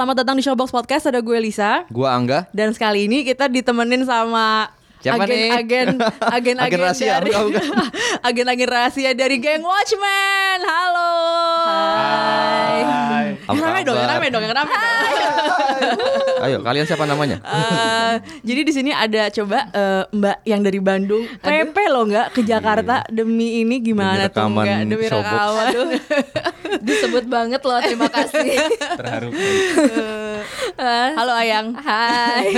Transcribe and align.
Selamat 0.00 0.24
datang 0.24 0.40
di 0.40 0.40
Showbox 0.40 0.72
Podcast. 0.72 1.12
Ada 1.12 1.20
gue 1.20 1.36
Lisa. 1.44 1.84
Gua 1.92 2.16
Angga. 2.16 2.48
Dan 2.56 2.72
sekali 2.72 3.04
ini 3.04 3.20
kita 3.20 3.52
ditemenin 3.52 4.08
sama 4.08 4.72
Siapa 5.04 5.28
nih? 5.28 5.52
agen-agen 5.52 5.86
agen-agen 6.40 6.56
Agen 6.56 6.80
rahasia, 6.80 7.20
dari 7.20 7.30
bukan. 7.36 7.64
agen-agen 8.32 8.68
rahasia 8.72 9.12
dari 9.12 9.36
geng 9.36 9.60
Watchmen. 9.60 10.58
Halo. 10.64 11.12
Hai. 11.68 12.80
Apa 13.44 13.52
Yang 13.52 13.60
rame 13.60 13.80
dong, 13.84 13.96
yang 14.00 14.08
rame 14.08 14.26
dong, 14.32 14.42
yang 14.48 14.56
rame 14.56 14.72
dong. 14.72 14.88
Ayo, 16.44 16.58
kalian 16.60 16.84
siapa 16.84 17.04
namanya? 17.04 17.40
Eh, 17.40 18.14
jadi 18.42 18.60
di 18.64 18.72
sini 18.72 18.90
ada 18.90 19.28
coba 19.28 19.68
eh, 19.70 20.02
Mbak 20.10 20.36
yang 20.44 20.60
dari 20.60 20.80
Bandung, 20.80 21.24
Pepe 21.38 21.84
loh 21.88 22.04
nggak 22.04 22.32
ke 22.32 22.40
Jakarta 22.42 23.04
demi 23.08 23.60
ini 23.60 23.78
gimana 23.78 24.26
Demi 24.26 24.32
tuh 24.32 24.40
rekaman 24.40 24.64
nggak 24.64 24.80
demi 24.88 25.06
rekaman. 25.06 25.88
disebut 26.86 27.24
banget 27.26 27.60
loh 27.60 27.80
terima 27.82 28.08
kasih 28.08 28.46
terharu 28.98 29.28
Halo 31.16 31.32
Ayang. 31.34 31.76
Hai. 31.76 32.48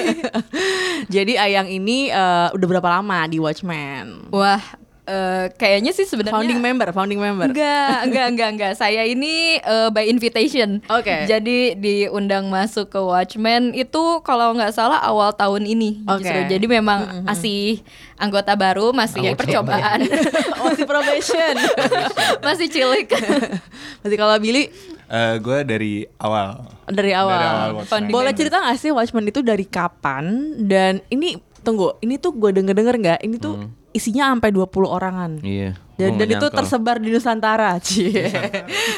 Jadi 1.09 1.35
Ayang 1.35 1.67
ini 1.67 2.09
eh, 2.09 2.49
udah 2.53 2.67
berapa 2.69 2.89
lama 3.01 3.27
di 3.27 3.39
Watchmen? 3.39 4.31
wah 4.31 4.63
eh, 5.07 5.47
kayaknya 5.59 5.91
sih 5.91 6.07
sebenarnya 6.07 6.35
Founding 6.35 6.61
member, 6.63 6.89
founding 6.95 7.21
member. 7.21 7.51
Enggak, 7.51 7.97
enggak, 8.07 8.27
enggak, 8.31 8.49
enggak. 8.55 8.73
Saya 8.79 9.03
ini 9.03 9.59
eh, 9.59 9.89
by 9.91 10.07
invitation. 10.07 10.79
Oke. 10.87 11.27
Jadi 11.27 11.75
diundang 11.79 12.47
masuk 12.49 12.91
ke 12.91 13.01
Watchmen 13.03 13.75
itu 13.75 14.23
kalau 14.23 14.55
nggak 14.55 14.71
salah 14.75 15.03
awal 15.03 15.35
tahun 15.35 15.67
ini. 15.67 16.07
Oke. 16.07 16.23
justru. 16.23 16.41
Jadi 16.59 16.67
memang 16.71 17.27
masih 17.27 17.83
anggota 18.15 18.55
baru, 18.55 18.95
masih 18.95 19.35
percobaan, 19.35 20.07
Oh, 20.63 20.71
si 20.79 20.87
probation. 20.87 21.55
masih 22.47 22.71
cilik. 22.71 23.11
Berarti 24.03 24.17
kalau 24.17 24.37
Billy 24.39 24.71
Eh, 25.13 25.37
gue 25.45 25.59
dari 25.69 26.09
awal 26.17 26.65
dari 26.89 27.13
awal. 27.13 27.37
Dari 27.37 27.45
awal 27.45 27.69
Watchmen. 27.85 28.09
Boleh 28.09 28.33
cerita 28.33 28.65
gak 28.65 28.81
sih 28.81 28.89
Watchmen 28.89 29.29
itu 29.29 29.45
dari 29.45 29.69
kapan? 29.69 30.57
Dan 30.65 31.05
ini 31.13 31.37
tunggu, 31.61 32.01
ini 32.01 32.17
tuh 32.17 32.33
gue 32.33 32.49
denger-denger 32.49 32.97
nggak? 32.97 33.21
Ini 33.21 33.37
tuh 33.37 33.69
isinya 33.93 34.33
sampai 34.33 34.51
20 34.51 34.69
orangan. 34.89 35.31
Iya. 35.41 35.77
Dan, 35.93 36.19
dan 36.19 36.35
itu 36.35 36.47
tersebar 36.51 36.99
di 36.99 37.15
Nusantara, 37.15 37.79
cie. 37.85 38.27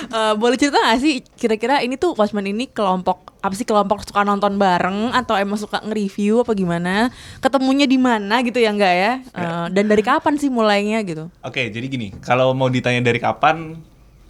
Eh, 0.09 0.35
boleh 0.39 0.57
cerita 0.57 0.81
gak 0.81 1.03
sih 1.03 1.21
kira-kira 1.37 1.85
ini 1.85 2.01
tuh 2.01 2.17
Watchmen 2.17 2.49
ini 2.49 2.71
kelompok 2.71 3.37
apa 3.45 3.53
sih 3.53 3.69
kelompok 3.69 4.09
suka 4.09 4.25
nonton 4.25 4.57
bareng 4.57 5.13
atau 5.13 5.37
emang 5.37 5.61
suka 5.61 5.85
nge-review 5.85 6.41
apa 6.41 6.57
gimana? 6.57 7.13
Ketemunya 7.45 7.85
di 7.85 8.01
mana 8.01 8.41
gitu 8.41 8.57
ya 8.57 8.73
enggak 8.73 8.95
ya? 8.95 9.13
Eh, 9.37 9.67
dan 9.69 9.85
dari 9.85 10.01
kapan 10.01 10.39
sih 10.39 10.49
mulainya 10.49 11.03
gitu? 11.03 11.29
oke 11.43 11.61
jadi 11.69 11.87
gini 11.87 12.15
kalau 12.23 12.55
mau 12.55 12.71
ditanya 12.71 13.03
dari 13.03 13.21
kapan 13.21 13.83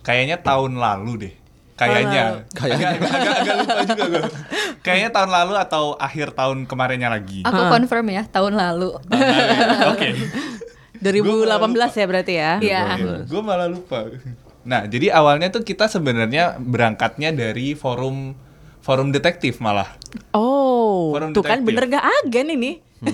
kayaknya 0.02 0.40
tahun 0.40 0.80
lalu 0.80 1.12
deh 1.28 1.34
kayaknya 1.74 2.46
Kayaknya. 2.50 2.88
agak, 2.88 3.10
agak, 3.10 3.34
agak 3.34 3.54
lupa 3.56 3.74
juga 3.84 4.04
gue 4.06 4.22
kayaknya 4.80 5.10
tahun 5.10 5.30
lalu 5.32 5.54
atau 5.58 5.84
akhir 5.96 6.28
tahun 6.32 6.58
kemarinnya 6.64 7.08
lagi 7.08 7.42
Aku 7.42 7.60
confirm 7.68 8.06
ya 8.08 8.22
tahun 8.26 8.54
lalu. 8.54 8.94
Tahun 9.04 9.20
lalu 9.20 9.44
ya? 9.50 9.90
oke 9.90 10.08
2018 11.00 11.50
ya 11.94 12.04
berarti 12.06 12.32
ya? 12.32 12.52
Iya. 12.58 12.82
gue 13.22 13.42
malah 13.42 13.66
lupa 13.66 14.06
nah 14.62 14.84
jadi 14.84 15.12
awalnya 15.12 15.50
tuh 15.50 15.60
kita 15.60 15.86
sebenarnya 15.86 16.56
berangkatnya 16.56 17.28
dari 17.30 17.74
forum 17.74 18.32
forum 18.80 19.10
detektif 19.10 19.58
malah 19.58 19.88
Oh, 20.30 21.10
Forum 21.10 21.34
tuh 21.34 21.42
kan 21.42 21.58
detektif. 21.58 21.66
bener 21.66 21.84
gak 21.90 22.04
agen 22.22 22.46
ini? 22.48 22.72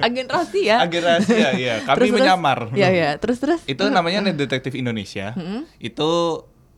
agen 0.00 0.26
rahasia. 0.26 0.80
agen 0.80 1.02
rahasia 1.04 1.48
ya 1.54 1.74
kami 1.82 1.94
Terus, 1.94 2.08
terus? 2.08 2.16
menyamar 2.16 2.58
Iya 2.72 2.88
iya, 2.90 3.10
terus 3.14 3.38
terus. 3.38 3.60
itu 3.64 3.84
namanya 3.86 4.24
Net 4.24 4.34
Detektif 4.34 4.72
Indonesia 4.72 5.36
itu 5.78 6.10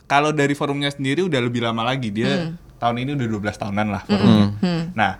kalau 0.06 0.30
dari 0.30 0.54
forumnya 0.54 0.90
sendiri 0.90 1.26
udah 1.26 1.40
lebih 1.42 1.62
lama 1.66 1.82
lagi. 1.82 2.14
Dia 2.14 2.54
tahun 2.78 3.02
ini 3.02 3.10
udah 3.18 3.26
12 3.26 3.62
tahunan 3.62 3.86
lah 3.90 4.02
forumnya. 4.06 4.46
Nah 4.94 5.12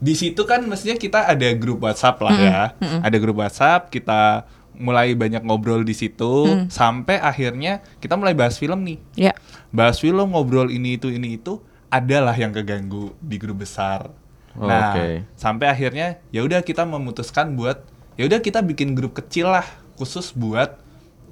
di 0.00 0.16
situ 0.16 0.48
kan 0.48 0.64
mestinya 0.64 0.96
kita 0.96 1.28
ada 1.28 1.48
grup 1.52 1.84
WhatsApp 1.84 2.16
lah 2.24 2.34
ya. 2.34 2.60
Ada 3.04 3.16
grup 3.20 3.42
WhatsApp 3.42 3.92
kita 3.92 4.48
mulai 4.80 5.12
banyak 5.12 5.44
ngobrol 5.44 5.84
di 5.84 5.92
situ 5.92 6.48
sampai 6.72 7.20
akhirnya 7.20 7.84
kita 8.00 8.16
mulai 8.16 8.32
bahas 8.32 8.56
film 8.56 8.80
nih. 8.86 8.98
Ya. 9.28 9.34
bahas 9.70 10.02
film 10.02 10.34
ngobrol 10.34 10.66
ini 10.72 10.98
itu 10.98 11.12
ini 11.14 11.38
itu 11.38 11.62
adalah 11.92 12.34
yang 12.34 12.50
keganggu 12.50 13.14
di 13.22 13.36
grup 13.36 13.62
besar. 13.62 14.10
Oh, 14.58 14.66
nah, 14.66 14.98
oke. 14.98 15.30
sampai 15.38 15.70
akhirnya 15.70 16.18
ya 16.34 16.42
udah 16.42 16.66
kita 16.66 16.82
memutuskan 16.82 17.54
buat 17.54 17.86
ya 18.18 18.26
udah 18.26 18.42
kita 18.42 18.66
bikin 18.66 18.98
grup 18.98 19.14
kecil 19.14 19.46
lah 19.46 19.62
khusus 19.94 20.34
buat 20.34 20.80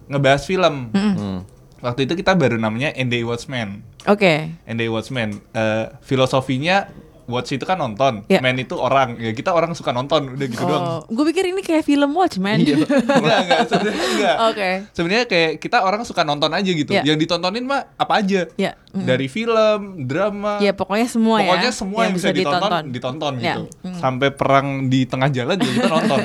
ngebahas 0.06 0.42
film. 0.46 0.94
Hmm. 0.94 1.42
Waktu 1.78 2.10
itu 2.10 2.14
kita 2.18 2.34
baru 2.34 2.58
namanya 2.58 2.90
NDI 2.94 3.22
Watchmen. 3.22 3.86
Oke. 4.06 4.50
NDI 4.66 4.90
Watchmen 4.90 5.38
eh, 5.54 5.86
filosofinya 6.02 6.90
watch 7.28 7.52
itu 7.52 7.68
kan 7.68 7.76
nonton, 7.76 8.24
Ya. 8.26 8.40
man 8.40 8.56
itu 8.56 8.72
orang. 8.74 9.20
Ya 9.20 9.36
kita 9.36 9.52
orang 9.52 9.76
suka 9.76 9.92
nonton, 9.92 10.32
udah 10.32 10.46
gitu 10.48 10.64
doang. 10.64 10.82
Oh, 10.82 10.98
gue 11.12 11.24
pikir 11.28 11.52
ini 11.52 11.60
kayak 11.60 11.84
film 11.84 12.16
Watchmen. 12.16 12.64
enggak, 12.64 13.38
enggak, 13.44 13.60
sebenarnya 13.68 14.06
enggak. 14.16 14.36
Oke. 14.48 14.70
Sebenarnya 14.96 15.24
kayak 15.28 15.52
kita 15.60 15.78
orang 15.84 16.02
suka 16.08 16.24
nonton 16.24 16.48
aja 16.56 16.70
gitu. 16.72 16.88
Ya. 16.88 17.04
Yang 17.04 17.28
ditontonin 17.28 17.68
mah 17.68 17.92
apa 18.00 18.24
aja. 18.24 18.48
Ya. 18.56 18.80
Dari 18.96 19.28
film, 19.28 20.08
drama, 20.08 20.56
Ya 20.64 20.72
pokoknya 20.72 21.04
semua 21.06 21.44
ya. 21.44 21.52
Pokoknya 21.52 21.72
semua 21.76 22.00
yang, 22.08 22.16
bisa 22.16 22.32
ditonton, 22.32 22.84
ditonton, 22.90 23.32
Ya. 23.44 23.60
gitu. 23.60 23.62
Sampai 24.00 24.32
perang 24.32 24.88
di 24.88 25.04
tengah 25.04 25.28
jalan 25.28 25.60
juga 25.60 25.72
kita 25.84 25.88
nonton. 25.92 26.18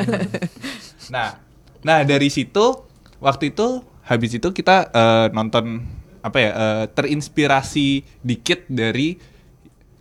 nah, 1.14 1.36
nah 1.84 2.00
dari 2.08 2.32
situ 2.32 2.80
waktu 3.20 3.52
itu 3.52 3.84
habis 4.04 4.32
itu 4.34 4.48
kita 4.50 4.90
eh, 4.90 5.28
nonton 5.30 5.84
apa 6.20 6.38
ya 6.38 6.52
eh, 6.52 6.84
terinspirasi 6.90 7.88
dikit 8.20 8.68
dari 8.68 9.16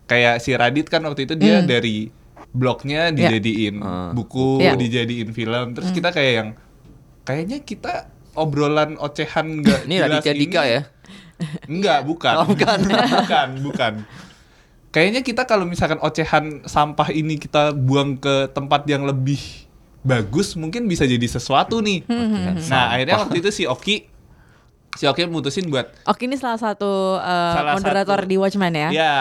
kayak 0.03 0.37
si 0.37 0.51
Radit 0.51 0.87
kan 0.87 1.01
waktu 1.01 1.23
itu 1.23 1.33
dia 1.33 1.63
dari 1.63 2.11
blognya 2.49 3.09
dijadiin 3.09 3.75
Ah. 3.79 4.11
buku, 4.11 4.61
Ya. 4.61 4.75
dijadiin 4.75 5.31
film. 5.31 5.73
Terus 5.73 5.89
kita 5.89 6.11
kayak 6.11 6.33
yang 6.33 6.49
kayaknya 7.23 7.57
kita 7.59 7.93
obrolan 8.33 8.93
ocehan 8.95 9.59
nggak 9.59 9.81
Ini 9.83 9.95
jelas 9.97 10.21
Raditya 10.21 10.33
Dika 10.33 10.61
ini- 10.61 10.69
ya? 10.69 10.81
Enggak, 11.65 11.99
bukan. 12.09 12.33
Oh, 12.35 12.45
bukan. 12.45 12.77
bukan, 13.19 13.47
bukan. 13.63 13.93
Kayaknya 14.89 15.21
kita 15.21 15.43
kalau 15.43 15.65
misalkan 15.65 15.97
ocehan 15.99 16.61
sampah 16.63 17.09
ini 17.09 17.41
kita 17.41 17.73
buang 17.73 18.13
ke 18.15 18.45
tempat 18.49 18.85
yang 18.85 19.03
lebih 19.03 19.41
bagus, 20.03 20.53
mungkin 20.53 20.85
bisa 20.85 21.03
jadi 21.03 21.23
sesuatu 21.23 21.79
nih. 21.79 22.03
Nah, 22.67 22.91
akhirnya 22.91 23.17
waktu 23.17 23.39
itu 23.39 23.49
si 23.49 23.63
Oki 23.63 24.11
si 24.93 25.09
Oki 25.09 25.25
mutusin 25.25 25.65
buat 25.67 25.89
Oke 26.05 26.29
ini 26.29 26.37
salah 26.37 26.61
satu 26.61 27.17
uh, 27.17 27.53
Salah 27.57 27.73
moderator 27.73 28.19
satu. 28.21 28.29
di 28.29 28.35
Watchmen 28.37 28.73
ya. 28.73 28.89
ya 28.93 29.15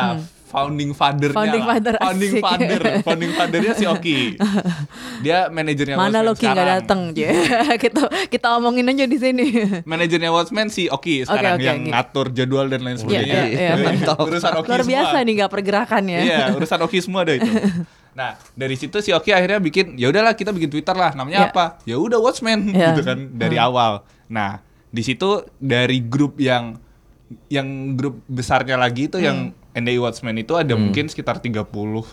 founding 0.45 0.93
father 0.93 1.33
Founding 1.33 1.65
father, 1.65 1.97
founding 1.97 2.33
asik. 2.37 2.45
father 2.45 2.81
founding 3.01 3.33
fathernya 3.33 3.73
si 3.73 3.89
Oki 3.89 4.37
dia 5.25 5.49
manajernya 5.49 5.97
Mana 5.97 6.21
Watchmen 6.21 6.29
Loki 6.29 6.45
nggak 6.45 6.57
sekarang. 6.61 6.81
datang? 6.85 7.01
kita 7.89 8.03
kita 8.29 8.47
omongin 8.53 8.85
aja 8.85 9.09
di 9.09 9.17
sini. 9.17 9.47
manajernya 9.89 10.29
Watchmen 10.29 10.69
si 10.69 10.93
Oki 10.93 11.25
sekarang 11.25 11.57
oke, 11.57 11.65
yang 11.65 11.81
oke. 11.81 11.91
ngatur 11.97 12.27
jadwal 12.37 12.69
dan 12.69 12.85
lain 12.85 13.01
sebagainya 13.01 13.33
iya, 13.49 13.73
iya. 13.73 13.73
Mantap. 13.81 14.21
urusan 14.21 14.53
Oki 14.61 14.69
Luar 14.69 14.85
biasa 14.85 15.09
semua. 15.09 15.25
nih 15.25 15.33
nggak 15.41 15.51
pergerakannya. 15.51 16.19
Iya, 16.21 16.41
urusan 16.53 16.81
Oki 16.85 16.99
semua 17.01 17.25
ada 17.25 17.33
itu. 17.33 17.49
Nah, 18.13 18.37
dari 18.53 18.77
situ 18.77 19.01
si 19.01 19.11
Oki 19.11 19.31
akhirnya 19.31 19.57
bikin 19.57 19.97
ya 19.97 20.09
udahlah 20.09 20.33
kita 20.33 20.51
bikin 20.51 20.69
Twitter 20.69 20.93
lah. 20.93 21.13
Namanya 21.13 21.49
apa? 21.49 21.81
Ya 21.83 21.97
udah 21.97 22.17
Watchmen 22.17 22.71
Iya. 22.71 22.93
gitu 22.93 23.03
kan 23.03 23.19
dari 23.33 23.57
awal. 23.57 24.05
Nah, 24.27 24.61
di 24.87 25.01
situ 25.01 25.29
dari 25.57 26.01
grup 26.01 26.37
yang 26.37 26.77
yang 27.49 27.65
grup 27.93 28.21
besarnya 28.27 28.77
lagi 28.77 29.09
itu 29.09 29.17
yang 29.17 29.51
NDI 29.73 29.97
Watchmen 29.99 30.37
itu 30.37 30.53
ada 30.53 30.77
mungkin 30.77 31.09
sekitar 31.09 31.41
30 31.41 31.65
30 31.65 32.05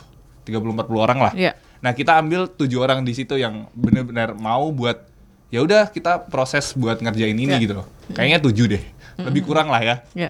40 0.47 0.95
orang 0.95 1.19
lah. 1.19 1.33
Iya. 1.35 1.59
Nah, 1.79 1.91
kita 1.91 2.15
ambil 2.15 2.47
tujuh 2.47 2.79
orang 2.79 3.03
di 3.03 3.11
situ 3.11 3.35
yang 3.35 3.67
benar-benar 3.71 4.31
mau 4.33 4.71
buat 4.71 5.07
ya 5.49 5.59
udah 5.59 5.89
kita 5.89 6.27
proses 6.27 6.71
buat 6.73 6.99
ngerjain 6.99 7.33
ini 7.33 7.51
Iya. 7.51 7.59
gitu 7.59 7.73
loh. 7.75 7.87
Kayaknya 8.11 8.39
tujuh 8.41 8.65
deh. 8.69 8.83
Lebih 9.19 9.43
kurang 9.43 9.67
lah 9.67 9.83
ya. 9.83 9.95
Ya. 10.15 10.29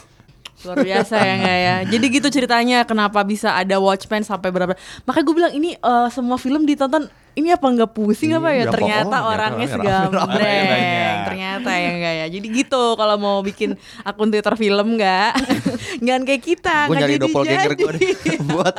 Luar 0.67 0.77
biasa 0.83 1.15
ya 1.15 1.33
nggak 1.39 1.59
ya. 1.63 1.75
Jadi 1.87 2.05
gitu 2.11 2.27
ceritanya 2.27 2.83
kenapa 2.83 3.23
bisa 3.23 3.55
ada 3.55 3.79
Watchmen 3.79 4.27
sampai 4.27 4.51
berapa. 4.51 4.75
Makanya 5.07 5.25
gue 5.25 5.35
bilang 5.35 5.53
ini 5.55 5.75
eh, 5.79 6.07
semua 6.11 6.35
film 6.35 6.67
ditonton 6.67 7.07
ini 7.39 7.55
apa 7.55 7.65
nggak 7.65 7.91
pusing 7.95 8.35
apa 8.35 8.51
ya? 8.51 8.67
Ternyata 8.67 9.17
orangnya. 9.23 9.67
Banyak. 9.79 11.17
Ternyata 11.31 11.69
ya 11.71 11.89
enggak 11.95 12.13
ya. 12.13 12.25
Jadi 12.27 12.47
gitu 12.51 12.83
kalau 12.99 13.15
mau 13.15 13.37
bikin 13.39 13.79
akun 14.03 14.29
Twitter 14.29 14.55
film 14.59 14.99
nggak? 14.99 15.31
Nggak 16.03 16.17
kayak 16.23 16.43
kita. 16.43 16.77
Gue 16.87 16.95
nyari 16.95 17.15
jadi 17.17 17.23
doppelganger 17.27 17.71
gue 17.75 17.91
jadi. 17.99 18.09
buat 18.49 18.75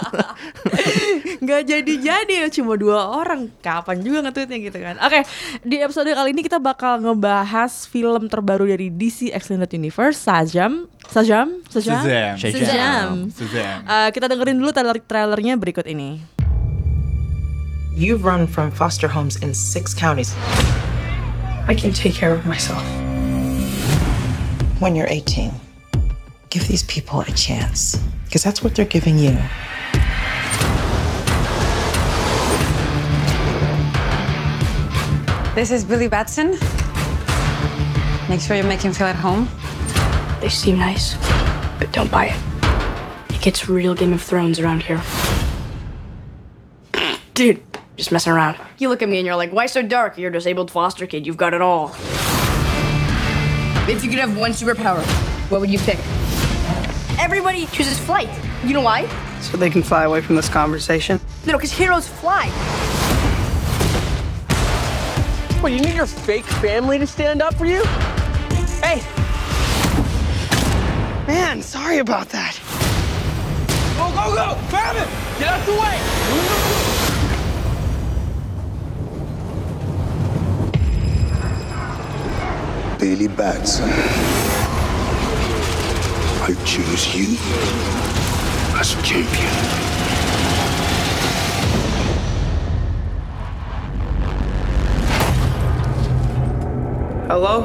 nggak 1.45 1.63
jadi-jadi 1.65 2.35
cuma 2.53 2.75
dua 2.77 3.21
orang 3.23 3.49
kapan 3.65 4.03
juga 4.03 4.29
nge-tweetnya 4.29 4.59
gitu 4.61 4.79
kan 4.81 4.97
oke 5.01 5.21
di 5.65 5.77
episode 5.81 6.11
kali 6.11 6.33
ini 6.35 6.43
kita 6.45 6.59
bakal 6.61 7.01
ngebahas 7.01 7.89
film 7.89 8.29
terbaru 8.29 8.69
dari 8.69 8.93
DC 8.93 9.33
Extended 9.33 9.71
Universe 9.73 10.21
Sajam 10.21 10.91
Sajam 11.11 11.65
Sajam. 11.67 12.03
Shazam. 12.39 13.35
Shazam. 13.35 13.79
Eh, 13.83 14.09
kita 14.15 14.31
dengerin 14.31 14.59
dulu 14.59 14.71
trailer 14.71 14.99
trailernya 15.03 15.59
berikut 15.59 15.87
ini 15.89 16.40
You've 18.01 18.25
run 18.25 18.47
from 18.47 18.71
foster 18.71 19.09
homes 19.09 19.37
in 19.43 19.53
six 19.53 19.93
counties. 19.93 20.35
I 21.69 21.77
can 21.79 21.93
take 21.93 22.15
care 22.15 22.33
of 22.33 22.47
myself. 22.47 22.83
When 24.81 24.97
you're 24.97 25.07
18, 25.07 25.53
give 26.49 26.67
these 26.67 26.83
people 26.85 27.21
a 27.21 27.31
chance, 27.33 27.97
because 28.25 28.43
that's 28.43 28.65
what 28.65 28.75
they're 28.75 28.87
giving 28.87 29.19
you. 29.19 29.37
This 35.55 35.71
is 35.71 35.85
Billy 35.85 36.09
Batson. 36.09 36.53
Make 38.31 38.41
sure 38.41 38.57
you 38.57 38.63
make 38.63 38.81
him 38.81 38.95
feel 38.95 39.09
at 39.09 39.17
home. 39.17 39.47
They 40.41 40.49
seem 40.49 40.79
nice, 40.79 41.17
but 41.79 41.93
don't 41.93 42.11
buy 42.11 42.29
it. 42.33 43.35
It 43.35 43.43
gets 43.43 43.69
real 43.69 43.95
Game 43.95 44.15
of 44.15 44.23
Thrones 44.23 44.59
around 44.59 44.85
here. 44.85 45.03
Dude, 47.35 47.70
just 48.01 48.13
messing 48.13 48.33
around. 48.33 48.57
You 48.79 48.89
look 48.89 49.03
at 49.03 49.11
me 49.11 49.19
and 49.19 49.27
you're 49.27 49.37
like, 49.37 49.53
why 49.53 49.67
so 49.67 49.83
dark? 49.83 50.17
You're 50.17 50.31
a 50.31 50.33
disabled 50.33 50.71
foster 50.71 51.07
kid. 51.07 51.27
You've 51.27 51.37
got 51.37 51.53
it 51.53 51.61
all. 51.61 51.89
If 53.89 54.03
you 54.03 54.09
could 54.09 54.19
have 54.19 54.39
one 54.39 54.53
superpower, 54.53 55.03
what 55.51 55.61
would 55.61 55.69
you 55.69 55.79
pick? 55.79 55.99
Everybody 57.19 57.67
chooses 57.67 57.99
flight. 57.99 58.31
You 58.65 58.73
know 58.73 58.81
why? 58.81 59.07
So 59.43 59.59
they 59.59 59.69
can 59.69 59.83
fly 59.83 60.05
away 60.05 60.23
from 60.23 60.37
this 60.37 60.49
conversation. 60.49 61.21
No, 61.45 61.59
because 61.59 61.73
heroes 61.73 62.09
fly. 62.09 62.47
Well, 65.63 65.71
you 65.71 65.81
need 65.81 65.95
your 65.95 66.07
fake 66.07 66.47
family 66.47 66.99
to 66.99 67.07
stand 67.07 67.43
up 67.43 67.55
for 67.55 67.67
you? 67.67 67.85
Hey! 68.81 69.03
Man, 71.27 71.61
sorry 71.61 71.99
about 71.99 72.31
that. 72.31 72.59
Go, 73.99 74.09
go, 74.09 74.35
go! 74.35 74.59
Grab 74.71 74.97
it! 74.97 75.39
Get 75.39 75.49
out 75.49 75.67
the 75.67 75.73
way! 75.73 76.60
Billy 83.01 83.29
Batson. 83.29 83.89
I 86.43 86.55
choose 86.67 87.15
you 87.17 87.39
as 88.79 88.93
a 88.93 89.03
champion. 89.03 89.55
Hello? 97.27 97.65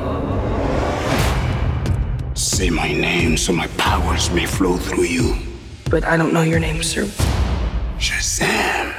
Say 2.33 2.69
my 2.69 2.93
name 2.93 3.35
so 3.35 3.51
my 3.51 3.67
powers 3.75 4.31
may 4.31 4.45
flow 4.45 4.77
through 4.77 5.03
you. 5.03 5.35
But 5.89 6.05
I 6.05 6.15
don't 6.15 6.31
know 6.31 6.43
your 6.43 6.59
name, 6.59 6.81
sir. 6.81 7.03
Shazam. 7.97 8.95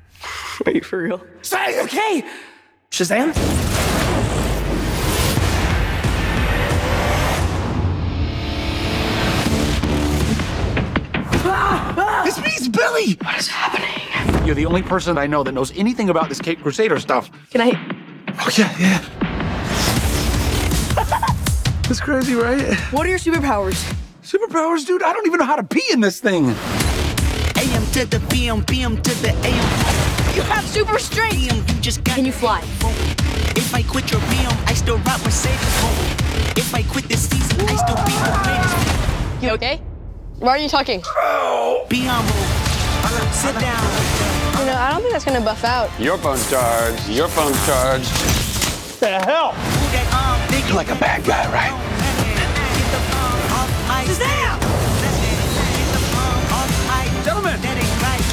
Are 0.66 0.72
you 0.72 0.80
for 0.80 1.02
real? 1.02 1.20
Say, 1.42 1.82
okay! 1.82 2.24
Shazam? 2.90 3.65
Billy! 12.86 13.14
What 13.14 13.36
is 13.36 13.48
happening? 13.48 14.46
You're 14.46 14.54
the 14.54 14.64
only 14.66 14.82
person 14.82 15.18
I 15.18 15.26
know 15.26 15.42
that 15.42 15.50
knows 15.50 15.76
anything 15.76 16.08
about 16.08 16.28
this 16.28 16.40
Cape 16.40 16.62
Crusader 16.62 17.00
stuff. 17.00 17.28
Can 17.50 17.60
I? 17.60 17.72
Oh, 18.38 18.48
yeah, 18.56 18.72
yeah. 18.78 19.00
That's 21.88 22.00
crazy, 22.00 22.34
right? 22.34 22.76
What 22.92 23.04
are 23.04 23.08
your 23.08 23.18
superpowers? 23.18 23.74
Superpowers, 24.22 24.86
dude. 24.86 25.02
I 25.02 25.12
don't 25.12 25.26
even 25.26 25.40
know 25.40 25.46
how 25.46 25.56
to 25.56 25.64
pee 25.64 25.82
in 25.90 26.00
this 26.00 26.20
thing. 26.20 26.44
AM 27.56 27.84
to 27.90 28.06
the 28.06 28.24
PM, 28.30 28.64
PM 28.64 29.02
to 29.02 29.14
the 29.20 29.30
AM. 29.30 30.36
You 30.36 30.42
have 30.42 30.64
super 30.64 31.00
strength. 31.00 31.34
PM, 31.34 31.56
you 31.56 31.80
just 31.80 32.04
got 32.04 32.14
Can 32.14 32.24
you 32.24 32.30
fly? 32.30 32.60
If 33.56 33.74
I 33.74 33.82
quit 33.82 34.12
your 34.12 34.20
PM, 34.20 34.52
I 34.66 34.74
still 34.74 34.98
rock 34.98 35.20
Mercedes. 35.24 35.58
If 36.56 36.72
I 36.72 36.84
quit 36.84 37.06
this 37.08 37.28
season, 37.28 37.66
I 37.68 37.74
still 37.74 37.96
be 38.06 38.12
the 38.12 38.30
greatest. 38.44 39.42
You 39.42 39.50
okay? 39.54 39.82
Why 40.38 40.50
are 40.50 40.58
you 40.58 40.68
talking? 40.68 41.00
Be 41.88 42.02
humble. 42.04 42.65
Sit 43.32 43.54
down. 43.60 43.82
You 44.58 44.64
know, 44.66 44.76
I 44.76 44.90
don't 44.90 45.00
think 45.02 45.12
that's 45.12 45.24
gonna 45.24 45.40
buff 45.40 45.64
out. 45.64 45.90
Your 46.00 46.18
phone's 46.18 46.48
charged. 46.50 47.08
Your 47.08 47.28
phone's 47.28 47.58
charged. 47.66 48.10
Who 48.98 49.86
that 49.92 50.08
arm 50.14 50.40
big 50.50 50.64
You're 50.66 50.76
like 50.76 50.90
a 50.90 50.96
bad 50.96 51.22
guy, 51.24 51.44
right? 51.52 51.70
Get 52.16 52.90
the 52.90 52.98
bomb 53.12 53.40
off 53.52 53.70
my 53.86 54.02
Shazam! 54.04 54.58
Get 55.76 55.88
the 55.92 56.00
bomb 56.16 56.42
off 56.56 56.72
my 56.88 57.04
Gentlemen. 57.22 57.60
That 57.60 57.76
ain't 57.76 58.02
right. 58.02 58.24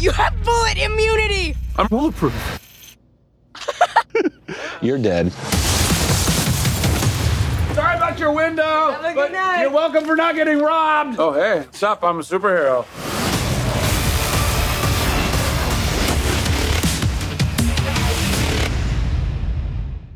You 0.00 0.10
have 0.12 0.34
bullet 0.44 0.78
immunity. 0.78 1.56
I'm 1.76 1.86
bulletproof. 1.88 2.60
You're 4.82 4.98
dead. 4.98 5.32
About 8.18 8.34
your 8.34 8.34
window. 8.34 8.98
but 9.14 9.30
You're 9.62 9.70
welcome 9.70 10.02
for 10.02 10.18
not 10.18 10.34
getting 10.34 10.58
robbed. 10.58 11.22
Oh, 11.22 11.30
hey, 11.38 11.62
what's 11.62 11.86
up? 11.86 12.02
I'm 12.02 12.18
a 12.18 12.26
superhero. 12.26 12.82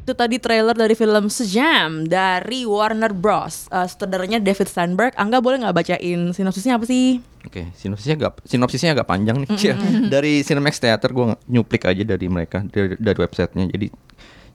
Itu 0.02 0.19
tadi 0.19 0.43
trailer 0.43 0.75
dari 0.75 0.99
film 0.99 1.31
Sejam 1.31 2.02
dari 2.02 2.66
Warner 2.66 3.14
Bros. 3.14 3.70
Uh, 3.70 3.87
sutradaranya 3.87 4.43
David 4.43 4.66
Steinberg. 4.66 5.14
Angga 5.14 5.38
boleh 5.38 5.62
nggak 5.62 5.70
bacain 5.70 6.34
sinopsisnya 6.34 6.82
apa 6.82 6.90
sih? 6.90 7.22
Oke, 7.46 7.70
sinopsisnya 7.78 8.19
agak 8.19 8.43
sinopsisnya 8.43 8.99
agak 8.99 9.06
panjang 9.06 9.46
nih. 9.46 9.46
dari 10.10 10.43
Cinemax 10.43 10.82
Theater 10.82 11.14
gue 11.14 11.38
nyuplik 11.46 11.87
aja 11.87 12.02
dari 12.02 12.26
mereka 12.26 12.66
dari, 12.66 12.99
dari 12.99 13.19
websitenya. 13.22 13.70
Jadi 13.70 13.94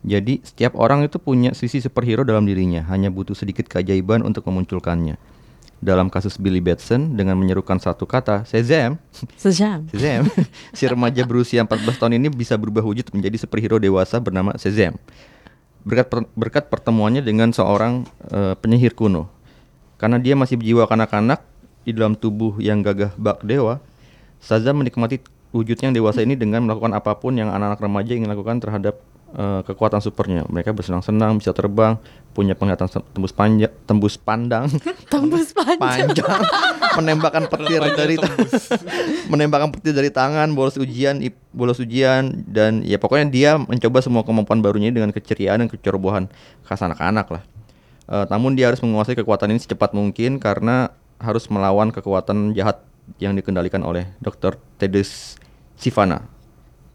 jadi 0.05 0.39
setiap 0.45 0.77
orang 0.77 1.05
itu 1.05 1.17
punya 1.17 1.57
sisi 1.57 1.81
superhero 1.81 2.21
dalam 2.21 2.45
dirinya, 2.45 2.85
hanya 2.91 3.09
butuh 3.09 3.33
sedikit 3.33 3.65
keajaiban 3.65 4.21
untuk 4.21 4.45
memunculkannya. 4.45 5.17
Dalam 5.77 6.09
kasus 6.09 6.41
Billy 6.41 6.57
Batson 6.57 7.13
dengan 7.13 7.37
menyerukan 7.37 7.77
satu 7.77 8.09
kata, 8.09 8.49
Shazam, 8.49 8.97
Sejam. 9.37 9.85
Shazam, 9.93 10.25
si 10.77 10.89
remaja 10.89 11.21
berusia 11.21 11.61
14 11.61 12.01
tahun 12.01 12.13
ini 12.17 12.33
bisa 12.33 12.57
berubah 12.57 12.81
wujud 12.81 13.13
menjadi 13.13 13.37
superhero 13.37 13.77
dewasa 13.77 14.17
bernama 14.17 14.57
Shazam. 14.57 14.97
Berkat 15.85 16.07
per- 16.09 16.29
berkat 16.33 16.63
pertemuannya 16.73 17.21
dengan 17.21 17.53
seorang 17.53 18.09
eh, 18.33 18.57
penyihir 18.57 18.97
kuno. 18.97 19.29
Karena 20.01 20.17
dia 20.17 20.33
masih 20.33 20.57
berjiwa 20.57 20.89
kanak-kanak 20.89 21.45
di 21.85 21.93
dalam 21.93 22.17
tubuh 22.17 22.57
yang 22.57 22.81
gagah 22.81 23.13
bak 23.13 23.45
dewa, 23.45 23.77
Shazam 24.41 24.81
menikmati 24.81 25.21
wujudnya 25.53 25.89
yang 25.89 25.95
dewasa 25.97 26.25
ini 26.25 26.33
dengan 26.33 26.65
melakukan 26.65 26.93
apa 26.93 27.17
pun 27.17 27.37
yang 27.37 27.53
anak-anak 27.53 27.81
remaja 27.81 28.11
ingin 28.17 28.29
lakukan 28.29 28.57
terhadap 28.61 28.97
eh, 29.33 29.61
kekuatan 29.65 29.99
supernya. 29.99 30.47
Mereka 30.47 30.71
bersenang-senang, 30.71 31.41
bisa 31.41 31.51
terbang, 31.51 31.99
punya 32.31 32.53
penglihatan 32.53 32.87
tembus 33.11 33.33
panjang, 33.33 33.73
tembus 33.83 34.15
pandang, 34.15 34.69
Tembus 35.11 35.51
panjang. 35.51 35.79
panjang 36.13 36.41
menembakkan 37.01 37.49
petir 37.49 37.81
dari 37.81 38.15
menembakkan 39.31 39.69
petir 39.73 39.93
dari 39.93 40.09
tangan 40.13 40.53
bolos 40.53 40.77
ujian 40.77 41.21
bolos 41.53 41.77
ujian 41.81 42.45
dan 42.45 42.81
ya 42.81 42.97
pokoknya 42.97 43.27
dia 43.29 43.51
mencoba 43.57 44.01
semua 44.01 44.21
kemampuan 44.25 44.61
barunya 44.61 44.89
dengan 44.89 45.13
keceriaan 45.13 45.65
dan 45.65 45.69
kecerobohan 45.69 46.25
khas 46.65 46.81
anak-anak 46.81 47.29
lah 47.29 47.43
Eh, 48.07 48.25
namun 48.31 48.55
dia 48.55 48.71
harus 48.71 48.79
menguasai 48.79 49.19
kekuatan 49.19 49.51
ini 49.51 49.59
secepat 49.59 49.91
mungkin 49.91 50.39
karena 50.39 50.95
harus 51.19 51.51
melawan 51.51 51.91
kekuatan 51.91 52.55
jahat 52.55 52.79
yang 53.19 53.35
dikendalikan 53.35 53.83
oleh 53.83 54.07
Dr. 54.23 54.55
Tedus 54.79 55.35
Sivana 55.75 56.23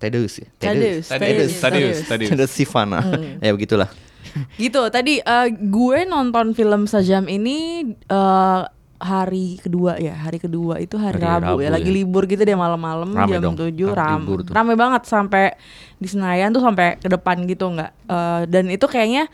Tedus 0.03 0.43
ya? 0.43 0.49
Tedus, 0.59 1.07
Tadius, 1.07 1.53
Tadius, 1.63 1.99
Tadius. 2.11 2.31
Tedus 2.35 2.51
Sivana 2.51 2.99
ya 3.39 3.55
begitulah. 3.55 3.87
Gitu. 4.59 4.83
Tadi 4.91 5.23
eh, 5.23 5.49
gue 5.55 5.99
nonton 6.09 6.57
film 6.59 6.91
Sajam 6.91 7.31
ini 7.31 7.87
eh, 7.95 8.63
hari 8.99 9.63
kedua 9.63 9.99
ya? 10.03 10.15
Hari 10.19 10.39
kedua 10.43 10.83
itu 10.83 10.99
hari, 10.99 11.23
Hari 11.23 11.27
Rabu, 11.27 11.59
Rabu 11.59 11.61
ya 11.63 11.71
lagi 11.71 11.91
ya. 11.91 11.97
libur 12.03 12.27
gitu 12.27 12.43
deh 12.43 12.59
malam-malam 12.59 13.15
jam 13.15 13.43
dong, 13.43 13.55
7 13.59 13.71
hari 13.71 13.99
ram 13.99 14.23
rame 14.51 14.75
banget 14.75 15.03
sampai 15.07 15.55
di 15.99 16.09
Senayan 16.11 16.51
tuh 16.51 16.63
sampai 16.63 16.99
ke 16.99 17.07
depan 17.07 17.47
gitu 17.47 17.71
nggak? 17.71 17.91
Eh, 18.11 18.43
dan 18.51 18.65
itu 18.71 18.87
kayaknya 18.91 19.31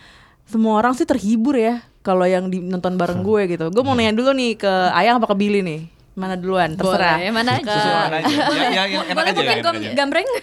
semua 0.49 0.81
orang 0.81 0.97
sih 0.97 1.05
terhibur 1.05 1.57
ya 1.57 1.85
kalau 2.01 2.25
yang 2.25 2.49
di, 2.49 2.65
nonton 2.65 2.97
bareng 2.97 3.21
gue 3.21 3.57
gitu. 3.57 3.69
Gue 3.69 3.83
mau 3.85 3.93
nanya 3.93 4.17
dulu 4.17 4.33
nih 4.33 4.57
ke 4.57 4.73
Ayang 4.97 5.21
apa 5.21 5.29
ke 5.29 5.37
Billy 5.37 5.61
nih 5.61 5.98
mana 6.19 6.35
duluan 6.35 6.75
terserah 6.75 7.17
Boleh, 7.17 7.31
mana 7.31 7.51
aja. 7.55 7.79
Mana 8.05 8.17
aja. 8.19 8.29
Ya, 8.51 8.67
ya, 8.69 8.83
yang 8.85 9.05
enak 9.05 9.15
Boleh 9.15 9.31
aja. 9.31 9.41
pakai 9.63 9.95
gambreng? 9.95 10.29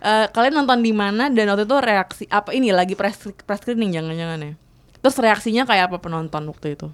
Eh, 0.00 0.26
kalian 0.30 0.54
nonton 0.56 0.78
di 0.78 0.92
mana 0.92 1.26
dan 1.26 1.44
waktu 1.48 1.64
itu 1.64 1.76
reaksi 1.76 2.24
apa 2.28 2.50
ini 2.50 2.70
lagi 2.70 2.94
press 2.94 3.18
press 3.42 3.60
screening 3.60 3.90
jangan-jangan 3.90 4.38
ya 4.40 4.52
terus 4.96 5.14
reaksinya 5.16 5.62
kayak 5.64 5.88
apa 5.88 5.98
penonton 5.98 6.46
waktu 6.46 6.72
itu 6.72 6.88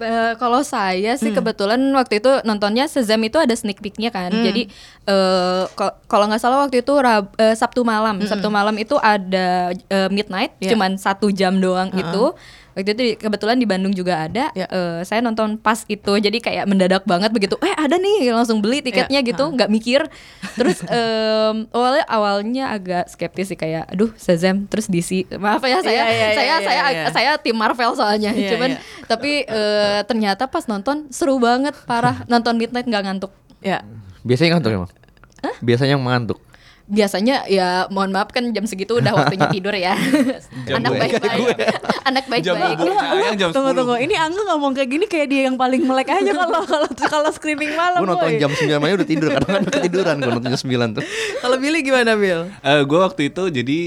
Eh, 0.00 0.32
kalau 0.34 0.64
saya 0.64 1.12
Hmm. 1.12 1.20
sih 1.20 1.28
kebetulan 1.28 1.76
waktu 1.92 2.24
itu 2.24 2.40
nontonnya 2.42 2.88
Shazam 2.88 3.20
itu 3.20 3.36
ada 3.36 3.52
sneak 3.52 3.78
peeknya 3.78 4.08
kan. 4.08 4.32
Hmm. 4.32 4.40
Jadi 4.40 4.64
eh, 5.04 5.64
ko- 5.70 5.92
kalau 6.06 6.24
nggak 6.24 6.40
salah 6.40 6.56
waktu 6.58 6.80
itu 6.80 6.96
Rab- 6.96 7.36
eh, 7.36 7.52
Sabtu 7.52 7.84
malam. 7.84 8.16
Sabtu 8.24 8.48
malam 8.48 8.72
itu 8.76 8.96
ada 8.96 9.68
eh, 9.68 10.08
midnight, 10.08 10.56
Hmm. 10.56 10.64
Ya. 10.64 10.70
cuman 10.72 10.96
satu 10.96 11.28
jam 11.28 11.60
doang 11.60 11.92
Uh-uh. 11.92 12.00
itu. 12.00 12.24
Waktu 12.80 12.90
itu 12.90 13.02
di- 13.04 13.16
kebetulan 13.16 13.56
di 13.56 13.68
Bandung 13.68 13.92
juga 13.92 14.24
ada. 14.24 14.48
Ya. 14.50 14.64
Eh, 14.64 15.04
saya 15.04 15.20
nonton 15.20 15.54
pas 15.54 15.84
itu, 15.84 16.12
jadi 16.16 16.32
kayak 16.34 16.64
mendadak 16.64 17.04
banget 17.04 17.28
begitu. 17.28 17.60
Eh 17.60 17.70
ada 17.70 17.94
nih, 17.94 18.32
langsung 18.32 18.58
beli 18.58 18.80
tiketnya 18.80 19.20
Ya, 19.20 19.26
gitu, 19.26 19.52
nggak 19.52 19.68
mikir. 19.68 20.08
Terus 20.56 20.80
em, 20.88 21.68
awalnya 21.70 22.04
awalnya 22.06 22.64
agak 22.70 23.04
skeptis 23.06 23.52
sih 23.52 23.58
kayak, 23.58 23.84
aduh 23.86 24.08
Shazam, 24.16 24.64
terus 24.64 24.88
DC. 24.88 25.28
Maaf 25.36 25.60
ya 25.62 25.84
saya, 25.84 26.02
Iya, 26.02 26.04
iya, 26.08 26.28
saya, 26.32 26.42
iya, 26.42 26.56
saya, 26.64 26.82
iya. 26.88 27.04
saya 27.12 27.30
tim 27.36 27.52
Marvel 27.54 27.92
soalnya. 27.92 28.32
Iya, 28.32 28.56
Cuman 28.56 28.70
iya. 28.74 28.80
tapi 29.04 29.44
eh, 29.44 30.00
ternyata 30.04 30.48
pas 30.48 30.64
nonton 30.64 31.12
seru 31.12 31.36
banget 31.36 31.76
parah 31.84 32.24
nonton 32.32 32.56
midnight 32.56 32.88
nggak 32.88 33.04
ngantuk 33.04 33.32
Ya. 33.60 33.84
Biasanya 34.24 34.56
ngantuk 34.56 34.72
emang? 34.72 34.90
Biasanya 35.60 36.00
ngantuk. 36.00 36.40
Biasanya 36.90 37.46
ya 37.46 37.86
mohon 37.94 38.10
maaf 38.10 38.34
kan 38.34 38.42
jam 38.50 38.66
segitu 38.66 38.98
udah 38.98 39.14
waktunya 39.14 39.46
tidur 39.54 39.70
ya 39.72 39.94
anak 40.74 40.90
baik-baik 40.98 41.46
anak 42.02 42.24
baik-baik 42.26 42.76
Tunggu 43.54 43.70
10. 43.72 43.78
tunggu, 43.78 43.94
ini 44.02 44.14
Angga 44.18 44.42
ngomong 44.52 44.74
kayak 44.74 44.90
gini 44.90 45.06
kayak 45.06 45.26
dia 45.30 45.46
yang 45.46 45.54
paling 45.54 45.86
melek 45.86 46.10
aja 46.10 46.34
kalau 46.34 46.60
kalau 46.70 46.88
kalau 46.90 47.30
screening 47.30 47.72
malam. 47.78 48.02
Gue 48.02 48.10
nonton 48.10 48.30
boy. 48.34 48.42
jam 48.42 48.50
9 48.50 48.82
malam 48.82 48.94
udah 48.98 49.08
tidur 49.08 49.30
Kadang 49.32 49.50
kan 49.54 49.64
ketiduran 49.70 50.14
gue 50.18 50.30
nonton 50.34 50.50
jam 50.50 50.60
9 50.60 50.96
tuh 50.98 51.04
Kalau 51.40 51.56
Billy 51.62 51.80
gimana 51.80 52.12
Bill? 52.18 52.50
Eh, 52.60 52.82
gue 52.82 52.98
waktu 53.00 53.22
itu 53.30 53.42
jadi 53.54 53.78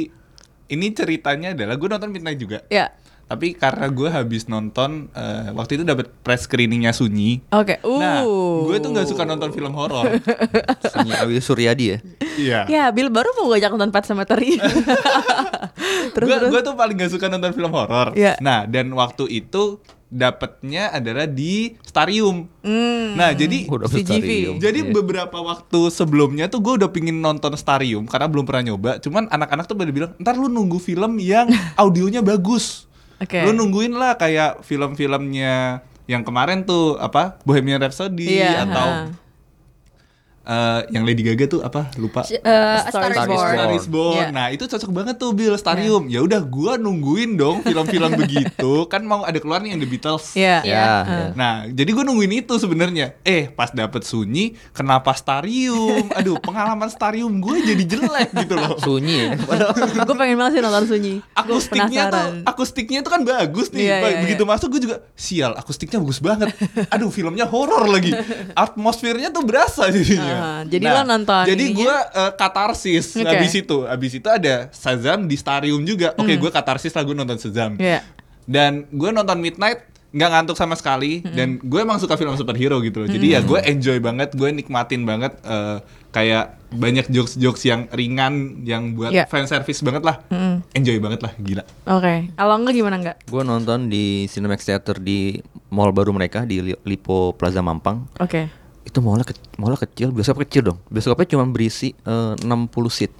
ini 0.71 0.87
ceritanya 0.95 1.53
adalah 1.53 1.75
gue 1.75 1.89
nonton 1.91 2.09
Midnight 2.09 2.39
juga. 2.39 2.63
Ya. 2.71 2.89
Tapi 3.23 3.53
karena 3.53 3.87
gue 3.87 4.07
habis 4.07 4.45
nonton 4.45 5.09
eh, 5.09 5.49
waktu 5.51 5.75
itu 5.75 5.83
dapat 5.83 6.11
press 6.21 6.45
screeningnya 6.45 6.91
Sunyi. 6.91 7.41
Oke. 7.49 7.81
Uh. 7.81 7.97
Nah, 7.97 8.21
gue 8.63 8.77
tuh 8.77 8.89
nggak 8.89 9.07
suka 9.07 9.23
nonton 9.23 9.49
film 9.49 9.73
horor. 9.73 10.05
Sunyi 10.93 11.13
Awi 11.15 11.39
Suryadi 11.39 11.85
ya 11.87 11.97
Iya. 12.33 12.59
Ya, 12.65 12.83
Bill 12.89 13.09
baru 13.09 13.29
mau 13.35 13.47
gue 13.47 13.57
ajak 13.57 13.71
nonton 13.71 13.89
Pet 13.89 14.05
Cemetery. 14.05 14.57
terus 16.13 16.27
Gue 16.27 16.37
terus. 16.37 16.49
gue 16.49 16.61
tuh 16.61 16.73
paling 16.73 16.95
gak 16.95 17.11
suka 17.11 17.25
nonton 17.27 17.51
film 17.51 17.71
horor. 17.71 18.13
Iya. 18.13 18.37
Nah, 18.39 18.65
dan 18.65 18.89
waktu 18.91 19.25
itu 19.31 19.77
dapatnya 20.07 20.93
adalah 20.93 21.25
di 21.25 21.73
Starium. 21.81 22.45
Hmm. 22.61 23.17
Nah, 23.17 23.33
jadi 23.33 23.65
Udah 23.65 23.89
CGV. 23.89 24.05
Starium. 24.05 24.55
Jadi 24.57 24.79
Iya. 24.83 24.93
beberapa 24.93 25.41
waktu 25.41 25.89
sebelumnya 25.89 26.45
tuh 26.47 26.61
gue 26.61 26.73
udah 26.77 26.89
pingin 26.89 27.17
nonton 27.17 27.53
Starium 27.53 28.05
karena 28.05 28.29
belum 28.29 28.45
pernah 28.45 28.69
nyoba. 28.69 29.01
Cuman 29.01 29.25
anak-anak 29.27 29.65
tuh 29.65 29.73
pada 29.73 29.89
bilang, 29.89 30.13
ntar 30.17 30.33
lu 30.33 30.45
nunggu 30.47 30.77
film 30.77 31.17
yang 31.17 31.49
audionya 31.81 32.21
bagus. 32.21 32.85
Oke. 33.23 33.39
Lu 33.47 33.55
nungguin 33.55 33.95
lah 33.95 34.19
kayak 34.19 34.61
film-filmnya 34.67 35.81
yang 36.03 36.27
kemarin 36.27 36.67
tuh 36.67 36.99
apa 36.99 37.39
Bohemian 37.47 37.79
Rhapsody 37.79 38.27
Iya, 38.27 38.67
atau 38.67 38.87
ha. 38.91 39.22
Eh, 40.43 40.81
yang 40.89 41.03
Lady 41.03 41.21
Gaga 41.21 41.45
tuh 41.47 41.59
apa 41.59 41.87
lupa. 41.95 42.21
Eh, 42.25 42.39
A 42.39 42.83
Star 42.85 43.09
Star 43.09 43.25
is 43.25 43.27
Born. 43.29 43.49
Star 43.49 43.69
is 43.71 43.85
Born. 43.87 44.15
Iya. 44.15 44.25
Nah, 44.29 44.47
itu 44.47 44.63
cocok 44.63 44.91
banget 44.91 45.15
tuh 45.15 45.31
Bill 45.31 45.55
Starium. 45.55 46.03
Ya 46.05 46.19
udah 46.19 46.41
gua 46.41 46.75
nungguin 46.75 47.33
dong 47.33 47.61
film-film 47.61 48.11
begitu. 48.21 48.85
Kan 48.85 49.03
mau 49.03 49.23
ada 49.23 49.35
keluar 49.35 49.59
nih 49.59 49.71
yang 49.71 49.79
The 49.79 49.89
Beatles. 49.89 50.25
Iya. 50.33 50.57
Ya, 50.63 50.83
Ha. 50.83 51.09
ya. 51.09 51.25
Nah, 51.33 51.53
jadi 51.65 51.89
gue 51.89 52.03
nungguin 52.03 52.33
itu 52.37 52.53
sebenarnya. 52.55 53.15
Eh, 53.23 53.47
pas 53.47 53.69
dapet 53.69 54.03
Sunyi, 54.03 54.53
kenapa 54.71 55.11
Starium? 55.13 56.11
Aduh, 56.11 56.37
pengalaman 56.37 56.87
Starium 56.87 57.39
gue 57.39 57.63
jadi 57.63 57.83
jelek 57.87 58.29
gitu 58.35 58.53
loh. 58.53 58.75
Sunyi 58.77 59.15
ya 59.15 59.27
gue 60.07 60.15
pengen 60.15 60.35
banget 60.35 60.53
sih 60.53 60.61
nonton 60.61 60.85
Sunyi. 60.85 61.13
Gua 61.19 61.39
Akustiknya 61.39 62.03
tuh, 62.09 62.27
akustiknya 62.43 62.99
tuh 62.99 63.11
kan 63.11 63.21
bagus 63.23 63.69
nih. 63.69 63.85
Iya, 63.85 63.95
Ba- 63.97 64.09
iya, 64.09 64.19
Begitu 64.21 64.43
iya. 64.43 64.49
masuk 64.49 64.67
gue 64.69 64.81
juga 64.81 64.95
sial, 65.13 65.51
akustiknya 65.53 65.97
bagus 65.97 66.19
banget. 66.19 66.49
Aduh, 66.89 67.07
filmnya 67.07 67.45
horor 67.45 67.85
lagi. 67.85 68.11
Atmosfernya 68.57 69.29
tuh 69.29 69.43
berasa 69.43 69.87
jadinya. 69.87 70.32
Ah, 70.33 70.61
jadi 70.63 70.85
lo 70.85 71.01
nonton 71.03 71.43
Jadi 71.45 71.65
gue 71.71 71.95
eh, 72.11 72.31
katarsis 72.33 73.07
Oke. 73.15 73.25
habis 73.25 73.53
itu. 73.53 73.77
Habis 73.83 74.11
itu 74.13 74.27
ada 74.27 74.67
Shazam 74.69 75.25
di 75.25 75.35
Starium 75.35 75.81
juga. 75.81 76.11
Oke, 76.13 76.33
Hmm. 76.33 76.39
gue 76.39 76.51
katarsis 76.51 76.91
lah 76.91 77.01
gue 77.01 77.13
nonton 77.13 77.35
Shazam. 77.35 77.75
Iya. 77.75 78.01
Dan 78.43 78.85
gue 78.87 79.09
nonton 79.09 79.37
Midnight 79.37 79.79
nggak 80.09 80.29
ngantuk 80.29 80.53
sama 80.53 80.73
sekali 80.73 81.25
dan 81.25 81.57
gue 81.57 81.79
emang 81.79 81.97
suka 81.97 82.13
film 82.13 82.33
superhero 82.33 82.77
gitu 82.79 83.01
loh. 83.01 83.07
Jadi 83.07 83.27
ya 83.29 83.41
gue 83.41 83.57
enjoy 83.59 83.97
banget, 83.97 84.29
gue 84.31 84.45
nikmatin 84.47 85.01
banget 85.03 85.33
eh, 85.41 85.81
kayak 86.09 86.61
banyak 86.69 87.05
jokes-jokes 87.07 87.63
yang 87.63 87.89
ringan 87.89 88.61
yang 88.61 88.93
buat 88.93 89.09
Iya. 89.09 89.25
fan 89.25 89.45
service 89.45 89.81
banget 89.81 90.03
lah. 90.03 90.21
Enjoy 90.71 90.97
banget 90.97 91.17
lah, 91.19 91.33
gila. 91.35 91.65
Oke. 91.87 92.29
Kalau 92.29 92.53
enggak 92.55 92.73
gimana 92.75 92.95
enggak? 92.95 93.17
Gue 93.25 93.41
nonton 93.41 93.89
di 93.89 94.25
Cinemax 94.27 94.61
Theater 94.63 94.97
di 94.97 95.41
mall 95.69 95.89
baru 95.89 96.13
mereka 96.13 96.45
di 96.45 96.61
Li- 96.61 96.81
Lipo 96.83 97.33
Plaza 97.33 97.59
Mampang 97.59 98.05
Oke. 98.19 98.45
Itu 98.83 98.99
mallnya, 98.99 99.23
ke 99.23 99.33
mallnya 99.55 99.79
kecil, 99.87 100.11
bioskop 100.11 100.43
kecil 100.43 100.61
dong 100.73 100.77
Bioskopnya 100.91 101.27
cuma 101.27 101.47
berisi 101.47 101.95
eh, 102.03 102.33
60 102.39 102.69
seat 102.91 103.11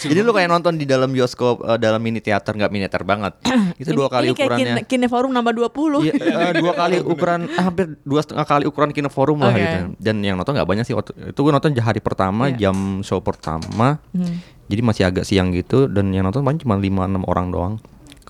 Jadi 0.00 0.20
lu 0.22 0.30
kayak 0.30 0.48
nonton 0.48 0.78
di 0.78 0.86
dalam 0.86 1.10
bioskop 1.10 1.66
eh, 1.66 1.78
dalam 1.82 2.00
mini 2.00 2.22
teater 2.22 2.54
nggak 2.54 2.70
mini 2.70 2.86
teater 2.86 3.02
banget. 3.02 3.36
Itu 3.82 3.92
dua 3.92 4.08
kali 4.08 4.30
ini 4.30 4.36
kayak 4.36 4.46
ukurannya. 4.48 4.74
Kine, 4.78 4.82
Kineforum 4.86 5.30
nambah 5.34 5.52
20. 5.74 6.06
Iya, 6.06 6.12
eh, 6.14 6.52
dua 6.58 6.72
kali 6.72 6.96
ukuran 7.12 7.40
eh, 7.50 7.60
hampir 7.60 7.86
dua 8.06 8.20
setengah 8.22 8.46
kali 8.46 8.64
ukuran 8.70 8.90
kineforum 8.94 9.38
lah 9.42 9.52
Oke. 9.52 9.60
gitu. 9.60 9.76
Dan 9.98 10.22
yang 10.22 10.38
nonton 10.38 10.54
nggak 10.56 10.68
banyak 10.68 10.84
sih 10.86 10.94
waktu 10.94 11.34
itu 11.34 11.38
gue 11.42 11.52
nonton 11.52 11.70
hari 11.80 12.00
pertama 12.00 12.48
Iya. 12.50 12.70
jam 12.70 13.02
show 13.02 13.20
pertama. 13.20 13.98
Hmm. 14.14 14.38
Jadi 14.70 14.80
masih 14.86 15.02
agak 15.10 15.26
siang 15.26 15.50
gitu 15.50 15.90
dan 15.90 16.14
yang 16.14 16.22
nonton 16.22 16.46
paling 16.46 16.62
cuma 16.62 16.78
5 16.78 17.10
6 17.10 17.26
orang 17.26 17.46
doang. 17.50 17.74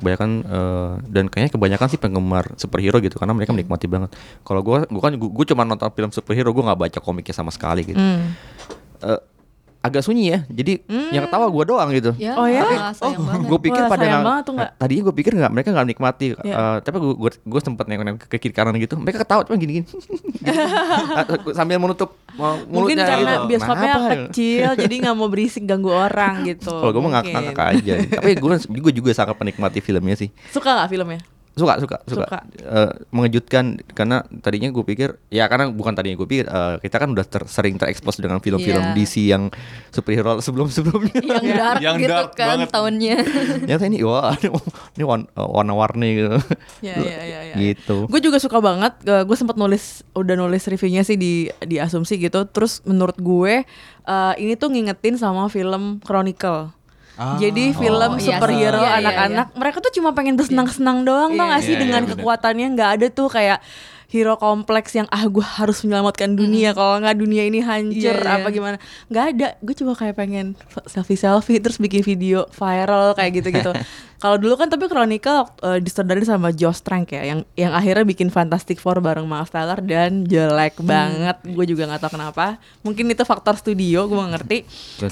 Kebanyakan 0.01 0.31
eh, 0.49 0.93
dan 1.13 1.29
kayaknya 1.29 1.53
kebanyakan 1.53 1.87
sih 1.93 2.01
penggemar 2.01 2.45
superhero 2.57 2.97
gitu 3.05 3.21
karena 3.21 3.37
mereka 3.37 3.53
menikmati 3.53 3.85
banget. 3.85 4.17
Kalau 4.43 4.65
gua 4.65 4.89
gua 4.89 5.03
kan 5.05 5.13
gua, 5.21 5.29
gua 5.29 5.45
cuma 5.45 5.63
nonton 5.69 5.93
film 5.93 6.11
superhero, 6.11 6.49
gua 6.57 6.73
nggak 6.73 6.81
baca 6.89 6.99
komiknya 7.05 7.37
sama 7.37 7.53
sekali 7.53 7.85
gitu. 7.85 8.01
Hmm. 8.01 8.33
Eh, 9.05 9.21
agak 9.81 10.05
sunyi 10.05 10.29
ya. 10.29 10.39
Jadi 10.47 10.85
yang 11.09 11.25
ketawa 11.25 11.49
gua 11.49 11.65
doang 11.65 11.89
gitu. 11.91 12.13
Ya, 12.17 12.37
Oh 12.37 12.45
ya? 12.45 12.61
ah, 12.63 12.93
sayang 12.93 13.25
banget. 13.25 13.49
Gue 13.49 13.61
pikir 13.63 13.81
Wah, 13.81 13.89
pada 13.89 14.05
nggak-. 14.05 14.71
Tadinya 14.77 15.03
gue 15.09 15.15
pikir 15.17 15.33
nggak 15.35 15.51
mereka 15.51 15.69
nggak 15.73 15.89
nikmati. 15.89 16.27
Iya. 16.37 16.53
Eh, 16.53 16.77
tapi 16.85 16.97
gue 17.01 17.13
gue 17.17 17.31
gue 17.33 17.61
sempet 17.61 17.85
nengok 17.89 18.29
ke 18.29 18.37
kiri 18.37 18.53
kanan 18.53 18.77
gitu. 18.77 19.01
Mereka 19.01 19.25
ketawa 19.25 19.41
cuma 19.43 19.57
gini 19.57 19.81
gini. 19.81 19.87
Sambil 21.57 21.81
menutup 21.81 22.13
mau 22.37 22.57
Mungkin 22.61 22.97
mulutnya 22.97 23.05
karena 23.07 23.33
gitu. 23.35 23.47
bioskopnya 23.49 23.81
Kenapa 23.91 24.05
ya? 24.05 24.17
kecil 24.29 24.69
jadi 24.77 24.95
nggak 25.01 25.17
mau 25.17 25.29
berisik 25.29 25.65
ganggu 25.65 25.91
orang 25.91 26.35
gitu. 26.45 26.71
Kalau 26.71 26.93
gue 26.93 27.03
mau 27.03 27.13
ngakak 27.13 27.41
ngakak 27.43 27.67
aja. 27.75 27.95
tapi 28.15 28.31
gue 28.37 28.55
gue 28.61 28.93
juga 28.95 29.11
sangat 29.13 29.37
menikmati 29.37 29.81
filmnya 29.81 30.17
sih. 30.17 30.29
Suka 30.51 30.77
nggak 30.77 30.89
filmnya? 30.89 31.21
Suka 31.61 31.77
suka 31.77 31.97
suka. 32.05 32.25
Suka. 32.25 32.39
Eh, 32.57 32.91
mengejutkan 33.11 33.65
karena 33.93 34.25
tadinya 34.41 34.69
gue 34.69 34.81
pikir 34.83 35.21
ya 35.29 35.45
karena 35.45 35.69
bukan 35.69 35.93
tadinya 35.93 36.17
gue 36.17 36.25
pikir 36.25 36.47
eh, 36.47 36.81
kita 36.81 36.97
kan 36.97 37.13
udah 37.13 37.23
ter- 37.23 37.45
sering 37.47 37.77
terekspos 37.77 38.17
dengan 38.17 38.41
film-film 38.41 38.81
Iya. 38.83 38.97
DC 38.97 39.29
yang 39.29 39.53
superhero 39.89 40.41
sebelum 40.41 40.67
sebelumnya. 40.67 41.21
yang 41.29 41.45
dark 41.53 41.79
Yang 41.79 41.97
gitu 41.99 42.11
dark 42.11 42.31
kan 42.33 42.49
banget. 42.57 42.69
tahunnya. 42.73 43.17
Ternyata 43.69 43.85
ini 43.85 43.99
wah 44.01 44.33
ini, 44.97 45.05
warna, 45.05 45.29
warna-warni 45.37 46.09
gitu. 46.17 46.37
Ya, 46.81 46.97
ya, 46.97 47.19
ya, 47.21 47.41
ya. 47.51 47.55
Gitu. 47.55 48.09
Gue 48.09 48.21
juga 48.21 48.41
suka 48.41 48.59
banget. 48.59 48.97
gue 49.05 49.37
sempat 49.37 49.55
nulis, 49.55 50.01
udah 50.13 50.35
nulis 50.35 50.65
reviewnya 50.65 51.05
sih 51.05 51.21
di 51.21 51.53
di 51.61 51.77
asumsi 51.77 52.17
gitu. 52.17 52.49
Terus 52.49 52.81
menurut 52.83 53.21
gue 53.21 53.63
eh, 54.07 54.35
ini 54.39 54.57
tuh 54.57 54.73
ngingetin 54.73 55.15
sama 55.15 55.47
film 55.47 56.01
Chronicle. 56.01 56.73
Jadi 57.21 57.65
film 57.77 58.11
Oh, 58.11 58.17
iya 58.17 58.41
superhero 58.41 58.81
sih. 58.81 58.85
Iya, 58.85 58.89
iya, 58.89 59.01
anak-anak, 59.05 59.47
mereka 59.53 59.77
tuh 59.85 59.93
cuma 59.93 60.11
pengen 60.17 60.35
bersenang-senang 60.41 61.05
doang, 61.05 61.37
tau 61.37 61.45
Iya, 61.47 61.53
gak 61.53 61.63
sih 61.63 61.75
iya, 61.77 61.81
dengan 61.85 62.03
iya, 62.03 62.09
bener. 62.09 62.17
kekuatannya 62.17 62.67
nggak 62.73 62.91
ada 62.97 63.07
tuh 63.13 63.29
kayak 63.29 63.59
hero 64.11 64.35
kompleks 64.37 64.93
yang 64.99 65.07
ah 65.15 65.23
gue 65.25 65.43
harus 65.43 65.87
menyelamatkan 65.87 66.35
dunia 66.35 66.75
kalau 66.75 66.99
nggak 66.99 67.17
dunia 67.17 67.47
ini 67.47 67.63
hancur 67.63 68.19
Iya, 68.19 68.27
iya. 68.27 68.37
apa 68.43 68.49
gimana? 68.51 68.77
Nggak 69.07 69.25
ada. 69.35 69.49
Gue 69.63 69.75
cuma 69.79 69.95
kayak 69.95 70.19
pengen 70.19 70.59
selfie 70.91 71.15
selfie 71.15 71.63
terus 71.63 71.79
bikin 71.79 72.03
video 72.03 72.51
viral 72.51 73.15
kayak 73.15 73.39
gitu 73.39 73.49
gitu 73.55 73.71
kalau 74.21 74.37
dulu 74.37 74.61
kan 74.61 74.69
tapi 74.69 74.85
Chronicle 74.85 75.49
uh, 75.65 75.81
disutradarin 75.81 76.29
sama 76.29 76.53
Josh 76.53 76.85
Trank 76.85 77.09
ya 77.09 77.25
yang 77.25 77.41
yang 77.57 77.73
akhirnya 77.73 78.05
bikin 78.05 78.29
Fantastic 78.29 78.77
Four 78.77 79.01
bareng 79.01 79.25
Miles 79.25 79.49
Teller 79.49 79.81
dan 79.81 80.29
jelek 80.29 80.77
banget. 80.85 81.41
Gue 81.49 81.65
juga 81.65 81.89
nggak 81.89 82.05
tahu 82.05 82.21
kenapa. 82.21 82.61
Mungkin 82.85 83.09
itu 83.09 83.25
faktor 83.25 83.57
studio 83.57 84.05
gue 84.05 84.17
nggak 84.21 84.33
ngerti. 84.37 84.59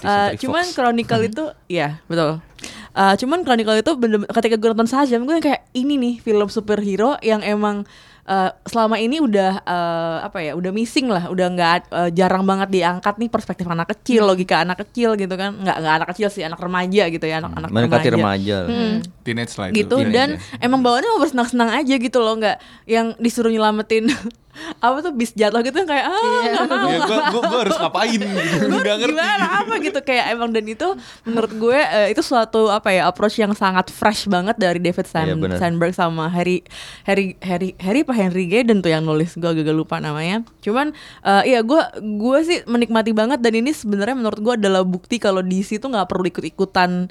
Uh, 0.04 0.36
cuman. 0.36 0.64
Chronicle 0.76 1.22
itu 1.24 1.44
ya 1.72 2.04
betul. 2.04 2.44
Uh, 2.92 3.14
cuman 3.16 3.40
Chronicle 3.48 3.80
itu 3.80 3.92
bener 3.96 4.28
ketika 4.28 4.60
gue 4.60 4.68
nonton 4.76 4.90
Shazam 4.92 5.24
gue 5.24 5.40
kayak 5.40 5.64
ini 5.72 5.96
nih 5.96 6.14
film 6.20 6.52
superhero 6.52 7.16
yang 7.24 7.40
emang 7.40 7.88
uh, 8.28 8.50
selama 8.68 9.00
ini 9.00 9.18
udah 9.18 9.64
uh, 9.64 10.18
apa 10.28 10.38
ya 10.44 10.52
udah 10.52 10.70
missing 10.70 11.08
lah 11.08 11.32
udah 11.32 11.46
nggak 11.48 11.72
uh, 11.88 12.10
jarang 12.12 12.44
banget 12.44 12.68
diangkat 12.68 13.16
nih 13.16 13.30
perspektif 13.32 13.64
anak 13.64 13.88
kecil 13.96 14.28
logika 14.28 14.60
anak 14.60 14.84
kecil 14.84 15.16
gitu 15.16 15.32
kan 15.34 15.56
nggak 15.56 15.76
nggak 15.80 15.94
anak 16.04 16.08
kecil 16.12 16.28
sih 16.28 16.44
anak 16.44 16.60
remaja 16.60 17.08
gitu 17.08 17.24
ya 17.24 17.40
anak 17.40 17.52
anak 17.56 17.68
Mendekati 17.72 18.08
remaja. 18.12 18.58
Hmm 18.68 19.00
Teenage 19.24 19.54
lah 19.56 19.66
itu. 19.72 19.84
gitu 19.84 19.96
Teenage 20.00 20.14
dan 20.14 20.28
ya. 20.36 20.64
emang 20.68 20.80
bawaannya 20.84 21.08
mau 21.16 21.20
bersenang-senang 21.24 21.70
aja 21.72 21.94
gitu 21.96 22.18
loh 22.20 22.34
nggak 22.36 22.56
yang 22.84 23.16
disuruh 23.16 23.50
nyelamatin 23.50 24.12
apa 24.78 24.96
tuh 25.00 25.12
bis 25.12 25.30
jatuh 25.32 25.60
gitu 25.60 25.82
kayak 25.82 26.04
ah 26.04 26.14
nggak 26.14 26.66
mau. 26.68 26.88
Ya, 26.88 26.98
gua, 27.00 27.18
gua, 27.28 27.42
gua 27.44 27.58
harus 27.62 27.76
ngapain 27.76 28.18
gitu. 28.18 28.26
Gua 28.68 28.80
nggak 28.80 28.96
ngerti. 28.98 29.12
gimana 29.12 29.46
apa 29.58 29.72
gitu 29.78 30.00
kayak 30.00 30.24
emang 30.30 30.50
dan 30.50 30.64
itu 30.64 30.88
menurut 31.22 31.52
gue 31.52 31.78
eh, 31.78 32.08
itu 32.08 32.20
suatu 32.20 32.68
apa 32.68 32.90
ya 32.90 33.04
approach 33.04 33.36
yang 33.36 33.52
sangat 33.52 33.88
fresh 33.88 34.26
banget 34.26 34.54
dari 34.54 34.78
David 34.78 35.04
Sand- 35.04 35.28
Iya, 35.28 35.36
benar. 35.36 35.58
Sandberg 35.58 35.92
sama 35.92 36.28
Harry 36.28 36.62
Harry 37.02 37.36
Harry 37.40 37.74
Harry 37.78 38.00
apa 38.00 38.14
Henry 38.14 38.46
Gayden 38.46 38.78
tuh 38.78 38.88
yang 38.88 39.02
nulis 39.02 39.34
gue 39.34 39.44
agak 39.44 39.70
lupa 39.70 39.98
namanya. 39.98 40.42
Cuman 40.60 40.92
eh, 41.22 41.42
iya 41.46 41.60
gue 41.60 41.80
gue 41.98 42.38
sih 42.42 42.58
menikmati 42.64 43.10
banget 43.10 43.38
dan 43.38 43.52
ini 43.52 43.70
sebenarnya 43.70 44.14
menurut 44.14 44.38
gue 44.38 44.54
adalah 44.56 44.82
bukti 44.82 45.16
kalau 45.16 45.40
DC 45.40 45.78
tuh 45.78 45.88
nggak 45.88 46.06
perlu 46.06 46.26
ikut 46.26 46.44
ikutan 46.44 47.08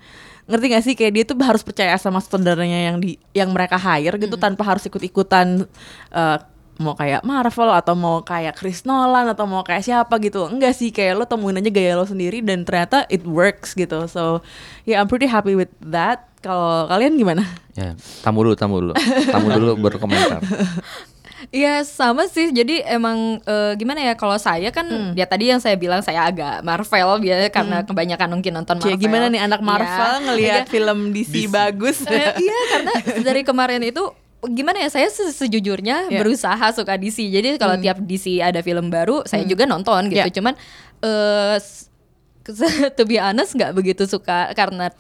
ngerti 0.47 0.65
gak 0.71 0.79
sih 0.81 0.95
kayak 0.95 1.11
dia 1.11 1.23
tuh 1.27 1.35
harus 1.43 1.59
percaya 1.59 1.91
sama 1.99 2.23
standarnya 2.23 2.87
yang 2.87 3.03
di 3.03 3.19
yang 3.35 3.51
mereka 3.51 3.75
hire 3.75 4.15
gitu 4.15 4.39
tanpa 4.39 4.63
harus 4.63 4.87
ikut 4.87 5.03
ikutan 5.03 5.67
mau 6.77 6.93
kayak 6.93 7.21
Marvel 7.21 7.69
atau 7.71 7.93
mau 7.93 8.21
kayak 8.21 8.53
Chris 8.53 8.81
Nolan 8.81 9.27
atau 9.27 9.43
mau 9.43 9.61
kayak 9.61 9.81
siapa 9.81 10.17
gitu 10.17 10.45
enggak 10.45 10.71
sih 10.71 10.89
kayak 10.89 11.13
lo 11.15 11.25
temuin 11.25 11.55
aja 11.55 11.67
gaya 11.67 11.93
lo 11.93 12.03
sendiri 12.03 12.39
dan 12.39 12.61
ternyata 12.61 13.05
it 13.07 13.21
works 13.23 13.73
gitu 13.73 14.05
so 14.05 14.39
yeah 14.83 14.97
I'm 14.97 15.05
pretty 15.05 15.25
happy 15.25 15.53
with 15.53 15.69
that 15.83 16.29
kalau 16.39 16.85
kalian 16.85 17.15
gimana 17.15 17.43
Ya, 17.73 17.93
tamu 18.19 18.41
dulu, 18.41 18.57
tamu 18.57 18.81
dulu. 18.81 18.93
Tamu 19.27 19.53
dulu 19.53 19.77
berkomentar. 19.79 20.41
Iya 21.47 21.85
sama 21.85 22.25
sih. 22.25 22.49
Jadi 22.49 22.81
emang 22.81 23.37
eh, 23.39 23.77
gimana 23.77 24.01
ya 24.01 24.13
kalau 24.13 24.33
saya 24.35 24.73
kan 24.73 24.85
Hmm. 24.87 25.13
ya 25.13 25.29
tadi 25.29 25.49
yang 25.49 25.61
saya 25.61 25.77
bilang 25.77 26.01
saya 26.01 26.25
agak 26.25 26.61
Marvel 26.61 27.21
biar 27.21 27.45
karena 27.49 27.83
kebanyakan 27.83 28.33
mungkin 28.33 28.53
nonton 28.55 28.81
Cie, 28.81 28.89
Marvel. 28.89 29.03
gimana 29.03 29.25
nih 29.29 29.41
anak 29.43 29.61
Marvel 29.61 29.85
Iya. 30.09 30.25
ngelihat 30.25 30.63
Iya. 30.63 30.71
film 30.71 30.99
DC, 31.13 31.33
bagus 31.47 32.01
Eh, 32.03 32.33
iya 32.35 32.57
karena 32.71 32.91
dari 33.29 33.41
kemarin 33.41 33.85
itu 33.85 34.09
gimana 34.49 34.79
ya 34.79 34.89
saya 34.89 35.07
se- 35.07 35.31
sejujurnya 35.31 36.07
Iya. 36.07 36.19
berusaha 36.19 36.65
suka 36.71 36.95
DC. 36.95 37.23
Jadi 37.23 37.55
kalau 37.55 37.75
tiap 37.77 37.97
DC 37.99 38.39
ada 38.39 38.59
film 38.59 38.87
baru 38.87 39.21
saya 39.23 39.43
juga 39.43 39.63
nonton 39.63 40.07
gitu. 40.07 40.21
Iya. 40.21 40.31
Cuman 40.31 40.53
eh 40.99 41.57
s- 41.57 41.85
to 42.95 43.03
be 43.03 43.19
honest 43.19 43.51
nggak 43.53 43.75
begitu 43.75 44.07
suka 44.07 44.55
karena 44.55 44.87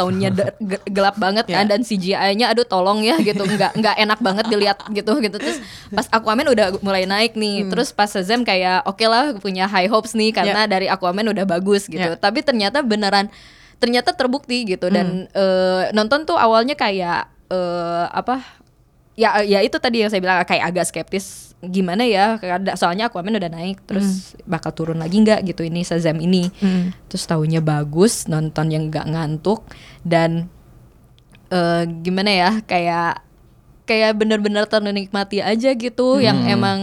ge- 0.59 0.83
gelap 0.85 1.15
banget 1.15 1.47
kan 1.47 1.63
Iya. 1.63 1.71
dan 1.71 1.79
CGI-nya 1.79 2.51
aduh 2.51 2.67
tolong 2.67 2.99
ya 2.99 3.15
gitu 3.19 3.39
nggak 3.39 3.71
nggak 3.73 3.95
enak 3.97 4.19
banget 4.19 4.45
dilihat 4.47 4.83
gitu 4.89 5.15
gitu 5.17 5.37
terus 5.37 5.63
pas 5.87 6.11
Aquaman 6.11 6.43
udah 6.45 6.75
mulai 6.81 7.07
naik 7.07 7.33
nih 7.33 7.63
Hmm. 7.63 7.71
terus 7.71 7.89
pas 7.89 8.11
Shazam 8.11 8.43
kayak 8.43 8.83
oke 8.83 8.99
lah 9.01 9.31
punya 9.37 9.63
high 9.63 9.87
hopes 9.87 10.11
nih 10.11 10.35
karena 10.35 10.67
Iya. 10.67 10.69
dari 10.69 10.87
Aquaman 10.87 11.23
udah 11.25 11.47
bagus 11.47 11.87
gitu 11.87 12.03
Iya. 12.03 12.19
tapi 12.19 12.43
ternyata 12.43 12.83
beneran 12.83 13.31
ternyata 13.77 14.11
terbukti 14.11 14.67
gitu 14.67 14.89
dan 14.89 15.31
eh, 15.31 15.87
nonton 15.93 16.25
tuh 16.25 16.35
awalnya 16.35 16.75
kayak 16.75 17.31
eh, 17.47 18.05
apa 18.11 18.56
ya 19.17 19.41
ya 19.41 19.65
itu 19.65 19.75
tadi 19.81 20.05
yang 20.05 20.13
saya 20.13 20.21
bilang 20.21 20.45
kayak 20.45 20.69
agak 20.69 20.85
skeptis 20.87 21.57
gimana 21.57 22.05
ya 22.05 22.37
karena 22.37 22.77
soalnya 22.77 23.09
Aquaman 23.09 23.33
udah 23.33 23.49
naik 23.49 23.81
terus 23.89 24.37
bakal 24.45 24.69
turun 24.77 25.01
lagi 25.01 25.17
nggak 25.25 25.41
gitu 25.41 25.65
ini 25.65 25.81
Shazam 25.81 26.21
ini. 26.21 26.53
Hmm. 26.61 26.93
terus 27.09 27.25
tahunya 27.25 27.65
bagus 27.65 28.29
nonton 28.29 28.69
yang 28.69 28.93
nggak 28.93 29.09
ngantuk 29.09 29.65
dan 30.05 30.53
eh, 31.49 31.83
gimana 32.05 32.29
ya 32.29 32.51
kayak 32.61 33.25
kayak 33.89 34.13
bener-bener 34.21 34.69
ternikmati 34.69 35.41
aja 35.41 35.73
gitu 35.73 36.21
yang 36.21 36.45
emang 36.45 36.79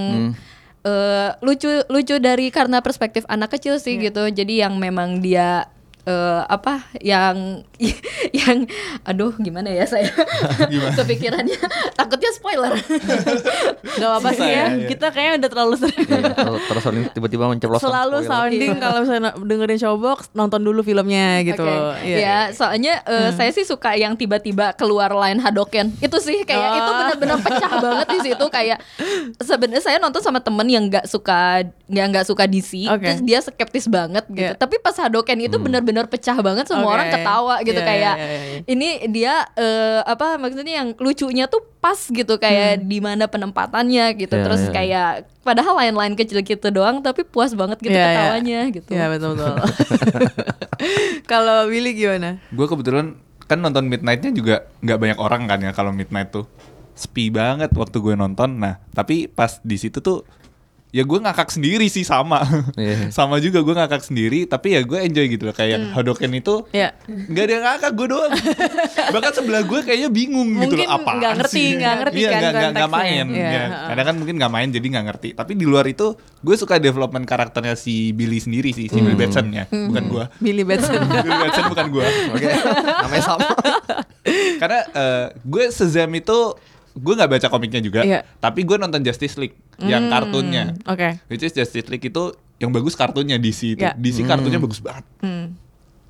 eh, 0.83 1.31
lucu 1.38 1.71
lucu 1.87 2.19
dari 2.19 2.50
karena 2.50 2.83
perspektif 2.83 3.23
anak 3.31 3.55
kecil 3.55 3.79
sih 3.79 3.95
gitu. 4.00 4.26
Jadi 4.26 4.59
yang 4.64 4.75
memang 4.83 5.23
dia 5.23 5.71
eh, 6.04 6.42
apa 6.44 6.84
yang 7.00 7.64
yang 8.44 8.68
aduh 9.02 9.32
gimana 9.37 9.68
ya 9.68 9.84
saya 9.84 10.08
kepikirannya 10.99 11.58
takutnya 11.94 12.30
spoiler 12.32 12.75
Gak 13.94 14.08
apa-apa 14.11 14.30
sih 14.32 14.42
ya, 14.42 14.50
ya, 14.50 14.66
iya. 14.75 14.87
kita 14.90 15.06
kayaknya 15.08 15.32
udah 15.38 15.50
terlalu 15.50 15.75
sering 15.78 16.02
Iya, 16.04 16.34
kalau 16.34 16.58
terus 16.61 16.84
tiba-tiba 17.12 17.44
menceplosan 17.46 17.87
Selalu 17.87 18.16
spoiler. 18.20 18.30
sounding 18.50 18.70
kalau 18.76 18.99
misalnya 19.00 19.30
dengerin 19.38 19.78
Showbox 19.78 20.18
Nonton 20.34 20.61
dulu 20.61 20.80
filmnya 20.82 21.40
gitu 21.46 21.62
Oke. 21.62 22.02
Iya. 22.04 22.16
Ya, 22.18 22.38
soalnya 22.50 23.00
eh, 23.04 23.30
saya 23.32 23.50
sih 23.50 23.62
suka 23.62 23.94
yang 23.94 24.18
tiba-tiba 24.18 24.75
keluar 24.75 25.14
line 25.14 25.38
Hadoken. 25.38 25.94
Itu 26.00 26.18
sih 26.18 26.42
kayak 26.42 26.62
Oh. 26.64 26.75
itu 26.75 26.90
benar-benar 26.90 27.38
pecah 27.38 27.73
banget 27.78 28.06
di 28.08 28.20
situ 28.25 28.44
kayak 28.49 28.78
sebenarnya 29.38 29.84
saya 29.84 29.96
nonton 30.00 30.18
sama 30.18 30.40
temen 30.40 30.66
yang 30.66 30.88
nggak 30.88 31.06
suka 31.06 31.62
yang 31.87 32.11
nggak 32.11 32.26
suka 32.26 32.49
DC, 32.49 32.88
Oke. 32.90 33.04
terus 33.04 33.20
dia 33.23 33.38
skeptis 33.38 33.87
banget 33.87 34.25
gitu. 34.26 34.42
Iya. 34.42 34.58
Tapi 34.58 34.81
pas 34.81 34.96
Hadoken 34.96 35.38
itu 35.38 35.55
benar-benar 35.55 35.93
pecah 36.04 36.35
banget 36.42 36.66
semua 36.66 36.90
Oke. 36.90 36.94
orang 36.98 37.09
ketawa 37.09 37.54
gitu 37.62 37.78
Iya, 37.78 37.87
kayak 37.87 38.14
iya, 38.18 38.26
iya, 38.26 38.40
iya. 38.42 38.59
ini 38.66 38.88
dia 39.09 39.35
eh, 39.54 40.02
apa 40.02 40.35
maksudnya 40.35 40.83
yang 40.83 40.88
lucunya 40.98 41.46
tuh 41.46 41.62
pas 41.78 41.96
gitu 41.96 42.35
kayak 42.35 42.83
di 42.83 42.98
mana 42.98 43.30
penempatannya 43.30 44.18
gitu. 44.18 44.35
Iya, 44.35 44.42
terus 44.42 44.62
iya. 44.66 44.72
kayak 44.72 45.11
padahal 45.40 45.78
lain-lain 45.78 46.16
kecil 46.16 46.42
gitu 46.42 46.68
doang 46.68 46.98
tapi 46.98 47.22
puas 47.22 47.54
banget 47.54 47.78
gitu 47.78 47.94
Iya, 47.94 48.02
iya. 48.02 48.11
ketawanya 48.11 48.61
gitu. 48.74 48.90
Iya 48.90 49.04
betul-betul 49.12 49.57
Kalau 51.30 51.68
Willy 51.68 51.94
gimana? 51.94 52.42
gue 52.50 52.66
kebetulan 52.66 53.14
kan 53.44 53.61
nonton 53.61 53.87
Midnight-nya 53.87 54.33
juga 54.33 54.64
nggak 54.80 54.98
banyak 54.98 55.18
orang 55.20 55.42
kan 55.44 55.59
ya 55.61 55.70
kalau 55.70 55.92
Midnight 55.92 56.33
tuh 56.33 56.48
sepi 56.94 57.28
banget 57.28 57.74
waktu 57.76 58.00
gue 58.00 58.14
nonton 58.16 58.57
nah 58.57 58.80
tapi 58.96 59.28
pas 59.28 59.61
di 59.61 59.76
situ 59.76 60.00
tuh 60.00 60.24
ya 60.94 61.02
gue 61.02 61.18
ngakak 61.18 61.50
sendiri 61.50 61.87
sih 61.87 62.07
sama. 62.07 62.38
Iya. 62.74 63.11
sama 63.16 63.42
juga 63.42 63.59
gue 63.61 63.74
ngakak 63.74 63.98
sendiri 64.00 64.46
tapi 64.46 64.72
ya 64.72 64.80
gue 64.80 64.94
enjoy 64.96 65.26
gitu 65.26 65.42
loh. 65.44 65.52
Kayak 65.52 65.90
Hadoken 65.90 66.30
itu 66.33 66.62
Ya 66.70 66.94
nggak 67.04 67.42
ada 67.42 67.52
yang 67.52 67.64
ngakak 67.66 67.92
gue 67.92 68.07
doang. 68.09 68.30
Bahkan 69.14 69.33
sebelah 69.35 69.62
gue 69.62 69.80
kayaknya 69.83 70.07
bingung 70.09 70.54
gitu 70.54 70.70
Mungkin 70.70 70.87
loh 70.87 70.94
apa 70.94 71.11
nggak 71.12 71.33
ngerti, 71.37 71.62
nggak 71.74 71.94
ngerti 71.98 72.16
iya, 72.16 72.30
kan 72.30 72.38
nggak- 72.38 72.54
konteksnya. 72.64 72.87
main 72.88 73.26
Iya, 73.26 73.50
ya. 73.50 73.64
kadang 73.90 74.07
kan 74.07 74.14
mungkin 74.14 74.35
nggak 74.38 74.52
main 74.52 74.68
jadi 74.70 74.87
nggak 74.88 75.07
ngerti. 75.09 75.28
Tapi 75.35 75.52
di 75.52 75.66
luar 75.66 75.85
itu 75.85 76.07
gue 76.14 76.54
suka 76.54 76.78
development 76.78 77.24
karakternya 77.24 77.74
si 77.74 78.12
Billy 78.12 78.38
sendiri 78.38 78.70
sih 78.70 78.87
si 78.87 78.94
Billy 78.94 79.16
Batson 79.16 79.48
ya 79.48 79.64
bukan 79.66 80.04
gue 80.07 80.24
Billy 80.44 80.62
Batson. 80.62 81.00
Billy 81.02 81.35
Batson 81.40 81.64
bukan 81.66 81.87
gue 81.90 82.07
Oke, 82.30 82.46
namanya 83.02 83.24
sama. 83.24 83.48
karena 84.54 84.80
eh, 84.87 85.26
gue 85.37 85.64
Shazam 85.68 86.12
itu 86.12 86.38
gue 86.94 87.12
nggak 87.12 87.26
baca 87.28 87.46
komiknya 87.48 87.80
juga 87.80 88.00
Iya. 88.00 88.22
tapi 88.38 88.62
gue 88.62 88.76
nonton 88.76 89.00
Justice 89.00 89.35
League 89.37 89.59
yang 89.80 90.07
Hmm, 90.07 90.12
kartunnya 90.12 90.78
Oke 90.85 91.18
which 91.26 91.42
is 91.42 91.50
Justice 91.50 91.85
League 91.85 92.02
itu 92.02 92.22
yang 92.57 92.70
bagus 92.70 92.94
kartunnya 92.94 93.35
DC 93.37 93.74
itu 93.74 93.83
Iya. 93.83 93.92
DC 93.92 94.22
kartunnya 94.22 94.57
bagus 94.57 94.78
banget 94.78 95.02
Hmm. 95.18 95.59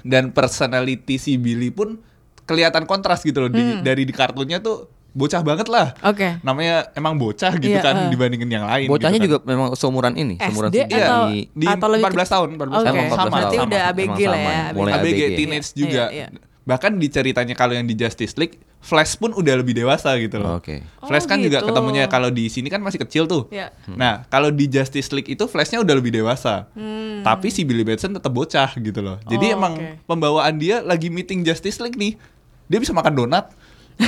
dan 0.01 0.29
personality 0.31 1.17
si 1.17 1.35
Billy 1.35 1.69
pun 1.69 1.97
kelihatan 2.43 2.85
kontras 2.85 3.21
gitu 3.21 3.39
loh 3.39 3.49
di, 3.49 3.57
Hmm. 3.57 3.81
dari 3.81 4.03
di 4.03 4.13
kartunnya 4.13 4.59
tuh 4.59 4.85
bocah 5.11 5.41
banget 5.41 5.65
lah 5.67 5.95
Oke 6.03 6.37
namanya 6.41 6.91
emang 6.93 7.15
bocah 7.15 7.55
gitu 7.55 7.71
Iya, 7.71 7.81
kan 7.81 7.97
eh. 7.97 8.11
dibandingin 8.11 8.51
yang 8.51 8.67
lain 8.67 8.85
Bocahnya 8.85 9.17
gitu 9.17 9.31
juga 9.31 9.39
kan. 9.39 9.47
memang 9.47 9.69
seumuran 9.73 10.13
ini, 10.13 10.35
seumuran 10.37 10.69
SD 10.69 10.79
si 10.83 10.99
atau 11.01 11.23
di- 11.25 11.47
di 11.55 11.67
atau 11.67 11.87
lebih 11.89 12.05
14 12.05 12.29
tahun 12.29 12.49
14 12.53 12.75
Oke, 12.75 12.85
tahun 12.85 12.99
14 12.99 13.31
berarti 13.31 13.57
tahun. 13.57 13.69
udah 13.71 13.81
ABG 13.87 14.19
sama, 14.19 14.29
lah 14.29 14.41
ya 14.43 14.63
mulai 14.75 14.93
ABG, 14.93 15.07
ABG. 15.23 15.33
teenage 15.35 15.69
Iya, 15.69 15.77
juga 15.79 16.03
iya, 16.11 16.27
iya. 16.29 16.43
Bahkan 16.65 16.93
di 16.93 17.07
ceritanya 17.07 17.53
kalau 17.53 17.73
yang 17.73 17.85
di 17.85 17.93
Justice 17.93 18.35
League 18.35 18.57
Flash 18.79 19.17
pun 19.17 19.33
udah 19.33 19.55
lebih 19.55 19.73
dewasa 19.75 20.13
gitu 20.17 20.37
loh 20.37 20.57
Oke. 20.57 20.85
Flash 21.01 21.25
Oh, 21.25 21.31
kan 21.31 21.39
juga 21.39 21.59
gitu. 21.59 21.69
ketemunya 21.69 22.05
kalau 22.07 22.29
di 22.29 22.47
sini 22.47 22.67
kan 22.67 22.79
masih 22.79 22.97
kecil 22.99 23.25
tuh 23.25 23.49
Iya. 23.49 23.73
Nah, 23.87 24.25
kalau 24.27 24.49
di 24.49 24.65
Justice 24.67 25.09
League 25.11 25.29
itu 25.31 25.45
Flashnya 25.45 25.79
udah 25.79 25.95
lebih 25.95 26.09
dewasa. 26.11 26.69
Hmm. 26.73 27.21
Tapi 27.21 27.49
si 27.49 27.63
Billy 27.63 27.81
Batson 27.83 28.13
tetap 28.13 28.29
bocah 28.31 28.69
gitu 28.75 29.01
loh. 29.01 29.17
Jadi 29.23 29.47
Oh, 29.47 29.57
emang 29.57 29.73
oke. 29.75 30.05
pembawaan 30.05 30.55
dia 30.55 30.81
lagi 30.81 31.09
meeting 31.09 31.41
Justice 31.43 31.79
League 31.79 31.97
nih. 31.97 32.21
Dia 32.67 32.77
bisa 32.79 32.93
makan 32.93 33.13
donat. 33.15 33.49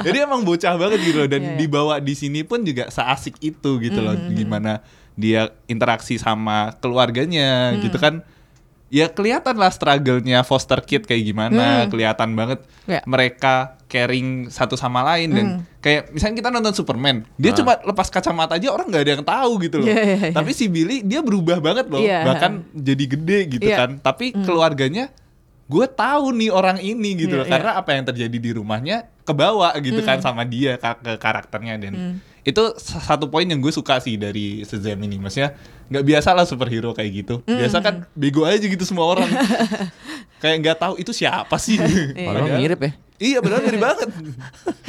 Jadi 0.00 0.18
emang 0.18 0.42
bocah 0.42 0.76
banget 0.76 1.00
gitu 1.02 1.18
loh 1.18 1.28
dan 1.28 1.40
Iya, 1.42 1.50
iya. 1.50 1.58
dibawa 1.58 1.94
di 1.98 2.14
sini 2.14 2.40
pun 2.40 2.62
juga 2.62 2.88
seasik 2.88 3.36
itu 3.38 3.76
gitu 3.78 3.98
loh. 3.98 4.14
Hmm, 4.14 4.32
Gimana 4.32 4.80
dia 5.12 5.52
interaksi 5.66 6.16
sama 6.16 6.72
keluarganya 6.78 7.74
Hmm. 7.74 7.82
gitu 7.82 7.96
kan. 7.96 8.24
Ya 8.90 9.06
kelihatan 9.06 9.54
lah 9.54 9.70
struggle-nya 9.70 10.42
foster 10.42 10.82
kid 10.82 11.06
kayak 11.06 11.22
gimana, 11.22 11.86
kelihatan 11.86 12.34
banget 12.34 12.58
Ya. 12.90 13.06
mereka 13.06 13.78
caring 13.86 14.50
satu 14.50 14.74
sama 14.74 15.06
lain 15.06 15.28
dan 15.30 15.46
Hmm. 15.46 15.60
kayak 15.78 16.10
misalnya 16.10 16.36
kita 16.36 16.48
nonton 16.50 16.74
Superman, 16.74 17.22
dia 17.38 17.54
cuma 17.54 17.78
lepas 17.80 18.10
kacamata 18.10 18.58
aja 18.58 18.66
orang 18.66 18.90
nggak 18.90 19.02
ada 19.06 19.12
yang 19.14 19.22
tahu 19.22 19.52
gitu 19.62 19.78
loh. 19.78 19.86
Iya, 19.86 20.02
iya, 20.02 20.16
iya. 20.26 20.34
Tapi 20.34 20.50
si 20.50 20.66
Billy 20.66 21.02
dia 21.02 21.22
berubah 21.22 21.62
banget 21.62 21.86
loh, 21.86 22.02
Iya. 22.02 22.26
bahkan 22.26 22.66
jadi 22.70 23.04
gede 23.06 23.38
gitu 23.58 23.66
Iya. 23.70 23.78
kan. 23.86 23.90
Tapi 24.02 24.34
keluarganya 24.34 25.14
gue 25.70 25.86
tahu 25.86 26.34
nih 26.34 26.50
orang 26.50 26.82
ini 26.82 27.14
gitu 27.14 27.38
Iya, 27.38 27.40
loh 27.42 27.46
iya. 27.46 27.52
karena 27.54 27.70
apa 27.78 27.90
yang 27.94 28.04
terjadi 28.04 28.38
di 28.42 28.50
rumahnya 28.50 29.06
kebawa 29.22 29.70
gitu 29.78 30.02
kan 30.02 30.18
sama 30.18 30.42
dia 30.42 30.74
ke 30.74 31.14
karakternya 31.14 31.78
dan 31.78 32.18
itu 32.42 32.62
sa- 32.76 33.02
satu 33.04 33.26
poin 33.26 33.44
yang 33.44 33.58
gue 33.58 33.70
suka 33.70 33.96
sih 33.96 34.14
dari 34.14 34.60
Shazam 34.62 34.96
ini 34.98 35.16
maksudnya 35.16 35.52
nggak 35.86 36.04
biasa 36.04 36.28
lah 36.30 36.44
superhero 36.44 36.90
kayak 36.90 37.10
gitu 37.18 37.34
biasa 37.42 37.78
kan 37.78 37.94
bego 38.12 38.42
aja 38.42 38.60
gitu 38.60 38.80
semua 38.80 39.04
orang 39.08 39.28
kayak 40.40 40.56
nggak 40.58 40.78
tahu 40.78 40.94
itu 40.96 41.10
siapa 41.10 41.56
sih 41.56 41.76
Padahal 42.14 42.56
mirip 42.56 42.80
ya. 42.80 42.92
iya 43.18 43.38
benar 43.38 43.60
mirip 43.60 43.76
banget 43.78 44.08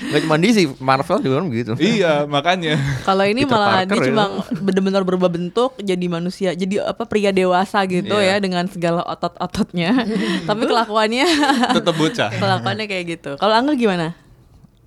Gak 0.02 0.22
cuma 0.22 0.34
DC, 0.36 0.58
Marvel 0.78 1.20
juga 1.20 1.36
kan 1.38 1.48
begitu. 1.48 1.72
iya 1.78 2.26
makanya 2.26 2.74
Kalau 3.02 3.22
ini 3.22 3.44
Peter 3.44 3.54
malah 3.54 3.70
Parker 3.78 3.92
dia 3.92 4.02
ya. 4.02 4.08
cuma 4.08 4.24
benar-benar 4.56 5.02
berubah 5.04 5.30
bentuk 5.30 5.78
jadi 5.78 6.06
manusia, 6.08 6.50
jadi 6.52 6.88
apa 6.88 7.06
pria 7.06 7.30
dewasa 7.30 7.78
gitu 7.84 8.16
Iya. 8.16 8.34
ya 8.34 8.42
dengan 8.42 8.66
segala 8.66 9.06
otot-ototnya. 9.06 9.94
Tapi 10.50 10.64
kelakuannya 10.64 11.26
tetap 11.72 11.94
bocah 11.94 12.30
kelakuannya 12.42 12.86
kayak 12.88 13.06
gitu. 13.12 13.32
Kalau 13.36 13.54
Angga 13.54 13.76
gimana? 13.76 14.18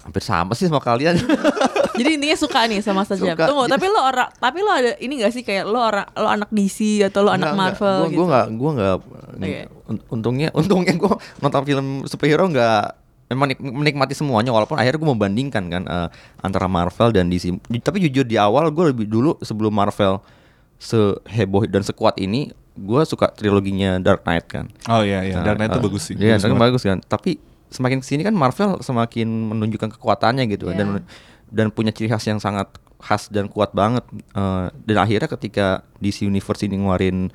Hampir 0.00 0.20
sama 0.20 0.52
sih 0.52 0.66
sama 0.66 0.80
kalian. 0.80 1.14
Jadi 1.94 2.10
intinya 2.12 2.36
suka 2.36 2.60
nih 2.64 2.78
sama. 2.78 3.02
Suka. 3.02 3.46
Tunggu, 3.46 3.64
tapi 3.66 3.86
lo 3.86 4.00
orang 4.00 4.28
tapi 4.34 4.58
lo 4.58 4.68
ada 4.68 4.98
ini 4.98 5.14
gak 5.16 5.30
sih 5.30 5.40
kayak 5.40 5.64
lo 5.64 5.78
orang 5.78 6.06
lo 6.10 6.26
anak 6.26 6.48
DC 6.48 6.78
atau 7.04 7.20
lo 7.20 7.30
anak 7.30 7.52
Marvel 7.52 7.98
Gue 8.00 8.08
gitu? 8.08 8.18
gue 8.18 8.26
nggak 8.26 8.46
gue 8.52 8.70
nggak 8.72 8.94
Oke. 9.34 9.60
un- 9.86 10.04
untungnya 10.10 10.48
untungnya 10.52 10.92
gue 10.92 11.12
nonton 11.38 11.62
film 11.62 11.86
superhero 12.04 12.44
nggak 12.44 12.82
menik- 13.30 13.58
menikmati 13.58 14.12
semuanya 14.12 14.50
walaupun 14.50 14.74
akhirnya 14.74 14.96
gue 14.96 15.10
membandingkan 15.10 15.64
kan 15.66 15.82
eh, 15.82 16.08
antara 16.38 16.66
Marvel 16.66 17.10
dan 17.10 17.26
DC. 17.26 17.50
Tapi 17.78 18.02
jujur 18.02 18.22
di 18.22 18.36
awal 18.36 18.68
gue 18.68 18.90
lebih 18.90 19.06
dulu 19.06 19.38
sebelum 19.40 19.70
Marvel 19.70 20.18
seheboh 20.78 21.64
dan 21.64 21.80
sekuat 21.80 22.18
ini 22.18 22.50
gue 22.74 23.00
suka 23.04 23.30
triloginya 23.30 23.96
Dark 23.98 24.22
Knight 24.22 24.46
kan. 24.46 24.66
Oh 24.84 25.00
iya 25.00 25.22
iya, 25.22 25.38
Dark 25.40 25.56
Knight 25.56 25.70
itu 25.70 25.78
eh, 25.78 25.84
bagus 25.84 26.02
sih. 26.04 26.14
Iya, 26.14 26.34
Bagus 26.34 26.42
Dark 26.42 26.50
Knight 26.50 26.58
banget. 26.58 26.72
bagus 26.72 26.82
kan. 26.84 26.98
Tapi 27.00 27.30
semakin 27.70 27.98
ke 27.98 28.06
sini 28.06 28.22
kan 28.22 28.34
Marvel 28.34 28.78
semakin 28.80 29.26
menunjukkan 29.48 29.94
kekuatannya 29.94 30.44
gitu 30.48 30.68
Iya. 30.68 30.76
dan 30.76 30.88
dan 31.54 31.70
punya 31.70 31.94
ciri 31.94 32.10
khas 32.10 32.26
yang 32.26 32.42
sangat 32.42 32.66
khas 32.98 33.30
dan 33.30 33.46
kuat 33.46 33.70
banget. 33.70 34.02
Eh, 34.34 34.66
dan 34.74 34.96
akhirnya 34.98 35.30
ketika 35.30 35.86
DC 36.02 36.26
Universe 36.26 36.66
ini 36.66 36.82
ngeluarin 36.82 37.30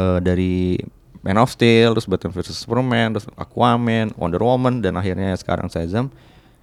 eh, 0.00 0.18
dari 0.24 0.80
Man 1.20 1.36
of 1.36 1.52
Steel, 1.52 1.92
terus 1.92 2.08
Batman 2.08 2.32
vs 2.32 2.64
Superman, 2.64 3.12
terus 3.12 3.28
Aquaman, 3.36 4.16
Wonder 4.16 4.40
Woman, 4.40 4.80
dan 4.80 4.96
akhirnya 4.96 5.36
sekarang 5.36 5.68
Shazam. 5.68 6.08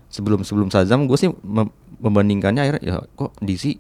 Sebelum 0.10 0.42
sebelum 0.42 0.74
Shazam, 0.74 1.06
gue 1.06 1.18
sih 1.20 1.30
mem- 1.46 1.70
membandingkannya 2.02 2.62
akhirnya 2.66 2.82
ya 2.82 2.96
kok 3.14 3.38
DC 3.38 3.78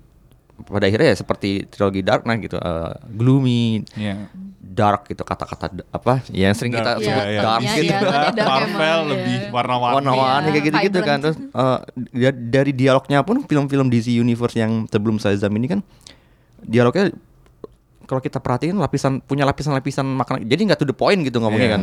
pada 0.59 0.83
akhirnya 0.83 1.13
ya 1.13 1.17
seperti 1.17 1.49
trilogi 1.65 2.01
Dark 2.01 2.23
Knight 2.23 2.41
gitu, 2.43 2.57
eh, 2.57 2.91
gloomy, 3.07 3.85
Iya. 3.93 4.25
dark 4.67 5.05
gitu 5.05 5.21
kata-kata 5.21 5.73
apa 5.87 6.21
ya 6.29 6.45
yang 6.45 6.53
sering 6.53 6.69
kita 6.71 6.85
Dark, 6.91 7.01
sebut 7.01 7.17
iya, 7.19 7.31
iya. 7.31 7.41
dark 7.41 7.61
Iya, 7.61 7.73
gitu 7.73 7.85
iya, 7.87 7.97
tadi 8.03 8.29
dark 8.35 8.47
Marvel 8.47 8.77
emang, 8.77 9.01
lebih 9.07 9.35
iya. 9.35 9.49
warna-warni. 9.49 9.95
warna-warni 9.95 10.37
Iya, 10.43 10.51
kayak 10.51 10.65
gitu-gitu 10.67 10.99
kan 11.01 11.17
terus 11.19 11.37
eh, 11.37 11.79
da- 12.15 12.41
dari 12.53 12.71
dialognya 12.71 13.19
pun 13.21 13.37
film-film 13.43 13.87
DC 13.87 14.13
Universe 14.13 14.53
yang 14.55 14.85
sebelum 14.85 15.17
Shazam 15.17 15.49
ini 15.51 15.67
kan 15.67 15.79
dialognya 16.59 17.09
kalau 18.05 18.21
kita 18.21 18.37
perhatiin 18.37 18.77
lapisan 18.77 19.19
punya 19.19 19.43
lapisan-lapisan 19.43 20.05
makna 20.05 20.37
jadi 20.39 20.61
nggak 20.63 20.79
to 20.79 20.85
the 20.85 20.93
point 20.93 21.21
gitu 21.21 21.37
ngomongnya 21.37 21.67
Iya. 21.67 21.75
kan 21.75 21.81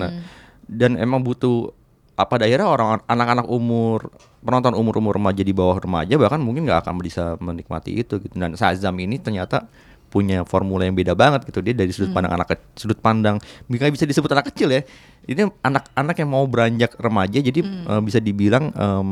dan 0.65 0.91
emang 0.95 1.19
butuh 1.21 1.75
apa 2.15 2.35
daerah 2.39 2.71
orang 2.71 3.03
anak-anak 3.11 3.47
umur 3.51 4.15
penonton 4.45 4.79
umur-umur 4.79 5.19
remaja 5.19 5.43
di 5.43 5.51
bawah 5.51 5.83
remaja 5.83 6.15
bahkan 6.15 6.39
mungkin 6.39 6.63
nggak 6.69 6.87
akan 6.87 6.95
bisa 7.03 7.35
menikmati 7.43 7.91
itu 7.99 8.23
gitu. 8.23 8.35
Dan 8.39 8.55
Shazam 8.55 8.95
ini 9.03 9.19
ternyata 9.19 9.67
punya 10.15 10.47
formula 10.47 10.87
yang 10.87 10.95
beda 10.95 11.19
banget 11.19 11.43
gitu. 11.51 11.59
Dia 11.59 11.75
dari 11.75 11.91
sudut 11.91 12.15
pandang 12.15 12.39
anak 12.39 12.55
ke- 12.55 12.71
sudut 12.79 12.95
pandang 13.03 13.43
bisa 13.67 13.91
bisa 13.91 14.07
disebut 14.07 14.31
anak 14.31 14.55
kecil 14.55 14.71
ya. 14.71 14.87
Ini 15.27 15.51
anak-anak 15.59 16.17
yang 16.23 16.31
mau 16.31 16.47
beranjak 16.47 16.95
remaja 17.03 17.43
jadi 17.43 17.61
eh, 17.67 18.01
bisa 18.05 18.23
dibilang 18.23 18.71
em, 18.71 19.09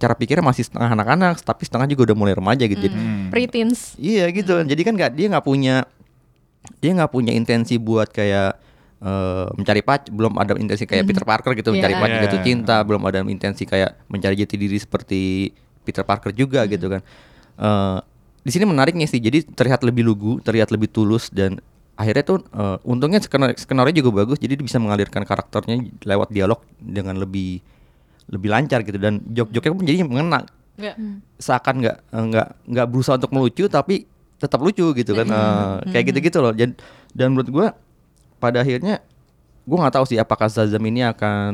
cara 0.00 0.16
pikirnya 0.16 0.40
masih 0.40 0.64
setengah 0.64 0.96
anak-anak 0.96 1.44
tapi 1.44 1.68
setengah 1.68 1.84
juga 1.84 2.08
udah 2.08 2.16
mulai 2.16 2.32
remaja 2.32 2.64
gitu. 2.64 2.88
Jadi 2.88 2.96
Preteens. 3.28 3.92
Iya 4.00 4.24
gitu. 4.32 4.56
Jadi 4.64 4.80
kan 4.88 4.96
nggak 4.96 5.12
dia 5.12 5.26
nggak 5.28 5.44
punya 5.44 5.84
dia 6.80 6.90
nggak 6.96 7.12
punya 7.12 7.36
intensi 7.36 7.76
buat 7.76 8.08
kayak 8.08 8.67
eh, 8.98 9.46
mencari 9.54 9.80
pacar, 9.80 10.10
belum 10.10 10.34
ada 10.34 10.52
intensi 10.54 10.82
kayak 10.82 11.04
Peter 11.04 11.22
Parker 11.22 11.52
gitu 11.52 11.70
mencari 11.70 11.92
Iya. 11.92 12.00
pacar 12.00 12.16
Iya. 12.16 12.24
jatuh 12.26 12.40
cinta, 12.42 12.76
belum 12.80 13.02
ada 13.02 13.18
intensi 13.22 13.62
kayak 13.62 13.94
mencari 14.06 14.34
jati 14.34 14.54
diri 14.54 14.74
seperti 14.74 15.52
Peter 15.82 16.02
Parker 16.02 16.30
juga 16.30 16.66
gitu 16.66 16.88
kan. 16.88 17.00
Eh, 17.56 17.98
di 18.40 18.50
sini 18.50 18.64
menariknya 18.64 19.04
sih, 19.04 19.18
jadi 19.18 19.44
terlihat 19.44 19.82
lebih 19.82 20.02
lugu, 20.02 20.32
terlihat 20.40 20.68
lebih 20.68 20.88
tulus 20.88 21.28
dan 21.28 21.58
akhirnya 21.94 22.24
tuh 22.24 22.38
eh, 22.44 22.78
untungnya 22.82 23.18
skenario 23.18 23.54
skenario 23.54 23.92
juga 23.92 24.10
bagus, 24.16 24.38
jadi 24.38 24.54
dia 24.54 24.64
bisa 24.64 24.78
mengalirkan 24.78 25.22
karakternya 25.22 25.78
lewat 26.02 26.28
dialog 26.28 26.58
dengan 26.76 27.14
lebih 27.16 27.62
lebih 28.28 28.48
lancar 28.48 28.82
gitu 28.82 28.96
dan 28.96 29.24
jok-joknya 29.24 29.72
pun 29.72 29.84
jadi 29.84 29.98
mengena 30.04 30.40
Nggak. 30.76 30.94
seakan 31.38 31.74
nggak 31.80 31.96
nggak 32.12 32.48
nggak 32.66 32.86
berusaha 32.86 33.16
untuk 33.16 33.32
melucu 33.32 33.66
tapi 33.66 34.04
tetap 34.36 34.60
lucu 34.60 34.84
gitu 34.92 35.10
kan 35.12 35.26
Eh, 35.26 35.74
kayak 35.90 36.04
gitu-gitu 36.12 36.38
loh 36.38 36.52
dan 36.52 36.76
dan 37.10 37.32
menurut 37.32 37.48
gue 37.48 37.66
pada 38.38 38.62
akhirnya 38.62 39.02
gue 39.68 39.76
nggak 39.76 40.00
tahu 40.00 40.04
sih 40.08 40.16
apakah 40.16 40.48
Shazam 40.48 40.80
ini 40.88 41.04
akan 41.04 41.52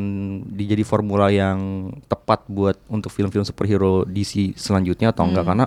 dijadi 0.55 0.87
formula 0.87 1.35
yang 1.35 1.91
tepat 2.07 2.47
buat 2.47 2.79
untuk 2.87 3.11
film-film 3.11 3.43
superhero 3.43 4.07
DC 4.07 4.55
selanjutnya 4.55 5.11
atau 5.11 5.27
enggak. 5.27 5.43
Karena 5.43 5.67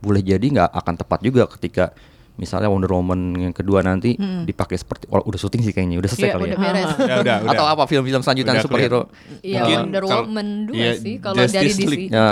boleh 0.00 0.22
jadi 0.24 0.40
nggak 0.42 0.70
akan 0.72 0.94
tepat 0.96 1.20
juga 1.20 1.44
ketika 1.46 1.92
misalnya 2.32 2.66
Wonder 2.66 2.88
Woman 2.88 3.20
yang 3.38 3.52
kedua 3.52 3.80
nanti 3.80 4.16
dipakai 4.16 4.74
seperti 4.74 5.04
oh, 5.06 5.20
udah 5.20 5.36
syuting 5.36 5.60
sih 5.60 5.70
kayaknya 5.70 5.96
udah 5.96 6.08
selesai 6.08 6.24
Iya, 6.24 6.34
kali 6.34 6.42
Udah 6.42 6.50
ya 6.50 6.58
beres. 6.58 6.88
Ya 7.02 7.16
udah, 7.18 7.36
udah. 7.38 7.52
atau 7.52 7.64
apa 7.66 7.82
film-film 7.84 8.20
selanjutan 8.20 8.52
Udah 8.52 8.64
superhero 8.64 9.00
Iya, 9.40 9.60
Mungkin 9.60 9.78
Wonder 9.82 10.02
kalau- 10.02 10.24
Woman 10.24 10.48
dua 10.64 10.76
iya, 10.78 10.92
sih 10.96 11.14
kalau 11.16 11.36
Justice 11.38 11.54
dari 11.54 11.70
DC. 11.70 11.80
League. 11.84 12.08
ya 12.08 12.26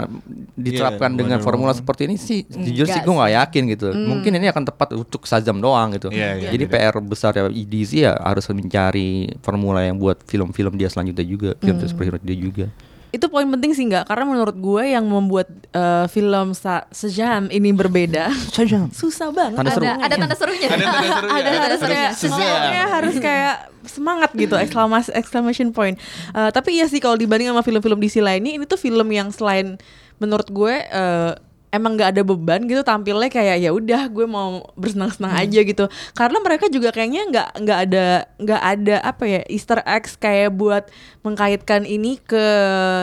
diterapkan 0.57 1.11
Iya, 1.11 1.19
dengan 1.19 1.31
Wonder 1.35 1.45
formula 1.45 1.71
Woman. 1.71 1.79
seperti 1.79 2.03
ini 2.03 2.17
sih 2.17 2.39
jujur 2.45 2.85
sih 2.85 2.97
Enggak 2.97 3.05
gue 3.07 3.15
nggak 3.15 3.33
yakin 3.39 3.63
gitu 3.69 3.87
mungkin 3.95 4.31
ini 4.35 4.47
akan 4.49 4.65
tepat 4.65 4.89
untuk 4.95 5.23
Shazam 5.23 5.59
doang 5.59 5.93
gitu 5.93 6.09
Iya, 6.09 6.29
iya, 6.39 6.49
jadi 6.51 6.65
beda. 6.65 6.77
PR 6.91 6.97
besar 7.01 7.33
ya 7.33 7.45
DC 7.47 7.93
ya 8.01 8.17
harus 8.17 8.45
mencari 8.49 9.11
formula 9.39 9.81
yang 9.81 9.97
buat 9.97 10.21
film-film 10.23 10.75
dia 10.75 10.89
selanjutnya 10.89 11.23
juga 11.23 11.51
film 11.57 11.77
superhero 11.83 12.17
dia 12.19 12.35
juga 12.35 12.67
Itu 13.11 13.27
poin 13.27 13.45
penting 13.45 13.71
sih 13.71 13.85
nggak? 13.85 14.07
Karena 14.07 14.25
menurut 14.25 14.55
gue 14.55 14.83
yang 14.87 15.03
membuat 15.03 15.47
eh, 15.71 16.07
film 16.07 16.53
sa- 16.53 16.87
sejam 16.89 17.47
ini 17.47 17.71
berbeda. 17.71 18.31
Sejam. 18.51 18.87
Susah 18.89 19.31
banget. 19.31 19.59
Tanda 19.59 19.73
seru. 19.73 19.83
Ada 19.83 19.95
ada 20.01 20.15
tanda 20.17 20.37
serunya. 20.37 20.69
Ada 20.69 20.79
tanda 20.79 21.09
serunya. 21.19 21.41
ada 21.41 21.77
serunya. 21.77 21.91
kayak 21.91 22.13
semuanya 22.15 22.85
harus 22.89 23.15
kayak 23.17 23.55
semangat 23.83 24.31
gitu 24.33 24.55
exclamation 24.55 25.13
exclamation 25.13 25.69
point 25.71 25.97
Eh, 26.31 26.51
tapi 26.51 26.77
iya 26.77 26.87
sih 26.87 26.99
kalau 26.99 27.15
dibanding 27.15 27.49
sama 27.49 27.61
film-film 27.61 27.99
DC 27.99 28.21
lainnya 28.21 28.53
ini 28.53 28.65
tuh 28.65 28.77
film 28.77 29.09
yang 29.09 29.29
selain 29.31 29.75
menurut 30.17 30.47
gue 30.47 30.75
eh, 30.81 31.33
emang 31.71 31.95
nggak 31.95 32.11
ada 32.11 32.23
beban 32.23 32.61
gitu 32.63 32.83
tampilnya 32.83 33.27
kayak 33.27 33.57
ya 33.59 33.71
udah 33.71 34.07
gue 34.07 34.27
mau 34.27 34.49
bersenang-senang 34.75 35.33
aja 35.33 35.61
gitu. 35.61 35.85
Karena 36.13 36.39
mereka 36.39 36.67
juga 36.67 36.91
kayaknya 36.91 37.23
nggak 37.27 37.49
nggak 37.59 37.79
ada 37.81 38.05
nggak 38.37 38.63
ada 38.65 38.97
apa 39.01 39.25
ya 39.25 39.41
Easter 39.47 39.79
eggs 39.81 40.15
kayak 40.15 40.51
buat 40.53 40.91
mengkaitkan 41.21 41.85
ini 41.85 42.19
ke 42.19 42.45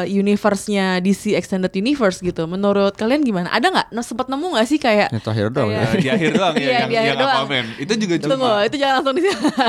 universe-nya 0.06 1.00
DC 1.00 1.34
Extended 1.34 1.72
Universe 1.72 2.20
gitu. 2.20 2.44
Menurut 2.46 2.94
kalian 2.94 3.22
gimana? 3.22 3.50
Ada 3.50 3.68
nggak? 3.70 3.88
Nah, 3.90 4.04
sempat 4.04 4.28
nemu 4.28 4.46
nggak 4.50 4.68
sih 4.68 4.78
kayak 4.78 5.10
yang 5.10 5.22
terakhir 5.22 5.48
doang 5.50 5.70
Kayak- 5.70 5.86
Eh, 5.88 5.96
di 5.98 6.10
akhir 6.10 6.30
doang 6.34 6.56
ya 6.56 6.62
Iya, 6.62 6.72
yang, 6.74 6.90
di 6.90 6.96
akhir 6.96 7.08
yang 7.08 7.18
doang. 7.18 7.38
Aquaman. 7.40 7.66
Itu 7.78 7.94
juga 7.96 8.16
cuma 8.18 8.30
Tunggu, 8.30 8.50
itu 8.64 8.76
jangan 8.78 8.94
langsung 8.98 9.16
di 9.16 9.22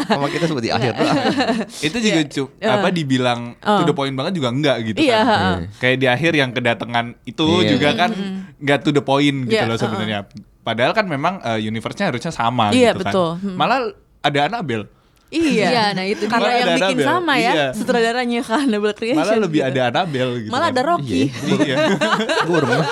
sama 0.08 0.26
kita 0.28 0.44
seperti 0.46 0.68
akhir 0.70 0.92
doang. 0.94 1.16
Itu 1.88 1.96
juga 1.98 2.20
cu- 2.26 2.50
apa 2.58 2.88
dibilang 2.90 3.40
to 3.56 3.82
the 3.84 3.94
point 3.94 4.14
banget 4.14 4.32
juga 4.34 4.48
enggak 4.50 4.76
gitu 4.84 4.98
Iya, 5.00 5.18
kan. 5.18 5.26
ha-ha. 5.28 5.52
Kayak 5.78 5.96
di 5.96 6.06
akhir 6.08 6.32
yang 6.34 6.50
kedatangan 6.50 7.06
itu 7.22 7.46
Iya. 7.60 7.68
juga 7.70 7.88
kan 7.94 8.10
enggak 8.58 8.78
to 8.88 8.90
the 8.90 9.00
point 9.00 9.44
gitu 9.44 9.54
Iya, 9.54 9.68
loh 9.68 9.76
sebenarnya. 9.76 10.24
Padahal 10.58 10.92
kan 10.92 11.04
memang 11.04 11.40
eh, 11.40 11.60
universe-nya 11.62 12.08
harusnya 12.08 12.28
sama 12.30 12.68
Iya, 12.70 12.92
gitu 12.92 13.04
betul. 13.04 13.30
kan. 13.34 13.44
Hmm. 13.44 13.56
Malah 13.56 13.78
ada 14.20 14.40
Annabelle. 14.42 14.88
Iya. 15.28 15.68
Iya, 15.68 15.84
nah 15.92 16.04
itu 16.04 16.24
Karena 16.24 16.48
yang 16.50 16.56
ada 16.56 16.72
bikin 16.72 16.84
Annabelle. 16.96 17.08
sama 17.10 17.34
ya 17.36 17.52
Iya. 17.52 17.66
sutradaranya 17.72 18.40
kan 18.42 18.64
Double 18.66 18.92
Creation. 18.92 19.20
Malah 19.20 19.36
lebih 19.38 19.60
gitu. 19.60 19.68
ada 19.68 19.80
Annabelle 19.86 20.32
gitu. 20.38 20.48
Malah 20.48 20.64
kan. 20.64 20.72
ada 20.72 20.82
Rocky. 20.82 21.22
Iya. 21.28 21.76
ngeh. 22.48 22.80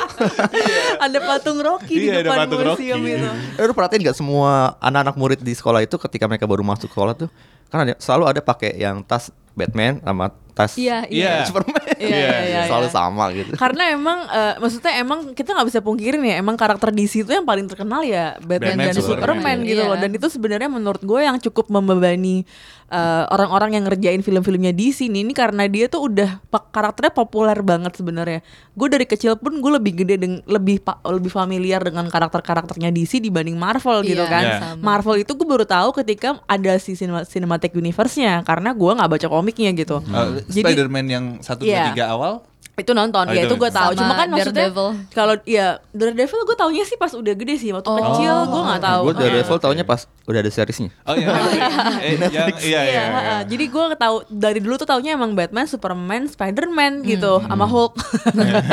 ada 1.01 1.19
patung 1.19 1.59
Rocky 1.59 1.95
di 1.95 2.07
Iya, 2.07 2.13
ada 2.15 2.23
depan 2.23 2.39
patung 2.45 2.61
museum 2.63 2.99
Rocky. 2.99 3.13
itu. 3.15 3.29
Eh, 3.57 3.65
lu 3.65 3.73
perhatiin 3.73 4.01
gak 4.05 4.17
semua 4.17 4.51
anak-anak 4.79 5.17
murid 5.17 5.41
di 5.41 5.53
sekolah 5.53 5.81
itu 5.81 5.97
ketika 5.99 6.25
mereka 6.27 6.45
baru 6.45 6.61
masuk 6.61 6.89
sekolah 6.89 7.17
tuh 7.17 7.29
kan 7.67 7.83
ada, 7.83 7.97
selalu 7.97 8.25
ada 8.29 8.41
pakai 8.41 8.77
yang 8.77 9.01
tas 9.01 9.33
Batman 9.57 9.99
sama 9.99 10.29
tas 10.53 10.73
Iya, 10.73 11.05
Iya. 11.07 11.45
Superman 11.45 11.85
Iya, 11.97 12.13
iya, 12.13 12.37
iya, 12.43 12.61
selalu 12.65 12.87
iya. 12.87 12.95
sama 12.95 13.25
gitu 13.31 13.53
Karena 13.55 13.89
emang 13.91 14.19
eh, 14.27 14.55
maksudnya 14.59 14.93
emang 14.97 15.33
kita 15.33 15.51
nggak 15.51 15.67
bisa 15.67 15.81
pungkirin 15.81 16.21
ya 16.23 16.37
emang 16.37 16.55
karakter 16.55 16.89
DC 16.91 17.25
itu 17.25 17.31
yang 17.31 17.45
paling 17.45 17.65
terkenal 17.65 18.01
ya 18.01 18.37
Batman, 18.39 18.73
Batman, 18.75 18.87
dan 18.87 18.95
Superman. 18.95 19.17
Superman 19.19 19.57
gitu 19.63 19.77
Iya. 19.79 19.89
loh 19.91 19.97
dan 19.97 20.11
itu 20.11 20.27
sebenarnya 20.27 20.69
menurut 20.71 21.03
gue 21.03 21.21
yang 21.21 21.37
cukup 21.39 21.69
membebani 21.69 22.45
eh, 22.87 23.25
orang-orang 23.27 23.75
yang 23.75 23.85
ngerjain 23.85 24.21
film-filmnya 24.21 24.71
DC 24.71 25.09
nih 25.09 25.23
ini 25.23 25.33
karena 25.33 25.67
dia 25.67 25.87
tuh 25.87 26.07
udah 26.07 26.39
karakternya 26.71 27.11
populer 27.11 27.59
banget 27.59 27.93
sebenarnya. 27.95 28.41
Gue 28.73 28.87
dari 28.87 29.05
kecil 29.05 29.35
pun 29.35 29.57
gue 29.57 29.73
lebih 29.73 29.93
gede 29.97 30.17
deng- 30.17 30.45
lebih 30.47 30.79
pa- 30.81 31.03
lebih 31.03 31.29
familiar 31.29 31.81
dengan 31.81 32.07
karakter-karakternya 32.07 32.89
DC 32.91 33.19
dibanding 33.19 33.57
Marvel 33.57 34.01
gitu 34.03 34.21
Iya, 34.21 34.31
kan. 34.31 34.43
Iya. 34.43 34.57
sama. 34.63 34.83
Marvel 34.87 35.17
itu 35.19 35.33
gue 35.33 35.45
baru 35.45 35.65
tahu 35.65 35.97
ketika 35.97 36.39
ada 36.47 36.77
si 36.77 36.95
cinema- 36.95 37.25
cinematic 37.25 37.73
universe-nya 37.73 38.41
karena 38.43 38.71
gue 38.71 38.93
nggak 38.93 39.11
baca 39.11 39.27
komiknya 39.47 39.71
gitu. 39.73 40.03
Eh, 40.03 40.43
Jadi- 40.43 40.67
Spider-Man 40.67 41.07
yang 41.07 41.25
1 41.39 41.63
Iya. 41.63 41.95
2 41.95 42.03
3 42.03 42.11
awal 42.11 42.35
itu 42.77 42.93
nonton 42.93 43.25
Oh, 43.25 43.33
ya 43.33 43.41
itu 43.41 43.49
itu 43.49 43.55
gue 43.57 43.71
tahu 43.73 43.97
cuma 43.97 44.13
kan 44.15 44.29
maksudnya 44.29 44.69
Daredevil. 44.69 44.89
kalau 45.09 45.33
ya 45.49 45.81
Daredevil 45.91 46.45
gue 46.45 46.57
taunya 46.61 46.85
sih 46.85 47.01
pas 47.01 47.09
udah 47.09 47.33
gede 47.33 47.57
sih 47.57 47.73
waktu 47.73 47.89
Oh. 47.89 47.97
kecil 47.97 48.37
gue 48.45 48.63
nggak 48.69 48.83
tahu 48.85 49.01
gue 49.03 49.15
dari 49.17 49.25
Heeh. 49.33 49.41
level 49.41 49.57
taunya 49.57 49.81
pas 49.81 50.05
udah 50.29 50.41
ada 50.45 50.51
seriesnya 50.53 50.93
Oh 51.03 51.17
iya. 51.17 51.25
Eh, 52.05 52.21
yang, 52.21 52.29
iya, 52.29 52.45
iya, 52.45 52.53
Iya, 52.61 52.81
iya. 52.85 53.03
heeh. 53.09 53.41
jadi 53.49 53.65
gue 53.65 53.85
tahu 53.97 54.17
dari 54.29 54.61
dulu 54.61 54.77
tuh 54.77 54.85
taunya 54.85 55.17
emang 55.17 55.33
Batman, 55.33 55.65
Superman, 55.65 56.29
Spiderman 56.29 57.01
gitu, 57.01 57.41
sama 57.41 57.65
Hulk. 57.65 57.97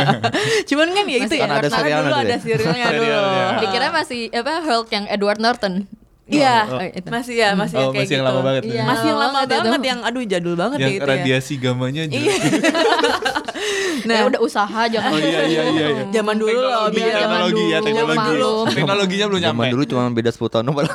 Cuman 0.70 0.88
kan 0.92 1.06
ya 1.06 1.18
itu 1.20 1.34
ya, 1.34 1.48
Kan 1.48 1.52
ada 1.54 1.70
karena 1.70 2.00
dulu 2.02 2.16
ada 2.18 2.36
serialnya 2.38 2.88
dulu. 2.92 3.24
Dikira 3.62 3.88
masih 3.90 4.22
apa 4.32 4.54
Hulk 4.62 4.88
yang 4.90 5.06
Edward 5.08 5.40
Norton. 5.40 5.88
Iya, 6.24 6.56
Oh, 6.66 6.80
oh. 6.80 7.12
masih 7.12 7.36
ya, 7.36 7.52
masih 7.52 7.76
Oh, 7.76 7.82
yang 7.82 7.92
kayak 7.92 8.00
masih 8.00 8.14
yang 8.14 8.24
gitu. 8.24 8.32
lama 8.32 8.42
banget 8.42 8.62
ya? 8.64 8.72
Iya, 8.72 8.84
Masih 8.86 9.06
yang 9.06 9.20
lama 9.20 9.34
banget 9.36 9.50
itu. 9.50 9.66
banget 9.66 9.84
yang 9.84 10.00
aduh 10.02 10.24
jadul 10.24 10.56
banget 10.56 10.78
yang 10.78 10.88
ya 10.88 10.96
itu 10.96 11.04
ya. 11.04 11.12
radiasi 11.12 11.54
gamanya 11.58 12.02
Iya. 12.02 12.12
jelek. 12.14 12.42
Nah, 14.04 14.28
udah 14.28 14.40
usaha 14.42 14.82
jangan. 14.94 15.12
Oh 15.12 15.18
iya 15.18 15.42
iya 15.46 15.62
iya. 15.66 15.86
iya. 15.90 16.04
Zaman 16.12 16.36
dulu 16.36 16.52
loh, 16.54 16.92
Teknologi, 16.92 16.98
biar 16.98 17.16
teknologi 17.16 17.64
ya, 17.64 17.78
dulu, 17.78 17.88
teknologi. 17.88 18.20
maklum. 18.20 18.66
Teknologinya 18.76 19.26
belum 19.26 19.40
nyampe. 19.40 19.56
Zaman 19.56 19.72
dulu 19.72 19.84
cuma 19.86 20.02
beda 20.12 20.30
10 20.30 20.44
tahun 20.50 20.64
doang. 20.66 20.90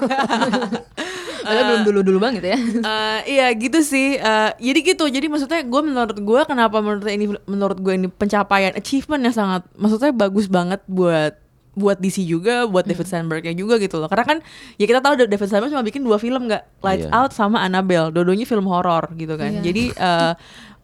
Padahal 1.38 1.64
belum 1.64 1.82
dulu-dulu 1.86 2.18
banget 2.20 2.42
ya. 2.46 2.58
Eh, 2.60 3.18
iya 3.30 3.46
gitu 3.54 3.80
sih. 3.80 4.08
Eh, 4.14 4.50
jadi 4.54 4.78
gitu. 4.86 5.04
Jadi 5.06 5.26
maksudnya 5.26 5.60
gue 5.62 5.80
menurut 5.82 6.16
gue 6.18 6.40
kenapa 6.44 6.76
menurut 6.78 7.06
ini 7.06 7.24
menurut 7.42 7.78
gue 7.78 7.94
ini 7.94 8.08
pencapaian 8.10 8.74
achievement 8.74 9.22
yang 9.22 9.32
sangat 9.32 9.62
maksudnya 9.72 10.12
bagus 10.12 10.44
banget 10.46 10.84
buat 10.84 11.40
buat 11.78 11.96
DC 11.96 12.20
juga, 12.20 12.66
buat 12.66 12.82
David 12.82 13.06
Sandberg 13.06 13.46
juga 13.54 13.78
gitu 13.78 13.96
loh. 13.96 14.10
Karena 14.10 14.26
kan 14.26 14.38
ya 14.74 14.84
kita 14.84 14.98
tahu 14.98 15.14
David 15.22 15.46
Sandberg 15.46 15.70
cuma 15.70 15.80
bikin 15.80 16.02
dua 16.02 16.18
film 16.18 16.44
nggak 16.44 16.62
Lights 16.78 17.06
Iya. 17.06 17.14
Out 17.14 17.32
sama 17.32 17.62
Annabelle. 17.62 18.10
Dua-duanya 18.10 18.42
film 18.42 18.66
horor 18.66 19.06
gitu 19.14 19.34
kan. 19.34 19.54
Iya. 19.54 19.62
Jadi 19.62 19.84
eh, 19.90 20.32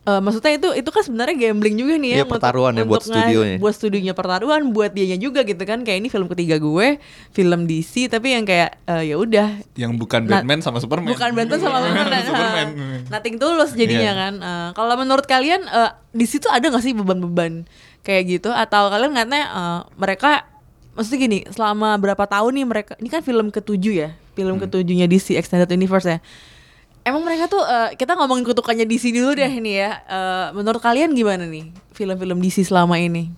eh, 0.04 0.20
maksudnya 0.20 0.52
itu 0.52 0.68
itu 0.74 0.86
kan 0.86 1.00
sebenarnya 1.00 1.34
gambling 1.34 1.74
juga 1.74 1.94
nih 1.96 2.10
ya 2.10 2.16
Iya, 2.16 2.26
pertaruhan 2.26 2.72
ya 2.72 2.84
buat 2.84 3.00
ngas- 3.00 3.08
studionya. 3.08 3.56
buat 3.56 3.74
studionya 3.74 4.12
pertaruhan 4.12 4.62
buat 4.68 4.92
dianya 4.92 5.16
juga 5.16 5.42
gitu 5.42 5.64
kan 5.64 5.80
kayak 5.80 5.98
ini 5.98 6.08
film 6.08 6.28
ketiga 6.28 6.56
gue 6.56 7.00
film 7.30 7.64
DC 7.64 8.06
tapi 8.06 8.32
yang 8.32 8.44
kayak 8.44 8.76
eh, 8.84 9.08
ya 9.08 9.16
udah 9.16 9.64
Yang 9.74 9.92
bukan 9.96 10.20
Nah, 10.24 10.40
Batman 10.40 10.60
sama 10.60 10.78
Superman. 10.78 11.08
Bukan 11.10 11.30
Batman 11.32 11.56
sama 11.58 11.78
Superman. 11.80 12.22
Superman. 12.28 12.68
Nah, 12.68 12.98
Nothing 13.10 13.36
tulus 13.38 13.70
jadinya 13.72 14.00
Iya. 14.06 14.20
kan. 14.22 14.34
Eh, 14.38 14.68
kalau 14.72 14.94
menurut 14.94 15.24
kalian 15.24 15.64
eh, 15.64 15.90
di 16.10 16.26
situ 16.26 16.46
ada 16.46 16.62
nggak 16.62 16.80
sih 16.80 16.92
beban-beban 16.92 17.64
kayak 18.00 18.24
gitu 18.30 18.52
atau 18.52 18.92
kalian 18.92 19.08
ngeliatnya 19.10 19.42
eh, 19.48 19.80
mereka 19.96 20.44
maksudnya 20.94 21.18
gini, 21.20 21.38
selama 21.48 21.94
berapa 21.94 22.24
tahun 22.24 22.54
nih 22.54 22.66
mereka 22.66 22.92
ini 22.96 23.08
kan 23.08 23.20
film 23.20 23.48
ketujuh 23.48 23.94
ya, 23.94 24.08
film 24.32 24.56
ketujuhnya 24.56 25.04
DC 25.04 25.34
Extended 25.34 25.68
Universe 25.68 26.08
ya. 26.08 26.18
Emang 27.02 27.20
mereka 27.20 27.46
tuh 27.46 27.60
eh, 27.60 27.92
kita 27.94 28.14
ngomongin 28.14 28.42
kutukannya 28.42 28.82
DC 28.82 29.10
dulu 29.10 29.34
deh 29.34 29.50
ini 29.50 29.76
ya. 29.76 30.00
Eh, 30.00 30.46
menurut 30.52 30.80
kalian 30.80 31.12
gimana 31.12 31.44
nih 31.44 31.68
film-film 31.90 32.38
DC 32.38 32.64
selama 32.64 32.96
ini? 32.96 33.28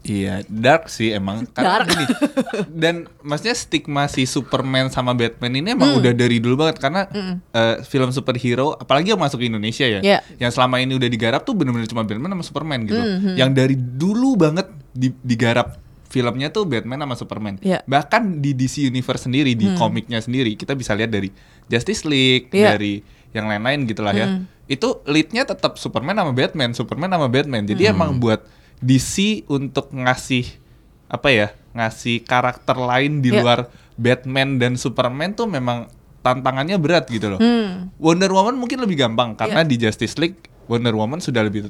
Iya, 0.00 0.40
dark 0.48 0.88
sih 0.88 1.12
emang. 1.12 1.44
Karena 1.52 1.84
Dark. 1.84 1.92
gini, 1.92 2.04
dan 2.82 2.94
maksudnya 3.20 3.52
stigma 3.52 4.08
si 4.08 4.24
Superman 4.24 4.88
sama 4.88 5.12
Batman 5.12 5.52
ini 5.52 5.76
emang 5.76 5.94
udah 5.94 6.10
dari 6.10 6.40
dulu 6.40 6.58
banget 6.58 6.80
karena 6.80 7.04
eh, 7.52 7.84
film 7.84 8.08
superhero, 8.08 8.72
apalagi 8.72 9.12
yang 9.12 9.20
masuk 9.20 9.36
ke 9.38 9.52
Indonesia 9.52 9.84
ya, 9.84 10.00
Iya. 10.00 10.18
yang 10.40 10.48
selama 10.48 10.80
ini 10.80 10.96
udah 10.96 11.06
digarap 11.06 11.44
tuh 11.44 11.52
bener-bener 11.52 11.84
cuma 11.86 12.02
Batman 12.02 12.32
sama 12.32 12.40
Superman 12.42 12.78
gitu. 12.82 12.96
Yang 13.36 13.50
dari 13.52 13.76
dulu 13.76 14.32
banget 14.34 14.64
di- 14.90 15.12
digarap 15.20 15.76
filmnya 16.08 16.48
tuh 16.48 16.64
Batman 16.64 17.04
sama 17.04 17.14
Superman. 17.14 17.54
Iya. 17.60 17.84
Bahkan 17.84 18.40
di 18.40 18.52
DC 18.52 18.88
Universe 18.88 19.28
sendiri, 19.28 19.52
di 19.52 19.68
komiknya 19.76 20.18
sendiri, 20.18 20.56
kita 20.56 20.72
bisa 20.72 20.96
lihat 20.96 21.12
dari 21.12 21.28
Justice 21.68 22.02
League, 22.02 22.48
Iya. 22.50 22.74
dari 22.74 23.04
yang 23.30 23.44
lain-lain 23.46 23.84
gitulah 23.84 24.12
ya. 24.12 24.40
Itu 24.64 25.04
leadnya 25.04 25.44
tetap 25.44 25.76
Superman 25.76 26.16
sama 26.16 26.32
Batman, 26.32 26.72
Superman 26.72 27.12
sama 27.12 27.28
Batman. 27.28 27.64
Jadi 27.64 27.84
emang 27.86 28.16
buat 28.16 28.40
DC 28.80 29.44
untuk 29.48 29.92
ngasih 29.92 30.48
apa 31.08 31.28
ya, 31.28 31.48
ngasih 31.72 32.24
karakter 32.24 32.76
lain 32.76 33.20
di 33.20 33.32
Iya. 33.32 33.40
luar 33.44 33.58
Batman 33.96 34.56
dan 34.56 34.76
Superman 34.76 35.32
tuh 35.32 35.44
memang 35.44 35.88
tantangannya 36.20 36.76
berat 36.76 37.04
gitu 37.08 37.32
loh. 37.32 37.40
Hmm. 37.40 37.92
Wonder 37.96 38.28
Woman 38.28 38.56
mungkin 38.56 38.80
lebih 38.80 38.96
gampang 38.96 39.36
karena 39.36 39.60
Iya. 39.60 39.68
di 39.68 39.76
Justice 39.76 40.16
League 40.16 40.40
Wonder 40.68 40.92
Woman 40.92 41.20
sudah 41.20 41.44
lebih 41.44 41.68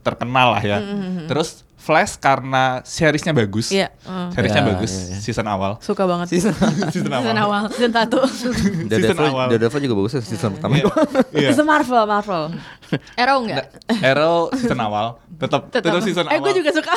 terkenal 0.00 0.56
lah 0.56 0.62
ya. 0.62 0.78
Hmm, 0.80 1.28
Terus 1.28 1.62
Flash 1.80 2.14
karena 2.14 2.84
seriesnya 2.84 3.32
bagus. 3.32 3.72
Iya, 3.72 3.88
hmm. 4.04 4.30
Seriesnya 4.30 4.60
Ya, 4.60 4.68
bagus 4.68 4.92
ya, 4.92 5.00
ya. 5.08 5.18
season 5.18 5.46
awal. 5.48 5.80
Suka 5.80 6.04
banget. 6.04 6.28
season 6.32 6.52
Season 6.92 7.08
awal. 7.08 7.32
awal. 7.34 7.62
Season 7.72 7.88
satu. 7.88 8.20
Daredevil, 8.92 9.26
awal. 9.26 9.46
Daredevil 9.48 9.80
juga 9.80 9.94
bagus 9.96 10.12
ya 10.12 10.20
season 10.20 10.50
pertama 10.54 10.76
Iya. 10.76 10.84
doang. 10.84 11.08
Iya. 11.32 11.48
Season 11.50 11.64
Marvel, 11.64 12.04
Marvel. 12.04 12.42
Arrow 13.16 13.38
enggak? 13.40 13.66
Arrow 13.98 14.52
season 14.52 14.76
awal. 14.78 15.06
Tetap 15.40 15.72
terus 15.72 16.04
season 16.04 16.28
eh, 16.28 16.36
awal. 16.36 16.44
gue 16.44 16.52
juga 16.60 16.70
suka. 16.70 16.92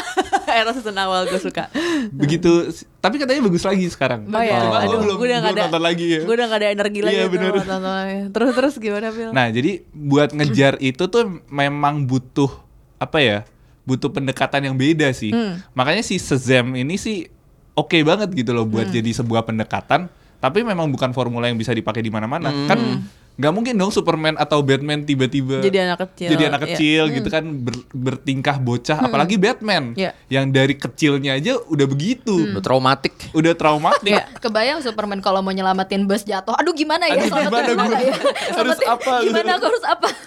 Era 0.46 0.72
season 0.72 0.96
awal 0.96 1.26
gue 1.26 1.40
suka. 1.40 1.72
begitu 2.12 2.70
tapi 3.00 3.16
katanya 3.18 3.40
bagus 3.42 3.64
lagi 3.64 3.88
sekarang. 3.88 4.28
Oh 4.28 4.38
ya, 4.38 4.60
Cuma 4.60 4.80
aduh, 4.80 5.00
belum, 5.00 5.16
gue 5.18 5.28
udah 5.28 5.40
gak 5.40 5.44
belum 5.46 5.56
ada 5.56 5.64
nonton 5.66 5.84
lagi 5.84 6.06
ya. 6.10 6.20
Gue 6.22 6.36
udah 6.36 6.48
gak 6.48 6.60
ada 6.60 6.68
energi 6.70 7.00
lagi 7.00 7.16
Iya, 7.16 7.24
tuh 7.24 7.32
bener. 7.32 7.52
nonton 7.58 7.82
lagi. 7.84 8.18
Terus 8.32 8.50
terus 8.52 8.74
gimana 8.78 9.08
Phil? 9.10 9.30
Nah, 9.32 9.48
jadi 9.48 9.72
buat 9.90 10.30
ngejar 10.30 10.74
itu 10.80 11.04
tuh 11.06 11.24
memang 11.48 12.04
butuh 12.04 12.52
apa 12.98 13.20
ya? 13.20 13.38
Butuh 13.84 14.08
pendekatan 14.08 14.64
yang 14.64 14.76
beda 14.76 15.12
sih. 15.12 15.30
Hmm. 15.30 15.60
Makanya 15.74 16.02
si 16.02 16.16
Shazam 16.16 16.72
ini 16.74 16.96
sih 16.96 17.28
oke 17.74 18.00
banget 18.02 18.32
gitu 18.32 18.52
loh 18.52 18.64
Hmm. 18.64 18.74
buat 18.74 18.88
jadi 18.88 19.12
sebuah 19.14 19.44
pendekatan, 19.44 20.08
tapi 20.38 20.62
memang 20.62 20.88
bukan 20.88 21.12
formula 21.12 21.46
yang 21.46 21.56
bisa 21.56 21.72
dipakai 21.72 22.00
di 22.00 22.08
mana-mana. 22.08 22.48
Kan 22.66 23.04
nggak 23.34 23.50
mungkin 23.50 23.74
dong 23.74 23.90
Superman 23.90 24.38
atau 24.38 24.62
Batman 24.62 25.02
tiba-tiba 25.02 25.58
Hmm. 25.58 25.66
Jadi 25.66 25.78
anak 25.82 26.00
kecil, 26.06 26.30
jadi 26.30 26.44
anak 26.48 26.62
iya. 26.62 26.68
kecil 26.70 27.02
gitu 27.10 27.28
kan 27.28 27.44
ber- 27.58 27.88
bertingkah 27.90 28.62
bocah, 28.62 29.02
apalagi 29.02 29.42
Batman 29.42 29.98
Iya. 29.98 30.14
yang 30.30 30.48
dari 30.48 30.78
kecilnya 30.78 31.34
aja 31.34 31.58
udah 31.58 31.84
begitu, 31.84 32.54
Udah 32.54 32.62
traumatik. 32.62 33.18
udah 33.34 33.52
traumatik. 33.52 34.14
Iya. 34.14 34.30
Kebayang 34.38 34.80
Superman 34.80 35.18
kalau 35.18 35.42
mau 35.42 35.50
nyelamatin 35.50 36.06
bus 36.06 36.22
jatuh. 36.22 36.54
Aduh 36.54 36.72
gimana 36.72 37.10
ya? 37.10 37.26
Aduh, 37.26 37.42
gimana 37.42 37.68
gimana 37.68 37.98
ya? 38.00 38.14
Harus 38.62 38.78
apa? 38.80 39.14
Gimana 39.26 39.50
aku 39.52 39.66
harus 39.66 39.84
apa? 39.84 40.08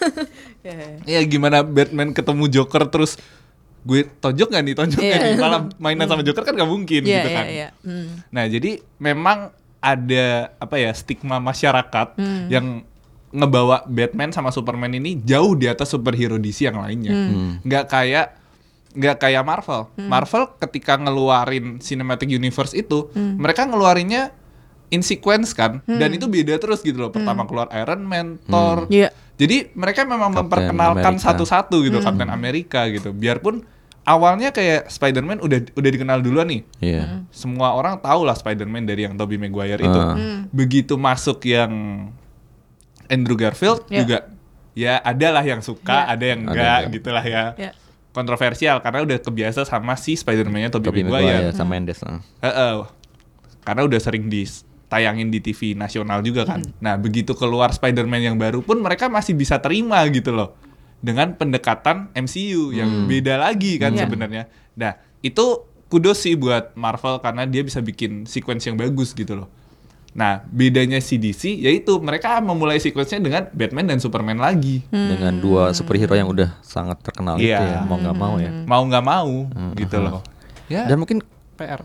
Ya 1.07 1.23
gimana 1.23 1.63
Batman 1.63 2.11
ketemu 2.11 2.51
Joker 2.51 2.91
terus 2.91 3.15
gue 3.87 4.01
tonjok 4.19 4.49
gak 4.51 4.63
nih 4.63 4.75
tonjok 4.75 4.99
Iya. 4.99 5.13
gak 5.13 5.21
nih 5.23 5.35
malah 5.39 5.61
mainan 5.85 6.07
sama 6.07 6.21
Joker 6.21 6.43
kan 6.43 6.53
gak 6.53 6.67
mungkin 6.67 7.01
Iya 7.01 7.11
gitu 7.17 7.29
iya 7.29 7.37
kan. 7.37 7.45
iya. 7.47 7.69
Hmm. 7.81 8.09
Nah 8.29 8.45
jadi 8.45 8.71
memang 8.99 9.39
ada 9.79 10.27
apa 10.57 10.77
ya 10.77 10.91
stigma 10.91 11.39
masyarakat 11.39 12.09
Hmm. 12.15 12.47
yang 12.49 12.67
ngebawa 13.29 13.85
Batman 13.85 14.31
sama 14.31 14.49
Superman 14.49 14.91
ini 14.91 15.21
jauh 15.21 15.55
di 15.55 15.67
atas 15.67 15.87
superhero 15.89 16.35
DC 16.37 16.65
yang 16.65 16.79
lainnya. 16.79 17.13
Hmm. 17.13 17.63
Nggak 17.63 17.85
kayak 17.87 18.27
nggak 18.93 19.17
kayak 19.19 19.43
Marvel. 19.43 19.93
Marvel 20.01 20.57
ketika 20.59 20.97
ngeluarin 20.97 21.79
cinematic 21.79 22.27
universe 22.27 22.73
itu 22.73 23.07
mereka 23.15 23.65
ngeluarinnya 23.65 24.33
in 24.89 25.03
sequence 25.03 25.51
kan 25.51 25.83
dan 25.85 26.11
itu 26.11 26.25
beda 26.25 26.57
terus 26.57 26.81
gitu 26.81 26.99
loh. 26.99 27.11
Pertama 27.11 27.45
keluar 27.45 27.69
Iron 27.73 28.03
Man, 28.03 28.39
Thor, 28.43 28.89
Iya. 28.89 29.13
jadi 29.37 29.69
mereka 29.75 30.03
memang 30.03 30.31
Captain 30.31 30.41
memperkenalkan 30.41 31.15
America. 31.15 31.27
satu-satu 31.29 31.77
gitu 31.83 31.99
Captain 32.01 32.31
Amerika 32.31 32.89
gitu. 32.89 33.11
Biarpun 33.11 33.67
awalnya 34.07 34.49
kayak 34.49 34.87
Spider-Man 34.87 35.43
udah 35.43 35.59
udah 35.75 35.91
dikenal 35.91 36.23
duluan 36.23 36.47
nih. 36.47 36.63
Iya. 36.79 37.27
Semua 37.29 37.75
orang 37.75 37.99
tahu 37.99 38.23
lah 38.23 38.33
Spider-Man 38.33 38.87
dari 38.87 39.03
yang 39.03 39.19
Tobey 39.19 39.37
Maguire 39.37 39.77
itu. 39.79 39.99
Ah. 39.99 40.47
Begitu 40.49 40.95
masuk 40.95 41.43
yang 41.45 41.71
Andrew 43.07 43.35
Garfield 43.35 43.87
Iya. 43.87 44.01
juga 44.03 44.19
ya 44.73 44.99
ada 44.99 45.29
lah 45.31 45.43
yang 45.43 45.61
suka, 45.61 46.07
Iya. 46.07 46.11
ada 46.11 46.25
yang 46.25 46.41
Ada, 46.43 46.51
enggak 46.51 46.71
ada. 46.73 46.87
gitulah 46.91 47.25
ya. 47.25 47.45
Iya. 47.57 47.73
Kontroversial 48.11 48.81
karena 48.81 49.05
udah 49.05 49.19
kebiasa 49.21 49.61
sama 49.63 49.93
si 49.95 50.15
Spider-Man-nya 50.15 50.71
Tobey, 50.71 50.89
Tobey 50.89 51.03
Maguire. 51.05 51.43
Maguire 51.43 51.53
sama 51.53 51.71
Mendes. 51.75 52.01
ah. 52.01 52.23
Heeh. 52.41 52.87
Karena 53.61 53.83
udah 53.83 53.99
sering 53.99 54.31
ditayangin 54.31 55.29
di 55.29 55.43
TV 55.43 55.75
nasional 55.75 56.23
juga 56.23 56.47
kan. 56.47 56.63
Hmm. 56.63 56.73
Nah, 56.79 56.95
begitu 56.95 57.35
keluar 57.35 57.71
Spider-Man 57.71 58.23
yang 58.25 58.37
baru 58.39 58.63
pun 58.63 58.79
mereka 58.79 59.11
masih 59.11 59.35
bisa 59.35 59.59
terima 59.59 59.99
gitu 60.07 60.31
loh. 60.31 60.55
Dengan 60.99 61.33
pendekatan 61.33 62.09
MCU 62.13 62.73
yang 62.73 63.05
beda 63.05 63.37
lagi 63.37 63.77
kan 63.77 63.93
Iya. 63.93 64.05
sebenarnya. 64.05 64.43
Nah, 64.75 64.93
itu 65.21 65.45
kudos 65.87 66.19
sih 66.19 66.35
buat 66.35 66.75
Marvel 66.75 67.21
karena 67.21 67.45
dia 67.45 67.61
bisa 67.61 67.79
bikin 67.79 68.25
sequence 68.25 68.65
yang 68.65 68.75
bagus 68.75 69.13
gitu 69.13 69.37
loh. 69.37 69.49
Nah, 70.13 70.41
bedanya 70.47 70.97
si 70.99 71.15
DC 71.15 71.61
yaitu 71.61 72.01
mereka 72.01 72.41
memulai 72.41 72.77
sequence-nya 72.77 73.21
dengan 73.21 73.43
Batman 73.51 73.87
dan 73.87 73.99
Superman 74.01 74.37
lagi. 74.37 74.81
Dengan 74.89 75.37
dua 75.37 75.71
superhero 75.71 76.13
yang 76.13 76.27
udah 76.27 76.57
sangat 76.61 76.97
terkenal 77.03 77.37
itu 77.37 77.47
Iya. 77.47 77.61
ya, 77.61 77.79
mau 77.83 77.97
nggak 77.97 78.17
mau 78.17 78.35
ya. 78.37 78.51
Mau 78.65 78.83
nggak 78.83 79.05
mau 79.05 79.33
gitu 79.75 79.97
loh. 79.99 80.25
Ya, 80.67 80.89
Dan 80.89 80.99
mungkin 80.99 81.21
PR. 81.55 81.85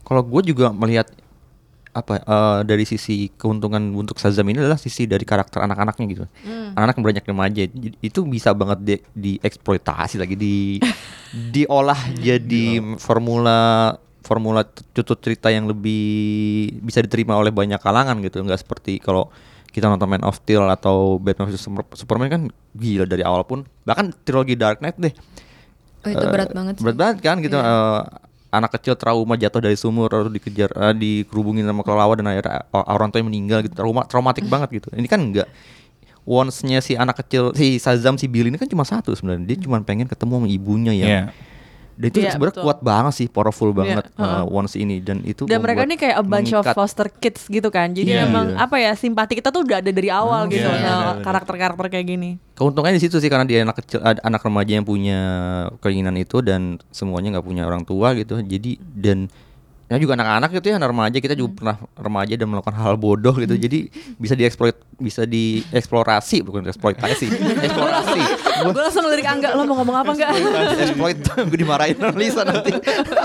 kalau 0.00 0.22
gue 0.22 0.42
juga 0.46 0.70
melihat 0.70 1.10
apa 1.94 2.18
eh, 2.18 2.60
dari 2.66 2.82
sisi 2.82 3.30
keuntungan 3.30 3.94
untuk 3.94 4.18
Shazam 4.18 4.44
ini 4.44 4.58
adalah 4.58 4.76
sisi 4.76 5.06
dari 5.06 5.22
karakter 5.22 5.62
anak-anaknya 5.62 6.04
gitu. 6.10 6.24
Anak-anak 6.74 6.94
yang 6.98 7.06
banyak 7.06 7.24
remaja 7.24 7.62
itu 8.02 8.20
bisa 8.26 8.50
banget 8.50 8.78
di, 8.82 8.94
dieksploitasi 9.14 10.18
lagi 10.18 10.34
di 10.34 10.82
diolah 11.54 12.10
jadi 12.12 12.82
formula 12.98 13.94
formula 14.20 14.64
tutut 14.64 15.20
cerita 15.20 15.48
yang 15.48 15.68
lebih 15.68 16.02
bisa 16.80 16.98
diterima 16.98 17.38
oleh 17.38 17.54
banyak 17.54 17.78
kalangan 17.78 18.18
gitu. 18.20 18.42
Nggak 18.42 18.66
seperti 18.66 18.98
kalau 18.98 19.30
kita 19.70 19.86
nonton 19.86 20.06
Man 20.06 20.22
of 20.22 20.38
Steel 20.38 20.62
atau 20.66 21.18
Batman 21.18 21.50
vs 21.50 21.66
Superman 21.94 22.28
kan 22.30 22.42
gila 22.74 23.06
dari 23.06 23.22
awal 23.22 23.42
pun 23.42 23.66
bahkan 23.82 24.14
trilogi 24.22 24.54
Dark 24.54 24.78
Knight 24.78 24.98
deh 24.98 25.14
Oh, 26.04 26.12
itu 26.12 26.20
Eh, 26.20 26.30
berat 26.30 26.52
banget 26.52 26.74
sih. 26.76 26.84
Berat 26.84 26.96
banget 27.00 27.18
kan 27.24 27.36
gitu. 27.40 27.56
eh, 27.56 28.00
anak 28.54 28.78
kecil 28.78 28.94
trauma 28.94 29.34
jatuh 29.34 29.58
dari 29.58 29.74
sumur 29.74 30.08
lalu 30.08 30.38
dikejar 30.38 30.70
eh, 30.70 30.94
dikerubungin 30.94 31.66
sama 31.66 31.82
kelelawar 31.82 32.16
dan 32.18 32.30
akhirnya 32.30 32.64
orang 32.70 33.10
tuanya 33.10 33.26
meninggal 33.26 33.58
gitu. 33.66 33.74
Trauma 33.74 34.06
traumatik 34.06 34.46
banget 34.46 34.82
gitu. 34.82 34.88
Ini 34.94 35.06
kan 35.10 35.18
enggak 35.18 35.50
wants-nya 36.24 36.80
si 36.80 36.96
anak 36.96 37.20
kecil 37.20 37.52
si 37.52 37.76
Shazam 37.76 38.16
si 38.16 38.24
Billy 38.24 38.48
ini 38.48 38.56
kan 38.56 38.68
cuma 38.68 38.82
satu 38.82 39.12
sebenarnya. 39.12 39.44
Dia 39.44 39.58
cuma 39.60 39.76
pengen 39.84 40.08
ketemu 40.08 40.40
sama 40.40 40.48
ibunya 40.48 40.92
yang 40.96 41.08
Iya. 41.08 41.24
Dan 41.94 42.06
itu 42.08 42.18
Iya, 42.18 42.32
sebenarnya 42.32 42.58
betul. 42.58 42.64
kuat 42.64 42.78
banget 42.80 43.12
sih, 43.14 43.26
powerful 43.26 43.70
banget 43.70 44.04
heeh. 44.08 44.18
uh, 44.18 44.44
Once 44.48 44.74
ini 44.74 44.98
dan 44.98 45.22
itu 45.22 45.44
Dan 45.44 45.58
mereka 45.58 45.82
ini 45.82 45.94
kayak 45.94 46.16
a 46.16 46.22
bunch 46.22 46.50
of 46.50 46.60
mengikat. 46.60 46.74
foster 46.74 47.06
kids 47.08 47.46
gitu 47.46 47.68
kan. 47.68 47.90
Jadi 47.90 48.10
Iya. 48.10 48.26
emang 48.26 48.50
Iya. 48.50 48.60
apa 48.60 48.76
ya 48.76 48.92
simpati 48.92 49.34
kita 49.34 49.48
tuh 49.48 49.62
udah 49.62 49.78
ada 49.78 49.88
dari 49.88 50.08
awal 50.08 50.46
gitu 50.46 50.60
iya, 50.60 50.68
sama 50.68 50.78
benar-benar. 50.80 51.22
karakter-karakter 51.22 51.86
kayak 51.88 52.06
gini. 52.08 52.30
Keuntungannya 52.52 52.98
di 52.98 53.04
situ 53.04 53.16
sih 53.16 53.26
karena 53.26 53.42
dia 53.42 53.62
anak 53.62 53.78
kecil, 53.78 53.98
anak 54.02 54.40
remaja 54.40 54.72
yang 54.72 54.82
punya 54.82 55.18
keinginan 55.78 56.14
itu 56.14 56.38
dan 56.38 56.60
semuanya 56.88 57.34
nggak 57.34 57.46
punya 57.46 57.62
orang 57.62 57.82
tua 57.82 58.10
gitu. 58.12 58.38
Jadi 58.38 58.74
dan 58.92 59.30
ya 59.94 60.02
juga 60.02 60.14
anak-anak 60.14 60.50
gitu 60.52 60.66
ya, 60.66 60.76
anak 60.76 60.90
remaja 60.90 61.16
kita 61.16 61.32
Hmm. 61.32 61.40
juga 61.40 61.50
pernah 61.54 61.76
remaja 61.94 62.34
dan 62.34 62.46
melakukan 62.46 62.74
hal 62.74 62.94
bodoh 62.96 63.34
gitu. 63.36 63.54
Jadi 63.54 63.78
bisa 64.22 64.34
dieksploit, 64.34 64.74
bisa 64.96 65.22
dieksplorasi 65.24 66.42
bukan 66.42 66.66
eksploitasi, 66.66 67.26
eksplorasi. 67.66 68.22
Gue 68.64 68.82
langsung 68.82 69.06
lirik 69.06 69.24
Angga, 69.24 69.54
lo 69.54 69.62
mau 69.64 69.78
ngomong 69.78 69.96
apa 69.96 70.10
enggak? 70.10 70.30
exploit 70.76 71.18
gue 71.22 71.56
dimarahin 71.56 71.94
Lisa 72.12 72.42
nanti 72.42 72.74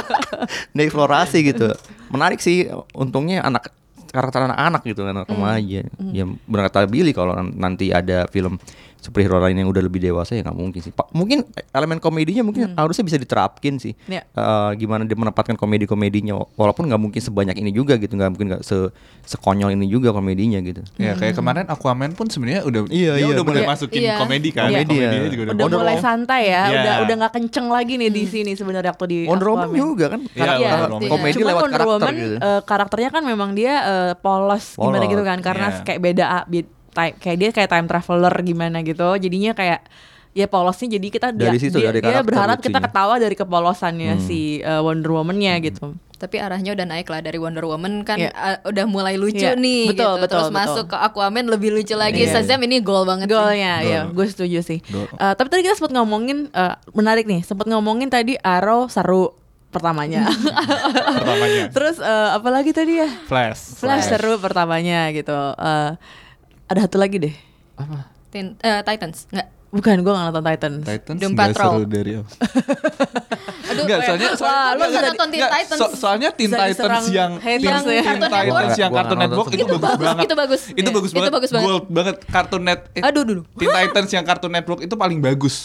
dieksplorasi 0.75 1.43
gitu 1.43 1.73
menarik 2.09 2.39
sih 2.39 2.65
untungnya 2.91 3.41
anak 3.41 3.69
karakter 4.09 4.41
anak-anak 4.43 4.81
gitu 4.83 5.05
kan 5.05 5.13
anak 5.15 5.29
remaja 5.29 5.85
ya 6.09 6.25
berkata 6.43 6.89
Billy 6.89 7.13
kalau 7.13 7.37
nan- 7.37 7.53
nanti 7.55 7.93
ada 7.93 8.25
film 8.27 8.57
superhero 8.99 9.39
lain 9.39 9.55
yang 9.55 9.67
udah 9.67 9.79
lebih 9.79 9.97
dewasa 9.97 10.33
ya 10.33 10.41
nggak 10.41 10.53
mungkin 10.53 10.79
sih 10.79 10.91
Pak 10.91 11.11
mungkin 11.11 11.41
elemen 11.69 11.97
komedinya 11.97 12.43
mungkin 12.43 12.73
harusnya 12.73 13.01
bisa 13.01 13.15
diterapkin 13.15 13.75
sih 13.75 13.95
Ya. 14.05 14.27
Eh, 14.27 14.71
gimana 14.75 15.03
dia 15.03 15.15
menempatkan 15.15 15.55
komedi-komedinya 15.55 16.35
walaupun 16.53 16.83
nggak 16.85 16.99
mungkin 16.99 17.17
sebanyak 17.17 17.55
ini 17.55 17.71
juga 17.71 17.95
gitu 17.95 18.13
nggak 18.13 18.29
mungkin 18.29 18.47
nggak 18.49 18.61
se 18.61 18.91
sekonyol 19.23 19.71
ini 19.71 19.87
juga 19.87 20.11
komedinya 20.11 20.59
gitu 20.59 20.83
Ya 20.95 21.13
kayak 21.13 21.33
kemarin 21.33 21.65
Aquaman 21.65 22.11
pun 22.11 22.27
sebenarnya 22.27 22.61
udah 22.61 22.81
Iya, 22.89 23.11
dia 23.13 23.21
iya, 23.21 23.31
udah 23.31 23.43
mulai 23.43 23.63
masukin 23.63 24.01
Iya. 24.01 24.15
komedi 24.17 24.49
kan. 24.49 24.67
Komedi, 24.67 24.95
Komedinya 24.95 25.07
ya. 25.15 25.29
juga 25.29 25.43
udah 25.45 25.53
udah 25.61 25.77
mulai 25.79 25.95
Woman. 25.95 26.03
santai 26.03 26.41
ya, 26.45 26.61
Iya. 26.61 26.75
udah 26.75 26.93
udah 26.99 27.15
nggak 27.19 27.33
kenceng 27.33 27.67
lagi 27.69 27.93
nih 27.95 28.09
di 28.09 28.23
sini 28.25 28.51
sebenarnya 28.53 28.91
waktu 28.91 29.05
di 29.05 29.17
Wonder 29.29 29.47
Woman 29.47 29.63
Aquaman. 29.65 29.79
juga 29.79 30.05
kan 30.09 30.19
Iya, 30.27 30.43
Iya, 30.51 30.69
Wonder 30.73 30.91
Woman. 30.91 31.09
komedi 31.09 31.35
Cuman 31.35 31.47
lewat 31.47 31.61
Wonder 31.61 31.77
karakter 31.77 31.89
Woman, 32.01 32.13
gitu 32.17 32.35
eh, 32.37 32.61
karakternya 32.63 33.09
kan 33.09 33.23
memang 33.23 33.49
dia 33.53 33.73
eh, 33.81 34.13
polos, 34.17 34.65
gimana 34.75 35.05
gitu 35.05 35.23
kan 35.23 35.37
karena 35.39 35.67
iya. 35.69 35.83
kayak 35.83 35.99
beda 36.01 36.25
ah, 36.99 37.05
bi- 37.05 37.11
ti- 37.11 37.17
kayak 37.17 37.37
dia 37.37 37.49
kayak 37.53 37.69
time 37.69 37.87
traveler 37.87 38.33
gimana 38.41 38.77
gitu 38.81 39.15
jadinya 39.15 39.51
kayak 39.53 39.87
ya 40.29 40.45
polosnya 40.45 40.93
jadi 40.93 41.07
kita 41.09 41.27
dia, 41.31 41.47
Dari 41.47 41.57
situ, 41.57 41.73
dia, 41.75 41.89
dari 41.89 42.03
dia 42.03 42.19
berharap 42.21 42.59
kita 42.59 42.77
lucunya. 42.77 42.85
ketawa 42.85 43.15
dari 43.17 43.33
kepolosannya 43.33 44.11
Hmm. 44.13 44.21
si 44.21 44.39
eh, 44.59 44.77
Wonder 44.77 45.09
Woman-nya 45.09 45.57
gitu 45.59 45.95
Tapi 46.13 46.35
arahnya 46.35 46.75
udah 46.75 46.83
naik 46.85 47.07
lah 47.07 47.19
dari 47.19 47.39
Wonder 47.39 47.63
Woman 47.63 48.03
kan 48.03 48.19
Iya. 48.19 48.29
uh, 48.29 48.67
udah 48.67 48.85
mulai 48.85 49.15
lucu 49.15 49.39
Iya, 49.39 49.55
nih 49.55 49.87
betul, 49.87 49.95
gitu. 49.95 50.19
betul, 50.19 50.27
Terus 50.27 50.43
betul. 50.45 50.59
masuk 50.59 50.85
ke 50.85 50.97
Aquaman 50.99 51.45
lebih 51.47 51.71
lucu 51.71 51.95
lagi. 51.95 52.21
Iya. 52.21 52.31
Shazam 52.35 52.59
ini 52.61 52.77
gol 52.79 53.07
banget 53.07 53.25
sih. 53.25 53.33
Golnya 53.33 53.73
ya, 53.81 53.99
gue 54.05 54.27
setuju 54.27 54.59
sih. 54.59 54.83
Eh, 54.83 55.33
tapi 55.33 55.47
tadi 55.47 55.63
kita 55.63 55.73
sempat 55.73 55.95
ngomongin 55.95 56.51
eh, 56.51 56.75
menarik 56.91 57.23
nih, 57.23 57.39
sempat 57.41 57.65
ngomongin 57.65 58.07
tadi 58.07 58.35
Arrow 58.37 58.85
seru 58.85 59.31
pertamanya. 59.71 60.27
pertamanya. 61.15 61.63
Terus 61.69 61.97
eh, 61.97 62.29
apa 62.31 62.49
lagi 62.49 62.71
tadi 62.71 62.93
ya? 62.97 63.07
Flash. 63.23 63.77
Flash 63.77 64.09
seru 64.09 64.35
pertamanya 64.37 65.09
gitu. 65.11 65.31
Eh, 65.55 65.91
ada 66.69 66.79
satu 66.79 66.97
lagi 66.97 67.17
deh. 67.19 67.35
Tin- 68.29 68.55
eh, 68.59 68.81
Titans 68.81 69.25
enggak. 69.29 69.47
Bukan, 69.69 70.01
gue 70.01 70.09
gak 70.09 70.25
nonton 70.25 70.41
Titans. 70.43 70.81
Titans 70.81 71.19
Doom 71.21 71.31
nggak 71.31 71.49
Patrol. 71.53 71.71
seru 71.71 71.83
dari 71.85 72.11
apa? 72.17 72.29
Aduh, 73.69 73.81
Enggak, 73.85 73.97
eh, 73.97 74.05
soalnya 74.09 74.29
wah, 74.29 74.39
soalnya 74.41 74.85
lu 74.89 74.97
nonton 75.05 75.27
Teen 75.29 75.37
enggak, 75.37 75.51
Titans. 75.53 75.79
so- 75.79 75.93
soalnya 75.95 76.29
Teen 76.33 76.49
Titans 76.49 77.05
yang 77.09 77.31
Teen, 77.37 77.59
ya. 77.61 77.69
Teen 77.69 77.69
Cartoon 77.69 78.25
Titans 78.25 78.49
Network. 78.49 78.73
yang 78.75 78.91
Cartoon 78.91 79.17
nggak 79.19 79.29
Network 79.29 79.47
itu 79.47 79.57
Itu 79.59 79.75
bagus 79.77 79.99
banget. 79.99 80.25
itu 80.25 80.35
bagus. 80.35 80.61
Itu 80.65 80.73
Iya. 80.81 80.89
bagus 80.91 81.09
Itu 81.09 81.17
banget. 81.19 81.33
bagus 81.33 81.49
banget. 81.53 81.67
Gold 81.67 81.85
banget 81.87 82.15
Cartoon 82.25 82.63
Net. 82.65 82.79
Aduh, 82.99 83.23
dulu. 83.23 83.41
Teen 83.55 83.69
Titans 83.69 84.09
yang 84.09 84.23
Cartoon 84.23 84.51
Network 84.51 84.79
itu 84.81 84.95
paling 84.95 85.19
bagus. 85.19 85.55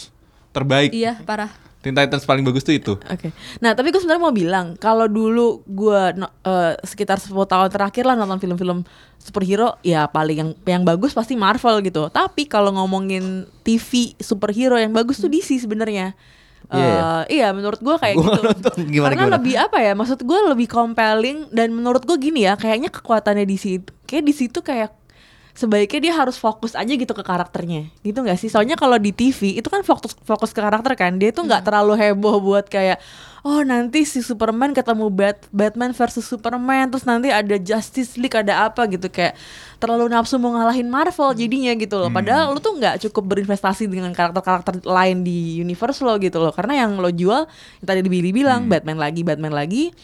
Terbaik. 0.51 0.89
Iya, 0.93 1.17
parah. 1.19 1.49
Teen 1.85 1.93
Titans 1.93 2.25
paling 2.25 2.41
bagus 2.41 2.65
tuh 2.65 2.73
itu. 2.73 2.97
Oke. 2.97 3.29
Nah, 3.61 3.77
tapi 3.77 3.93
gue 3.93 4.01
sebenarnya 4.01 4.23
mau 4.25 4.33
bilang 4.33 4.73
kalau 4.75 5.05
dulu 5.05 5.61
gue 5.69 6.01
eh, 6.17 6.73
sekitar 6.81 7.21
10 7.21 7.29
tahun 7.37 7.69
terakhir 7.69 8.09
lah 8.09 8.17
nonton 8.17 8.41
film-film 8.41 8.81
superhero, 9.21 9.77
ya 9.85 10.09
paling 10.09 10.37
yang 10.41 10.49
yang 10.65 10.81
bagus 10.81 11.13
pasti 11.13 11.37
Marvel 11.37 11.85
gitu. 11.85 12.09
Tapi 12.09 12.49
kalau 12.49 12.73
ngomongin 12.73 13.45
TV 13.61 14.17
superhero 14.17 14.81
yang 14.81 14.89
bagus 14.89 15.21
tuh 15.21 15.29
DC 15.29 15.61
sebenarnya. 15.61 16.17
Iya, 16.65 16.81
iya. 16.81 16.97
Eh, 16.97 17.23
iya, 17.29 17.47
menurut 17.53 17.77
gue 17.77 17.93
kayak 17.93 18.17
Gua 18.17 18.25
gitu. 18.25 18.41
nonton. 18.41 18.75
Gimana, 18.89 19.13
Karena 19.13 19.21
gimana? 19.21 19.35
lebih 19.37 19.53
apa 19.61 19.77
ya? 19.77 19.93
Maksud 19.93 20.19
gue 20.25 20.39
lebih 20.49 20.65
compelling 20.65 21.45
dan 21.53 21.69
menurut 21.69 22.01
gue 22.01 22.17
gini 22.17 22.49
ya, 22.49 22.57
kayaknya 22.57 22.89
kekuatannya 22.89 23.45
DC 23.45 23.65
itu- 23.77 23.93
kayak 24.09 24.23
di 24.25 24.33
situ 24.33 24.59
kayak 24.65 24.89
sebaiknya 25.55 25.99
dia 26.11 26.13
harus 26.13 26.35
fokus 26.35 26.75
aja 26.75 26.91
gitu 26.91 27.15
ke 27.15 27.23
karakternya. 27.23 27.87
Gitu 28.03 28.19
nggak 28.19 28.35
sih? 28.35 28.51
Soalnya 28.51 28.75
kalau 28.75 28.99
di 28.99 29.15
TV 29.15 29.55
itu 29.55 29.71
kan 29.71 29.81
fokus 29.87 30.11
fokus 30.27 30.51
ke 30.51 30.59
karakter 30.59 30.93
kan? 30.99 31.15
Dia 31.15 31.31
tuh 31.31 31.47
nggak 31.47 31.63
terlalu 31.63 31.95
heboh 31.95 32.43
buat 32.43 32.67
kayak 32.67 32.99
oh 33.47 33.63
nanti 33.63 34.03
si 34.03 34.19
Superman 34.19 34.75
ketemu 34.75 35.07
Bat 35.07 35.47
Batman 35.55 35.95
versus 35.95 36.27
Superman 36.27 36.91
terus 36.91 37.07
nanti 37.07 37.31
ada 37.31 37.55
Justice 37.55 38.19
League 38.19 38.35
ada 38.35 38.67
apa 38.67 38.83
gitu. 38.91 39.07
Kayak 39.07 39.39
terlalu 39.79 40.11
nafsu 40.11 40.35
mau 40.35 40.51
ngalahin 40.51 40.91
Marvel 40.91 41.31
jadinya 41.31 41.71
gitu 41.79 42.03
loh. 42.03 42.11
Padahal 42.11 42.51
lu 42.51 42.59
tuh 42.59 42.75
nggak 42.75 43.07
cukup 43.07 43.23
berinvestasi 43.31 43.87
dengan 43.87 44.11
karakter-karakter 44.11 44.83
lain 44.83 45.23
di 45.23 45.63
universe 45.63 46.03
lo 46.03 46.19
gitu 46.19 46.43
loh. 46.43 46.51
Karena 46.51 46.83
yang 46.83 46.99
lo 46.99 47.07
jual 47.07 47.47
yang 47.79 47.87
tadi 47.87 48.03
Billy 48.03 48.35
bilang 48.35 48.67
Batman 48.67 48.99
lagi 48.99 49.23
Batman 49.23 49.55
lagi 49.55 49.95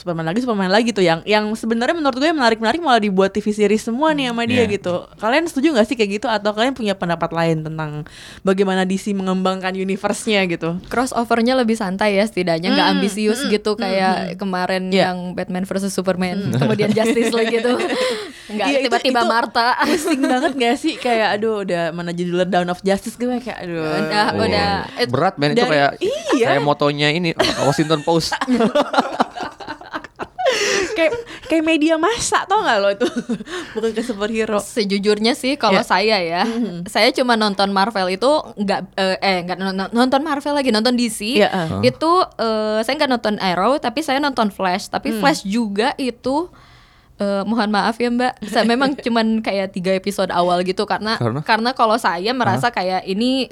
Superman 0.00 0.24
lagi, 0.24 0.40
Superman 0.40 0.68
lagi 0.68 0.90
tuh 0.90 1.02
yang 1.02 1.20
yang 1.22 1.44
sebenarnya 1.52 1.92
menurut 1.92 2.16
gue 2.16 2.30
menarik-menarik 2.30 2.80
malah 2.80 2.98
dibuat 2.98 3.30
TV 3.30 3.50
series 3.50 3.82
semua 3.82 4.10
nih 4.10 4.28
sama 4.28 4.42
dia 4.44 4.64
Iya. 4.64 4.72
gitu. 4.72 4.94
Kalian 5.14 5.44
setuju 5.44 5.66
nggak 5.70 5.84
sih 5.84 5.94
kayak 5.94 6.10
gitu 6.14 6.26
atau 6.26 6.50
kalian 6.50 6.72
punya 6.72 6.92
pendapat 6.92 7.28
lain 7.30 7.60
tentang 7.62 8.08
bagaimana 8.40 8.82
DC 8.82 9.12
mengembangkan 9.12 9.72
universe-nya 9.72 10.44
gitu? 10.46 10.80
crossovernya 10.86 11.52
lebih 11.54 11.74
santai 11.74 12.14
ya 12.14 12.24
setidaknya 12.24 12.70
nggak 12.70 12.86
Hmm, 12.86 12.96
ambisius 12.96 13.40
hmm, 13.40 13.50
gitu 13.50 13.70
hmm, 13.70 13.80
kayak 13.80 14.14
hmm. 14.16 14.32
kemarin 14.36 14.82
Iya. 14.88 15.02
yang 15.06 15.18
Batman 15.32 15.62
versus 15.62 15.90
Superman 15.90 16.48
kemudian 16.52 16.88
Justice 16.90 17.30
League 17.30 17.52
gitu 17.52 17.76
nggak 18.50 18.66
itu- 18.66 18.82
tiba-tiba 18.86 19.20
itu 19.20 19.28
Marta 19.28 19.68
Pusing 19.80 20.22
banget 20.22 20.52
gak 20.54 20.76
sih 20.76 20.94
kayak 20.96 21.36
aduh 21.36 21.60
udah 21.60 21.90
mana 21.90 22.10
judulnya 22.10 22.48
Down 22.48 22.68
of 22.68 22.80
Justice 22.80 23.14
gue 23.14 23.28
kayak 23.38 23.58
aduh. 23.60 23.84
Udah, 24.00 24.26
Oh, 24.30 24.42
udah. 24.42 24.70
berat 25.06 25.34
men 25.36 25.52
itu 25.52 25.62
kayak 25.62 25.90
iya. 26.00 26.46
kayak 26.48 26.62
motonya 26.62 27.08
ini 27.10 27.30
Washington 27.60 28.00
Post 28.00 28.34
kayak 31.00 31.12
kayak 31.46 31.64
media 31.64 31.96
massa 31.96 32.44
tau 32.44 32.60
gak 32.60 32.76
lo 32.76 32.88
itu 32.90 33.08
bukan 33.74 33.90
ke 33.90 34.02
superhero. 34.02 34.60
sejujurnya 34.60 35.32
sih 35.32 35.56
kalau 35.56 35.80
Ya. 35.80 35.86
saya 35.86 36.16
ya 36.18 36.42
saya 36.84 37.08
cuma 37.10 37.34
nonton 37.34 37.70
Marvel 37.70 38.10
itu 38.10 38.28
nggak 38.54 38.80
eh, 38.94 39.16
eh 39.18 39.38
nggak 39.42 39.58
nonton, 39.90 40.20
Marvel 40.20 40.52
lagi 40.52 40.68
nonton 40.68 40.92
DC 40.92 41.20
Iya, 41.36 41.48
ah. 41.48 41.80
itu 41.80 42.10
eh, 42.36 42.78
saya 42.80 42.94
nggak 42.94 43.10
nonton 43.10 43.34
Arrow 43.36 43.76
tapi 43.76 44.00
saya 44.00 44.18
nonton 44.18 44.50
Flash 44.50 44.86
tapi 44.86 45.10
Flash 45.12 45.40
juga 45.42 45.96
itu 45.96 46.52
eh, 47.16 47.42
mohon 47.42 47.68
maaf 47.68 47.96
ya 47.96 48.08
Mbak 48.08 48.44
saya 48.44 48.64
memang 48.64 48.92
cuman 49.04 49.40
kayak 49.40 49.72
tiga 49.72 49.92
episode 49.92 50.28
awal 50.28 50.60
gitu 50.60 50.84
karena 50.84 51.16
Karena? 51.16 51.40
karena 51.40 51.70
kalau 51.72 51.96
saya 51.96 52.30
merasa 52.30 52.68
kayak 52.68 53.04
ini 53.04 53.48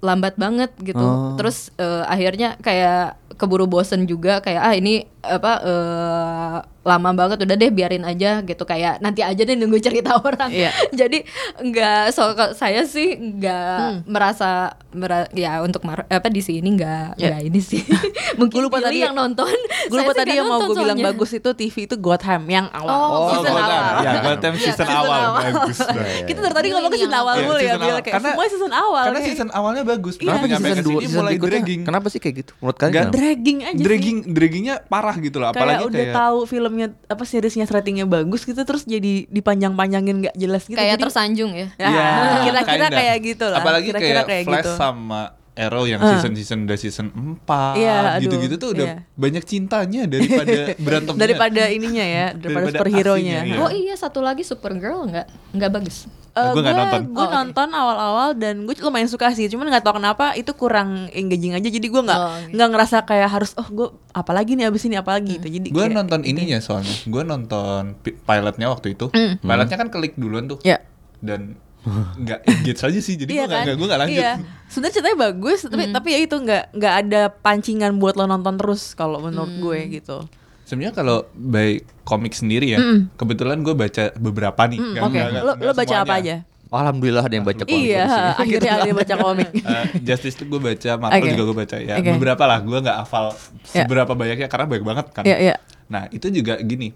lambat 0.00 0.34
banget 0.34 0.72
gitu 0.78 0.96
Oh. 0.98 1.36
terus 1.36 1.68
eh, 1.76 2.04
akhirnya 2.04 2.56
kayak 2.58 3.16
keburu 3.36 3.64
bosen 3.64 4.04
juga 4.04 4.40
kayak 4.40 4.60
ah 4.62 4.74
ini 4.74 5.04
apa 5.22 5.52
eh, 5.60 6.56
lama 6.80 7.12
banget 7.12 7.44
udah 7.44 7.56
deh 7.56 7.68
biarin 7.68 8.02
aja 8.02 8.40
gitu 8.40 8.64
kayak 8.64 8.98
nanti 8.98 9.20
aja 9.20 9.36
deh 9.38 9.52
nunggu 9.52 9.76
cerita 9.78 10.16
orang 10.16 10.48
Iya. 10.48 10.72
jadi 10.96 11.28
nggak 11.60 12.04
so 12.08 12.24
saya 12.50 12.82
sih 12.84 13.12
nggak 13.12 14.08
merasa 14.08 14.72
mera- 14.90 15.28
ya 15.30 15.60
untuk 15.60 15.84
mar- 15.84 16.08
apa 16.08 16.26
di 16.26 16.40
sini 16.40 16.72
nggak 16.72 17.06
Ya. 17.14 17.30
nggak 17.30 17.42
ini 17.44 17.60
sih 17.60 17.84
mungkin 18.40 18.64
lupa 18.64 18.80
tadi 18.80 19.02
yang 19.02 19.12
nonton 19.12 19.52
Gue 19.86 19.98
lupa 19.98 20.14
tadi 20.14 20.32
yang 20.32 20.46
mau 20.46 20.56
gue 20.62 20.72
bilang 20.72 20.94
soalnya. 20.94 21.12
bagus 21.12 21.30
itu 21.32 21.50
TV 21.52 21.74
itu 21.82 21.96
Gotham 21.96 22.46
yang 22.46 22.66
awal. 22.70 22.88
Oh, 22.90 23.28
season 23.30 23.50
Gotham. 23.50 23.64
awal. 23.66 23.82
Ya, 23.98 24.12
Gotham 24.22 24.52
Iya, 24.52 24.60
season 24.62 24.76
season 24.78 24.88
awal 24.90 25.18
awal. 25.20 25.42
bagus. 25.42 25.78
banget. 25.80 26.24
Kita 26.24 26.38
dari 26.38 26.54
tadi 26.54 26.68
ngomong 26.70 26.92
season 26.92 27.14
awal 27.14 27.34
Iya, 27.34 27.42
mulu 27.42 27.58
ya. 27.58 27.74
Kayak 27.98 28.04
Karena- 28.06 28.30
semua 28.30 28.44
season 28.46 28.72
awal. 28.72 29.02
Karena 29.02 29.18
kayak 29.18 29.30
season 29.30 29.50
awalnya 29.50 29.82
bagus. 29.84 30.14
Iya. 30.14 30.24
Kenapa 30.30 30.44
season 30.46 30.62
ke 30.70 30.80
2 30.80 30.86
sini 30.86 31.00
season 31.02 31.18
mulai 31.18 31.34
dragging? 31.38 31.80
Kenapa 31.82 32.06
sih 32.08 32.20
kayak 32.20 32.34
gitu? 32.38 32.52
Menurut 32.56 32.78
kalian 32.78 33.08
dragging 33.10 33.58
aja 33.62 33.74
sih. 33.74 33.82
Dragging, 33.82 34.16
draggingnya 34.30 34.74
parah 34.84 35.09
gitu 35.16 35.36
loh. 35.36 35.48
kayak 35.48 35.58
Apalagi 35.58 35.84
udah 35.84 35.98
kayak 36.00 36.14
tahu 36.14 36.38
filmnya 36.44 36.86
apa 37.06 37.24
seriesnya 37.24 37.64
ratingnya 37.64 38.04
bagus 38.04 38.42
gitu 38.42 38.60
terus 38.60 38.84
jadi 38.84 39.26
dipanjang-panjangin 39.26 40.16
nggak 40.20 40.36
jelas 40.36 40.62
gitu 40.64 40.74
kayak 40.74 40.94
jadi 40.94 41.02
tersanjung 41.02 41.52
ya 41.52 41.68
Ya, 41.74 41.88
Iya, 41.88 42.06
kira-kira 42.44 42.86
kinda. 42.86 42.96
kayak 42.96 43.16
gitu 43.24 43.44
lah 43.46 43.58
Apalagi 43.58 43.86
kira-kira 43.88 44.20
kayak, 44.20 44.26
kayak 44.26 44.44
Flash 44.44 44.58
gitu 44.60 44.70
sama 44.76 45.22
Arrow 45.52 45.82
yang 45.82 45.98
Ah. 45.98 46.14
season-season 46.14 46.64
udah 46.64 46.76
season 46.76 47.06
4 47.10 47.74
Iya, 47.74 47.96
aduh, 48.14 48.22
gitu-gitu 48.22 48.54
tuh 48.56 48.70
udah 48.72 48.86
iya. 48.88 48.96
banyak 49.12 49.42
cintanya 49.42 50.02
daripada 50.04 50.58
berantemnya. 50.84 51.20
daripada 51.20 51.62
ininya 51.68 52.02
ya 52.02 52.26
daripada, 52.32 52.66
Daripada 52.66 52.78
superhero 52.78 53.14
nya 53.14 53.36
aksinya, 53.36 53.44
iya. 53.44 53.56
oh 53.58 53.70
iya 53.70 53.94
satu 53.94 54.20
lagi 54.20 54.42
Supergirl 54.42 55.06
nggak 55.06 55.26
nggak 55.52 55.72
bagus 55.72 56.06
Ah, 56.30 56.54
gua 56.54 56.62
nggak 56.62 56.76
nonton. 56.78 57.02
gue 57.10 57.20
Oh, 57.20 57.30
nonton 57.34 57.68
awal-awal 57.68 58.28
dan 58.32 58.62
gue 58.62 58.70
lumayan 58.78 59.06
suka 59.06 59.34
sih 59.34 59.46
cuman 59.46 59.66
nggak 59.68 59.82
tahu 59.82 59.98
kenapa 59.98 60.30
itu 60.32 60.54
kurang 60.54 61.10
engaging 61.10 61.52
aja 61.52 61.66
jadi 61.66 61.82
gue 61.82 62.00
nggak 62.00 62.16
Oh, 62.16 62.30
oke. 62.30 62.54
nggak 62.54 62.68
ngerasa 62.70 62.96
kayak 63.02 63.28
harus 63.28 63.50
oh 63.56 63.66
gue 63.66 63.90
apalagi 64.12 64.54
nih 64.54 64.64
abis 64.64 64.86
ini 64.86 64.94
apalagi 64.94 65.36
gitu 65.36 65.50
jadi 65.50 65.68
Gue 65.68 65.90
nonton 65.90 66.22
ininya 66.22 66.58
soalnya. 66.58 66.94
Gue 67.04 67.22
nonton 67.24 67.98
pi- 67.98 68.14
pilotnya 68.16 68.66
waktu 68.68 68.94
itu. 68.94 69.10
Mm. 69.10 69.42
Pilotnya 69.42 69.76
kan 69.76 69.88
klik 69.88 70.14
duluan 70.14 70.46
tuh. 70.46 70.62
ya 70.62 70.78
Dan 71.18 71.58
nggak 71.82 72.40
engage 72.44 72.82
aja 72.82 73.00
sih 73.00 73.14
jadi 73.14 73.30
iya 73.30 73.38
gue 73.38 73.48
nggak 73.48 73.62
kan? 73.62 73.74
gue 73.74 73.86
nggak 73.86 74.00
lanjut 74.00 74.20
Iya. 74.20 74.32
Sebenarnya 74.66 74.94
ceritanya 74.94 75.18
bagus, 75.24 75.58
tapi 75.64 75.84
tapi 75.90 76.08
ya 76.08 76.18
itu 76.20 76.36
nggak 76.36 76.64
nggak 76.72 76.94
ada 77.00 77.20
pancingan 77.32 77.96
buat 77.96 78.14
lo 78.14 78.24
nonton 78.24 78.54
terus 78.54 78.92
kalau 78.92 79.18
menurut 79.18 79.50
gue 79.50 79.78
gitu. 79.94 80.18
sebenarnya 80.62 80.94
kalau 80.94 81.16
by 81.32 81.70
komik 82.00 82.30
sendiri 82.30 82.62
ya 82.68 82.78
Mm. 82.78 83.10
kebetulan 83.14 83.58
gue 83.58 83.74
baca 83.74 84.14
beberapa 84.14 84.62
nih 84.64 84.78
Hmm, 84.78 84.92
nggak- 84.92 85.02
Oke, 85.04 85.18
nggak- 85.18 85.42
lo 85.42 85.52
nggak 85.52 85.66
lo 85.66 85.72
baca 85.74 85.96
apa 85.98 86.14
aja? 86.16 86.36
Alhamdulillah 86.70 87.24
ada 87.24 87.34
yang 87.34 87.42
baca 87.42 87.62
komik 87.64 87.82
Iya, 87.82 88.06
akhirnya 88.36 88.72
ada 88.72 88.86
yang 88.86 88.94
baca 88.96 89.14
komik. 89.26 89.50
Eh, 89.50 89.84
Justice 90.00 90.38
League 90.38 90.46
gue 90.48 90.60
baca, 90.62 90.90
Marvel 90.96 91.18
Oke. 91.18 91.30
juga 91.32 91.42
gue 91.44 91.56
baca 91.58 91.76
ya. 91.76 91.94
Oke. 91.96 92.10
Beberapa 92.14 92.44
lah, 92.44 92.58
gue 92.60 92.78
nggak 92.78 92.96
hafal 93.00 93.26
Ya. 93.66 93.82
seberapa 93.82 94.12
banyaknya 94.12 94.46
karena 94.46 94.66
banyak 94.68 94.84
banget 94.86 95.06
kan. 95.10 95.24
Iya, 95.24 95.36
iya. 95.40 95.54
Nah 95.88 96.06
itu 96.08 96.30
juga 96.30 96.54
gini, 96.60 96.94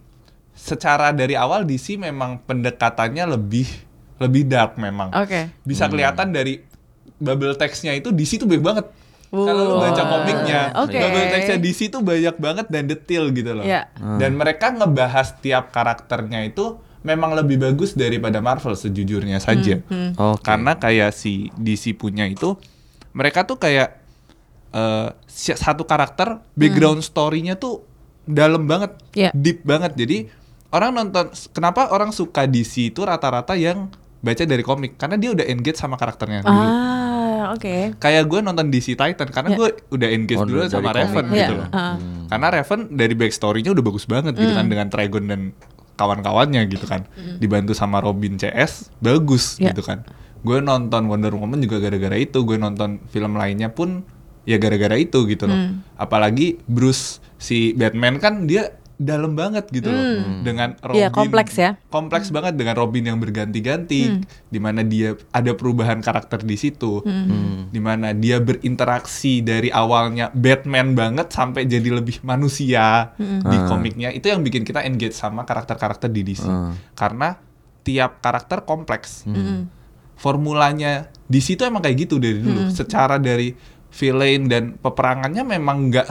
secara 0.53 1.11
dari 1.11 1.35
awal 1.35 1.65
DC 1.65 1.99
memang 1.99 2.39
pendekatannya 2.41 3.27
lebih 3.29 3.67
lebih 4.17 4.45
dark 4.45 4.77
memang. 4.77 5.11
Oke. 5.11 5.51
Bisa 5.61 5.87
kelihatan 5.87 6.31
dari 6.31 6.63
bubble 7.17 7.55
textnya 7.55 7.93
itu 7.93 8.09
DC 8.09 8.37
tuh 8.37 8.47
banyak 8.47 8.65
banget. 8.65 8.87
Kalau 9.29 9.63
lu 9.67 9.77
baca 9.77 9.99
Wow. 9.99 10.11
komiknya, 10.15 10.61
Oke. 10.79 10.95
bubble 10.95 11.27
textnya 11.29 11.59
DC 11.59 11.81
tuh 11.89 12.01
banyak 12.01 12.37
banget 12.37 12.67
dan 12.69 12.87
detail 12.87 13.29
gitu 13.29 13.51
loh. 13.53 13.63
Iya. 13.63 13.91
Dan 14.17 14.35
mereka 14.35 14.71
ngebahas 14.71 15.35
tiap 15.39 15.69
karakternya 15.69 16.45
itu 16.45 16.79
memang 17.03 17.35
lebih 17.35 17.59
bagus 17.59 17.93
daripada 17.93 18.39
Marvel 18.39 18.73
sejujurnya 18.73 19.37
saja. 19.37 19.83
Hmm, 19.85 20.15
Oke. 20.15 20.41
Karena 20.41 20.75
kayak 20.75 21.11
si 21.11 21.51
DC 21.53 21.93
punya 21.95 22.25
itu 22.25 22.55
mereka 23.11 23.43
tuh 23.43 23.59
kayak 23.59 24.01
eh, 24.71 25.09
si- 25.25 25.55
satu 25.55 25.83
karakter 25.83 26.43
background 26.53 26.99
story-nya 27.01 27.55
tuh 27.55 27.87
dalam 28.25 28.65
banget, 28.65 28.95
Iya. 29.13 29.31
deep 29.33 29.63
banget. 29.63 29.95
Jadi 29.95 30.27
orang 30.71 30.91
nonton 30.93 31.27
kenapa 31.51 31.91
orang 31.91 32.11
suka 32.11 32.43
DC 32.45 32.91
itu 32.91 33.03
rata-rata 33.03 33.55
yang 33.55 33.87
baca 34.25 34.43
dari 34.43 34.65
komik 34.65 34.97
karena 34.97 35.15
dia 35.15 35.31
udah 35.31 35.45
engage 35.45 35.77
sama 35.77 35.95
karakternya 35.95 36.41
dulu. 36.41 36.57
Ah, 36.57 37.53
oke. 37.53 37.93
Kayak 37.95 38.25
gue 38.25 38.41
nonton 38.41 38.67
DC 38.69 38.97
Titan 38.97 39.29
karena 39.29 39.53
Iya. 39.53 39.59
gue 39.61 39.69
udah 39.93 40.09
engage 40.09 40.41
Oh, 40.41 40.49
dulu 40.49 40.61
sama 40.65 40.89
komik. 40.89 40.97
Raven 40.97 41.25
Iya, 41.29 41.37
gitu 41.37 41.55
loh. 41.55 41.69
ah. 41.71 41.95
Karena 42.27 42.47
Raven 42.51 42.81
dari 42.91 43.15
backstory-nya 43.15 43.71
udah 43.71 43.85
bagus 43.85 44.05
banget 44.05 44.33
gitu 44.33 44.49
Hmm. 44.49 44.59
kan 44.59 44.67
dengan 44.67 44.87
Trigon 44.89 45.25
dan 45.27 45.41
kawan-kawannya 45.95 46.65
gitu 46.67 46.85
kan. 46.85 47.05
Dibantu 47.37 47.71
sama 47.73 48.01
Robin 48.01 48.35
CS 48.35 48.91
bagus 48.99 49.57
Iya. 49.57 49.71
gitu 49.71 49.85
kan. 49.85 50.03
Gue 50.41 50.59
nonton 50.59 51.05
Wonder 51.05 51.33
Woman 51.33 51.61
juga 51.61 51.79
gara-gara 51.79 52.17
itu. 52.17 52.41
Gue 52.43 52.57
nonton 52.57 53.01
film 53.07 53.33
lainnya 53.35 53.69
pun 53.69 54.03
ya 54.43 54.57
gara-gara 54.57 54.93
itu 54.95 55.25
gitu 55.25 55.45
loh. 55.45 55.57
Hmm. 55.57 55.81
Apalagi 55.95 56.61
Bruce 56.65 57.21
si 57.37 57.73
Batman 57.73 58.17
kan 58.17 58.45
dia 58.45 58.73
dalam 58.95 59.35
banget 59.35 59.67
gitu 59.75 59.91
loh 59.91 60.05
dengan 60.47 60.79
Robin. 60.79 61.03
Iya, 61.03 61.09
kompleks 61.11 61.55
ya. 61.59 61.75
Kompleks 61.91 62.31
banget 62.31 62.55
dengan 62.55 62.79
Robin 62.79 63.03
yang 63.03 63.19
berganti-ganti 63.19 64.07
Hmm. 64.07 64.23
di 64.47 64.59
mana 64.63 64.87
dia 64.87 65.19
ada 65.31 65.51
perubahan 65.51 65.99
karakter 65.99 66.47
di 66.47 66.55
situ. 66.55 67.03
Hmm. 67.03 67.75
Di 67.75 67.83
mana 67.83 68.15
dia 68.15 68.39
berinteraksi 68.39 69.43
dari 69.43 69.67
awalnya 69.69 70.31
Batman 70.31 70.95
banget 70.95 71.27
sampai 71.29 71.67
jadi 71.67 71.91
lebih 71.91 72.23
manusia 72.23 73.11
Hmm. 73.19 73.43
di 73.43 73.57
Ah. 73.59 73.67
komiknya. 73.67 74.15
Itu 74.15 74.31
yang 74.31 74.47
bikin 74.47 74.63
kita 74.63 74.87
engage 74.87 75.15
sama 75.15 75.43
karakter-karakter 75.43 76.07
di 76.07 76.23
DC. 76.23 76.47
Ah. 76.47 76.71
Karena 76.95 77.35
tiap 77.83 78.23
karakter 78.23 78.63
kompleks. 78.63 79.27
Hmm. 79.27 79.67
Formulanya 80.15 81.11
di 81.27 81.43
situ 81.43 81.67
emang 81.67 81.83
kayak 81.83 82.07
gitu 82.07 82.23
dari 82.23 82.39
dulu. 82.39 82.71
Secara 82.71 83.19
dari 83.19 83.51
villain 83.91 84.47
dan 84.47 84.79
peperangannya 84.79 85.43
memang 85.43 85.91
nggak 85.91 86.09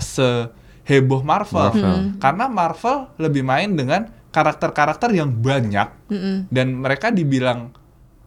seheboh 0.84 1.24
Marvel. 1.24 1.72
Marvel. 1.72 1.96
Karena 2.20 2.46
Marvel 2.52 2.98
lebih 3.20 3.44
main 3.44 3.72
dengan 3.72 4.12
karakter-karakter 4.34 5.14
yang 5.14 5.30
banyak 5.30 5.90
dan 6.50 6.68
mereka 6.82 7.14
dibilang 7.14 7.70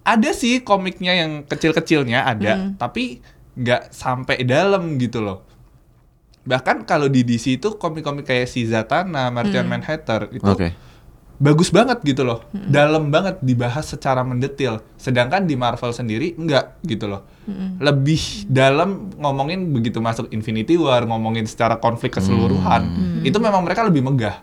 ada 0.07 0.31
sih 0.31 0.63
komiknya 0.63 1.19
yang 1.19 1.43
kecil-kecilnya 1.43 2.23
ada, 2.23 2.71
tapi 2.79 3.19
nggak 3.59 3.91
sampai 3.91 4.47
dalam 4.47 5.03
gitu 5.03 5.19
loh. 5.19 5.43
Bahkan 6.47 6.87
kalau 6.87 7.11
di 7.11 7.27
DC 7.27 7.59
itu 7.59 7.75
komik-komik 7.75 8.23
kayak 8.23 8.47
si 8.47 8.63
Zatanna, 8.71 9.35
Martian 9.35 9.67
Manhunter 9.67 10.31
itu 10.31 10.47
Oke. 10.47 10.79
Bagus 11.37 11.68
banget 11.68 12.01
gitu 12.03 12.24
loh, 12.24 12.45
dalam 12.53 13.12
banget 13.12 13.41
dibahas 13.45 13.87
secara 13.87 14.24
mendetil. 14.24 14.80
Sedangkan 14.97 15.45
di 15.45 15.55
Marvel 15.55 15.93
sendiri 15.93 16.32
enggak 16.37 16.80
gitu 16.84 17.07
loh, 17.07 17.24
lebih 17.80 18.49
dalam 18.49 19.12
ngomongin 19.20 19.72
begitu 19.72 20.01
masuk 20.01 20.32
Infinity 20.32 20.80
War, 20.80 21.05
ngomongin 21.05 21.45
secara 21.45 21.76
konflik 21.76 22.16
keseluruhan, 22.16 22.89
itu 23.22 23.37
memang 23.37 23.62
mereka 23.62 23.84
lebih 23.84 24.01
megah. 24.05 24.41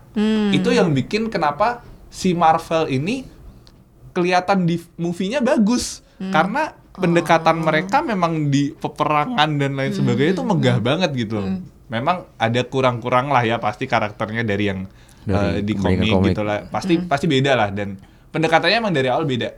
Itu 0.54 0.70
yang 0.70 0.94
bikin 0.94 1.28
kenapa 1.28 1.82
si 2.08 2.32
Marvel 2.32 2.86
ini 2.90 3.26
kelihatan 4.14 4.64
di 4.64 4.78
movie-nya 4.94 5.42
bagus. 5.42 6.06
Karena 6.14 6.70
pendekatan 6.94 7.58
mereka 7.58 7.98
memang 7.98 8.54
di 8.54 8.70
peperangan 8.70 9.50
dan 9.58 9.74
lain 9.74 9.90
sebagainya 9.90 10.38
itu 10.38 10.44
megah 10.46 10.78
banget 10.78 11.10
gitu 11.18 11.42
loh. 11.42 11.58
Memang 11.90 12.30
ada 12.38 12.62
kurang-kurang 12.62 13.34
lah 13.34 13.42
ya 13.42 13.58
pasti 13.58 13.90
karakternya 13.90 14.46
dari 14.46 14.70
yang 14.70 14.86
Dari 15.24 15.60
eh, 15.60 15.62
di 15.64 15.72
komik, 15.76 16.08
komik. 16.08 16.32
gitu 16.32 16.42
lah. 16.44 16.68
Pasti 16.68 16.94
pasti 17.00 17.26
beda 17.28 17.52
lah 17.56 17.68
dan 17.72 17.96
pendekatannya 18.34 18.76
emang 18.82 18.90
dari 18.90 19.08
awal 19.08 19.24
beda 19.24 19.48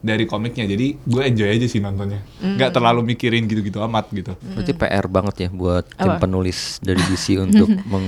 dari 0.00 0.24
komiknya. 0.24 0.64
Jadi 0.64 0.86
gue 0.96 1.22
enjoy 1.28 1.48
aja 1.48 1.66
sih 1.68 1.80
nontonnya. 1.82 2.24
nggak 2.40 2.70
terlalu 2.72 3.14
mikirin 3.14 3.44
gitu-gitu 3.44 3.82
amat 3.84 4.08
gitu. 4.10 4.32
Berarti 4.34 4.72
PR 4.72 5.06
banget 5.10 5.34
ya 5.44 5.48
buat 5.52 5.84
tim 5.92 6.16
Apa? 6.16 6.24
penulis 6.24 6.80
dari 6.80 7.02
DC 7.04 7.36
untuk 7.44 7.68
meng 7.68 8.06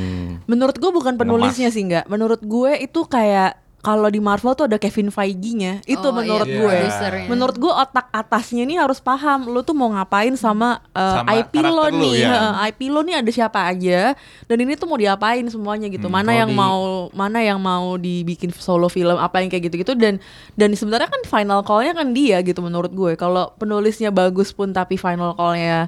Menurut 0.49 0.77
gue 0.81 0.91
bukan 0.91 1.15
penulisnya 1.21 1.69
sih 1.69 1.85
nggak. 1.85 2.09
Menurut 2.09 2.41
gue 2.41 2.73
itu 2.81 3.01
kayak 3.05 3.66
kalau 3.87 4.11
di 4.11 4.18
Marvel 4.18 4.51
tuh 4.53 4.66
ada 4.66 4.76
Kevin 4.76 5.09
Feige-nya. 5.09 5.78
Itu 5.87 6.03
Oh, 6.03 6.11
menurut 6.11 6.43
iya, 6.43 6.59
gue. 6.59 6.74
produsernya. 6.74 7.26
Menurut 7.28 7.55
gue 7.55 7.70
otak 7.70 8.11
atasnya 8.11 8.66
ini 8.66 8.74
harus 8.74 8.99
paham 8.99 9.47
lu 9.47 9.62
tuh 9.62 9.72
mau 9.72 9.87
ngapain 9.89 10.34
sama, 10.34 10.82
uh, 10.91 11.22
Sama 11.22 11.30
IP 11.39 11.55
lo 11.61 11.87
lu, 11.87 12.03
nih. 12.03 12.14
ya. 12.18 12.28
Heeh, 12.28 12.55
IP 12.66 12.80
lo 12.89 13.01
nih 13.01 13.14
ada 13.16 13.30
siapa 13.30 13.62
aja 13.62 14.18
dan 14.43 14.57
ini 14.59 14.74
tuh 14.74 14.84
mau 14.84 14.99
diapain 14.99 15.47
semuanya 15.47 15.87
gitu. 15.87 16.05
Hmm, 16.05 16.18
mana 16.18 16.34
yang 16.34 16.51
di- 16.51 16.59
mau 16.59 16.80
mana 17.14 17.39
yang 17.39 17.62
mau 17.62 17.95
dibikin 17.95 18.51
solo 18.51 18.89
film 18.89 19.14
apa 19.16 19.39
yang 19.39 19.47
kayak 19.47 19.70
gitu-gitu 19.70 19.95
dan 19.95 20.18
dan 20.53 20.74
sebenarnya 20.74 21.07
kan 21.07 21.22
final 21.22 21.62
call-nya 21.62 21.95
kan 21.95 22.11
dia 22.11 22.43
gitu 22.43 22.59
menurut 22.59 22.91
gue. 22.91 23.14
Kalau 23.14 23.55
penulisnya 23.55 24.11
bagus 24.11 24.51
pun 24.51 24.70
tapi 24.70 24.97
final 24.97 25.30
call-nya 25.32 25.87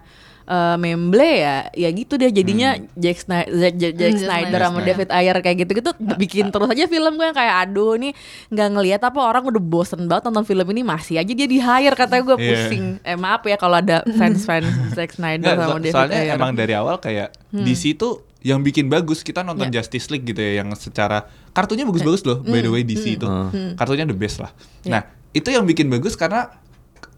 eh, 0.48 0.76
memble 0.76 1.20
ya 1.20 1.56
ya 1.70 1.88
gitu 1.90 2.16
dia 2.16 2.30
jadinya 2.30 2.72
Jack 2.94 3.20
Snyder 3.20 3.48
Zack, 3.50 3.74
Jack, 3.74 3.92
Jack 3.94 4.10
Hmm, 4.10 4.22
Snyder 4.22 4.58
sama 4.58 4.70
Snyder. 4.74 4.86
David 4.88 5.08
Ayer 5.10 5.36
kayak 5.38 5.56
gitu-gitu 5.60 5.90
bikin 6.22 6.48
terus 6.48 6.68
aja 6.68 6.84
film 6.86 7.12
gue 7.14 7.26
yang 7.26 7.36
kayak 7.36 7.56
aduh 7.62 7.94
nih 7.94 8.12
nggak 8.48 8.68
ngelihat 8.70 9.00
apa 9.02 9.20
orang 9.20 9.44
udah 9.44 9.60
bosen 9.60 10.04
banget 10.04 10.24
nonton 10.24 10.42
film 10.42 10.66
ini 10.66 10.82
masih 10.82 11.16
aja 11.16 11.28
dia 11.28 11.44
di 11.44 11.58
hire 11.58 11.92
katanya 11.92 12.22
gue 12.24 12.36
Iya. 12.38 12.48
pusing. 12.64 12.84
Eh 13.02 13.14
maaf 13.14 13.42
ya 13.42 13.54
kalau 13.54 13.76
ada 13.76 14.00
fans-fans 14.18 14.66
Zack 14.90 15.12
Snyder 15.12 15.44
Nggak, 15.46 15.56
sama 15.58 15.68
so- 15.70 15.78
David 15.78 15.94
soalnya 15.94 16.18
Ayer. 16.18 16.34
emang 16.34 16.52
dari 16.52 16.72
awal 16.72 16.96
kayak 16.96 17.28
DC 17.50 17.94
tuh 17.94 18.14
yang 18.38 18.62
bikin 18.62 18.86
bagus 18.86 19.20
kita 19.20 19.42
nonton 19.42 19.68
Ya. 19.68 19.78
Justice 19.78 20.08
League 20.08 20.24
gitu 20.24 20.38
ya 20.38 20.62
yang 20.62 20.70
secara 20.72 21.26
kartunya 21.50 21.82
bagus-bagus 21.82 22.22
loh 22.22 22.38
by 22.40 22.58
the 22.58 22.68
way 22.68 22.82
DC 22.82 23.18
itu. 23.18 23.26
kartunya 23.74 24.02
the 24.02 24.14
best 24.14 24.38
lah. 24.38 24.54
Ya. 24.80 24.90
nah 24.90 25.02
itu 25.30 25.48
yang 25.48 25.62
bikin 25.62 25.86
bagus 25.86 26.14
karena 26.14 26.48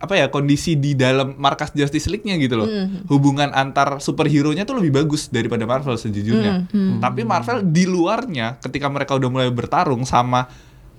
apa 0.00 0.16
ya 0.16 0.32
kondisi 0.32 0.80
di 0.80 0.96
dalam 0.96 1.36
markas 1.36 1.76
Justice 1.76 2.08
League-nya 2.08 2.40
gitu 2.40 2.56
loh. 2.56 2.68
Hubungan 3.12 3.52
antar 3.52 4.00
superhero-nya 4.00 4.64
tuh 4.64 4.80
lebih 4.80 5.04
bagus 5.04 5.28
daripada 5.28 5.68
Marvel 5.68 6.00
sejujurnya. 6.00 6.72
Tapi 6.98 7.20
Marvel 7.28 7.68
di 7.68 7.84
luarnya 7.84 8.56
ketika 8.64 8.88
mereka 8.88 9.20
udah 9.20 9.28
mulai 9.28 9.52
bertarung 9.52 10.08
sama 10.08 10.48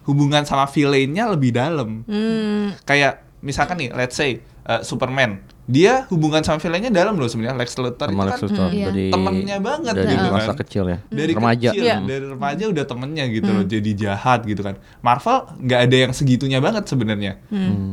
hubungan 0.06 0.46
sama 0.46 0.70
villain-nya 0.70 1.30
lebih 1.34 1.54
dalam. 1.54 2.06
Hmm. 2.06 2.78
kayak 2.86 3.26
misalkan 3.42 3.82
nih 3.82 3.90
let's 3.94 4.14
say 4.18 4.42
uh, 4.70 4.82
Superman. 4.86 5.42
Dia 5.72 6.04
hubungan 6.12 6.44
sama 6.44 6.60
villainnya 6.60 6.92
dalam 6.92 7.16
loh 7.16 7.32
sebenarnya 7.32 7.56
Lex 7.56 7.80
Luthor 7.80 8.12
sama 8.12 8.28
itu 8.28 8.28
Lex 8.28 8.36
kan 8.36 8.44
Luthor. 8.44 8.70
Iya. 8.76 8.86
dari 8.92 9.06
temennya 9.08 9.58
banget 9.62 9.94
dari 9.96 10.14
gitu 10.14 10.28
masa 10.28 10.52
kan. 10.52 10.58
kecil 10.66 10.84
ya. 10.84 10.98
dari 11.08 11.32
remaja. 11.32 11.70
kecil 11.72 11.84
Iya. 11.86 11.98
dari 12.04 12.26
remaja 12.28 12.64
udah 12.68 12.86
temennya 12.86 13.26
gitu 13.32 13.50
loh 13.50 13.64
jadi 13.64 13.92
jahat 13.96 14.40
gitu 14.44 14.62
kan. 14.66 14.76
Marvel 15.00 15.38
nggak 15.64 15.80
ada 15.88 15.98
yang 16.10 16.12
segitunya 16.12 16.60
banget 16.60 16.84
sebenarnya. 16.92 17.40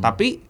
Tapi 0.02 0.47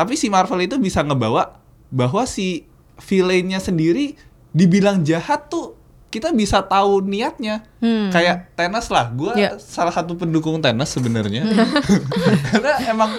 tapi 0.00 0.16
si 0.16 0.26
Marvel 0.26 0.60
itu 0.62 0.76
bisa 0.76 1.00
ngebawa 1.00 1.60
bahwa 1.88 2.24
si 2.24 2.64
villainnya 2.98 3.58
sendiri 3.58 4.16
dibilang 4.50 5.00
jahat 5.00 5.46
tuh 5.46 5.76
kita 6.08 6.32
bisa 6.32 6.58
tahu 6.60 7.00
niatnya 7.00 7.62
kayak 8.10 8.50
Thanos 8.54 8.88
lah 8.88 9.06
gue 9.08 9.30
Iya. 9.36 9.50
salah 9.56 9.92
satu 9.92 10.16
pendukung 10.16 10.58
Thanos 10.58 10.88
sebenarnya 10.88 11.46
karena 12.50 12.72
emang 12.88 13.12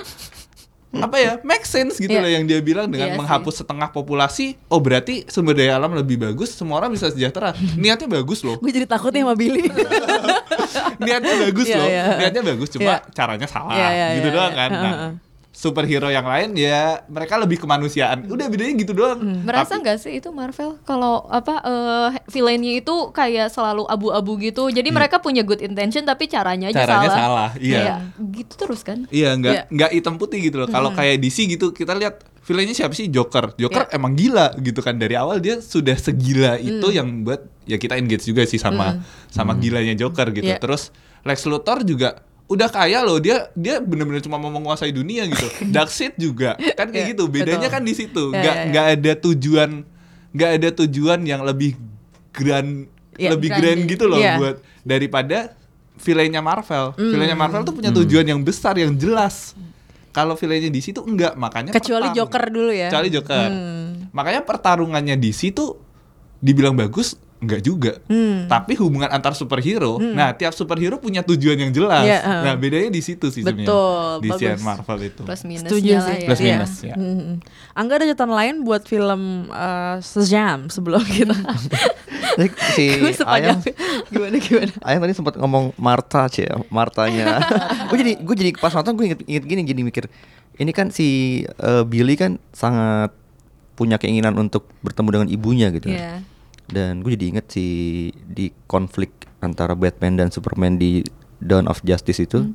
apa 0.91 1.15
ya 1.15 1.39
make 1.41 1.63
sense 1.63 1.95
gitu 1.95 2.11
Iya. 2.11 2.19
loh 2.19 2.27
yang 2.29 2.43
dia 2.43 2.59
bilang 2.59 2.91
dengan 2.91 3.07
sih. 3.07 3.17
menghapus 3.17 3.63
setengah 3.63 3.89
populasi 3.89 4.59
oh 4.67 4.77
berarti 4.77 5.23
sumber 5.25 5.55
daya 5.55 5.79
alam 5.79 5.95
lebih 5.95 6.19
bagus 6.19 6.51
semua 6.51 6.83
orang 6.83 6.91
bisa 6.91 7.07
sejahtera 7.07 7.55
niatnya 7.79 8.11
bagus 8.11 8.43
loh 8.43 8.59
gue 8.63 8.71
jadi 8.73 8.83
takut 8.85 9.07
nih 9.09 9.23
sama 9.23 9.35
Billy 9.39 9.71
niatnya 11.01 11.35
bagus 11.41 11.67
Iya, 11.67 11.77
loh 11.79 11.87
iya. 11.87 12.03
niatnya 12.19 12.43
bagus 12.43 12.69
cuma 12.69 12.91
Iya. 12.91 13.07
caranya 13.11 13.47
salah 13.47 13.71
Iya, 13.71 13.87
iya, 13.89 14.05
gitu 14.19 14.27
iya, 14.27 14.35
doang 14.35 14.51
iya. 14.51 14.59
kan 14.59 14.69
nah, 14.69 14.83
Heeh. 14.83 15.11
Superhero 15.61 16.09
yang 16.09 16.25
lain 16.25 16.57
ya 16.57 17.05
mereka 17.05 17.37
lebih 17.37 17.61
kemanusiaan. 17.61 18.25
Udah 18.25 18.49
bedanya 18.49 18.73
gitu 18.73 18.97
doang. 18.97 19.21
Merasa 19.45 19.77
Tapi- 19.77 19.85
nggak 19.85 19.97
sih 19.99 20.13
itu 20.17 20.33
Marvel 20.33 20.81
kalau 20.81 21.21
apa 21.29 21.61
eh 21.61 22.09
villainnya 22.27 22.81
itu 22.81 23.13
kayak 23.13 23.53
selalu 23.53 23.85
abu-abu 23.85 24.41
gitu. 24.41 24.73
Jadi 24.73 24.89
mereka 24.89 25.21
punya 25.21 25.45
good 25.45 25.61
intention 25.61 26.01
tapi 26.01 26.25
caranya 26.25 26.73
aja 26.73 26.81
Caranya 26.81 27.07
salah. 27.07 27.21
salah, 27.21 27.49
iya. 27.61 27.77
Kayak 27.77 27.97
gitu 28.33 28.53
terus 28.57 28.81
kan? 28.81 29.05
Iya 29.07 29.37
nggak 29.37 29.53
Iya. 29.53 29.63
nggak 29.69 29.91
hitam 29.93 30.15
putih 30.17 30.41
gitu 30.41 30.57
loh. 30.57 30.67
Kalau 30.67 30.89
kayak 30.91 31.21
DC 31.21 31.45
gitu 31.45 31.69
kita 31.69 31.93
lihat 31.93 32.25
villainnya 32.41 32.73
siapa 32.73 32.91
sih 32.91 33.05
Joker. 33.05 33.53
Joker 33.53 33.85
emang 33.91 34.17
gila 34.17 34.57
gitu 34.57 34.81
kan 34.81 34.97
dari 34.97 35.13
awal 35.13 35.37
dia 35.37 35.61
sudah 35.61 35.93
segila 35.93 36.57
itu 36.57 36.89
yang 36.89 37.21
buat 37.21 37.45
ya 37.63 37.77
kita 37.77 37.95
engage 37.95 38.25
juga 38.25 38.41
sih 38.43 38.57
sama 38.57 38.97
sama 39.29 39.53
gilanya 39.55 39.93
Joker 39.93 40.33
gitu. 40.33 40.47
Iya. 40.47 40.57
Terus 40.57 40.89
Lex 41.21 41.45
Luthor 41.45 41.85
juga 41.85 42.25
udah 42.51 42.67
kaya 42.67 42.99
loh 42.99 43.15
dia 43.17 43.47
dia 43.53 43.79
bener-bener 43.79 44.19
cuma 44.19 44.35
mau 44.35 44.51
menguasai 44.51 44.91
dunia 44.91 45.23
gitu. 45.23 45.47
Darkseid 45.73 46.13
juga 46.15 46.59
kan 46.75 46.91
kayak 46.91 47.05
Iya, 47.07 47.11
gitu. 47.15 47.23
Bedanya 47.25 47.63
betul. 47.63 47.71
kan 47.71 47.81
di 47.81 47.93
situ. 47.93 48.23
Iya, 48.29 48.37
Nggak 48.37 48.55
iya. 48.55 48.65
nggak 48.67 48.85
ada 48.91 49.11
tujuan 49.21 49.69
nggak 50.31 50.51
ada 50.53 50.69
tujuan 50.77 51.19
yang 51.21 51.41
lebih 51.41 51.79
grand 52.29 52.87
Iya, 53.15 53.29
lebih 53.31 53.49
grande. 53.49 53.63
grand 53.63 53.81
gitu 53.87 54.05
loh 54.05 54.17
Iya. 54.17 54.35
buat 54.35 54.55
daripada 54.81 55.55
villainnya 55.95 56.41
Marvel. 56.41 56.91
Villainnya 56.95 57.35
Marvel 57.35 57.61
tuh 57.61 57.71
punya 57.71 57.91
tujuan 57.93 58.25
yang 58.25 58.41
besar 58.41 58.75
yang 58.75 58.91
jelas. 58.93 59.53
Kalau 60.09 60.35
villainnya 60.35 60.67
di 60.67 60.81
situ 60.81 60.99
enggak, 60.99 61.35
makanya 61.35 61.71
Kecuali 61.71 62.09
pertarung- 62.09 62.17
Joker 62.27 62.43
dulu 62.49 62.71
ya. 62.73 62.87
Kecuali 62.89 63.09
Joker. 63.09 63.47
Makanya 64.11 64.41
pertarungannya 64.41 65.15
di 65.15 65.31
situ 65.31 65.71
dibilang 66.37 66.73
bagus 66.73 67.15
enggak 67.41 67.61
juga. 67.65 67.97
Hmm. 68.05 68.45
Tapi 68.45 68.77
hubungan 68.77 69.09
antar 69.09 69.33
superhero, 69.33 69.97
nah 69.97 70.29
tiap 70.31 70.53
superhero 70.53 71.01
punya 71.01 71.25
tujuan 71.25 71.57
yang 71.57 71.71
jelas. 71.73 72.05
Iya, 72.05 72.19
uh. 72.21 72.41
Nah, 72.45 72.53
bedanya 72.53 72.93
di 72.93 73.01
situ 73.01 73.33
sih 73.33 73.41
sebenarnya. 73.41 73.65
Betul, 73.65 74.09
Di 74.21 74.29
bagus. 74.29 74.61
Marvel 74.61 74.99
itu. 75.09 75.21
Plus 75.25 75.41
minusnya 75.43 75.69
Setuju 75.73 75.91
sih. 75.97 76.15
ya. 76.21 76.27
Plus 76.29 76.39
Iya. 76.39 76.55
minus, 76.55 76.73
ya. 76.85 76.95
Mhm. 76.95 77.33
Angga 77.73 77.93
ada 77.97 78.05
catatan 78.13 78.31
lain 78.31 78.55
buat 78.61 78.85
film 78.85 79.49
uh, 79.49 79.97
Sejam 80.05 80.69
sebelum 80.69 81.01
kita. 81.01 81.33
si 82.77 82.85
Ayang 83.25 83.59
gimana 84.13 84.37
gimana. 84.37 84.73
Ayang 84.85 85.01
tadi 85.03 85.13
sempat 85.17 85.33
ngomong 85.35 85.73
Marta 85.75 86.29
cie, 86.29 86.47
Martanya. 86.69 87.41
gue 87.89 87.97
jadi 87.97 88.13
gue 88.21 88.35
jadi 88.37 88.51
pas 88.55 88.71
nonton 88.71 88.93
gue 88.95 89.05
inget, 89.11 89.21
inget 89.25 89.43
gini 89.43 89.61
jadi 89.65 89.81
mikir 89.81 90.05
ini 90.61 90.71
kan 90.71 90.93
si 90.93 91.41
eh, 91.43 91.83
Billy 91.87 92.13
kan 92.15 92.37
sangat 92.53 93.11
punya 93.73 93.97
keinginan 93.97 94.37
untuk 94.37 94.69
bertemu 94.85 95.09
dengan 95.09 95.27
ibunya 95.31 95.67
gitu. 95.73 95.89
Iya. 95.89 96.21
Dan 96.71 97.03
gue 97.03 97.13
jadi 97.13 97.25
inget 97.29 97.45
si 97.51 97.65
di 98.15 98.49
konflik 98.65 99.11
antara 99.39 99.75
Batman 99.75 100.15
dan 100.15 100.27
Superman 100.31 100.75
di 100.75 101.03
Dawn 101.37 101.67
of 101.67 101.83
Justice 101.83 102.21
itu. 102.21 102.51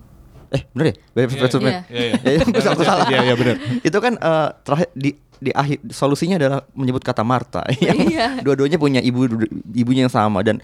Eh 0.48 0.62
bener 0.72 0.94
ya? 0.94 0.94
Batman 1.12 1.36
vs 1.36 1.50
Superman. 1.52 1.72
Iya. 1.72 1.80
Iya, 1.86 2.04
iya. 2.06 2.14
Ya, 2.24 2.30
ya, 2.48 2.60
salah, 2.62 2.84
salah. 2.84 3.06
Iya, 3.06 3.20
iya, 3.22 3.34
bener. 3.34 3.56
Itu 3.82 3.98
kan 3.98 4.14
eh, 4.16 4.48
terakhir 4.62 4.88
di 4.94 5.10
di 5.36 5.50
akhir 5.52 5.84
solusinya 5.92 6.40
adalah 6.40 6.64
menyebut 6.72 7.04
kata 7.04 7.20
Marta. 7.20 7.60
yang 7.84 7.98
Iya. 7.98 8.40
Dua-duanya 8.40 8.80
punya 8.80 9.00
ibu 9.00 9.28
ibunya 9.70 10.08
yang 10.08 10.14
sama 10.14 10.40
dan 10.40 10.62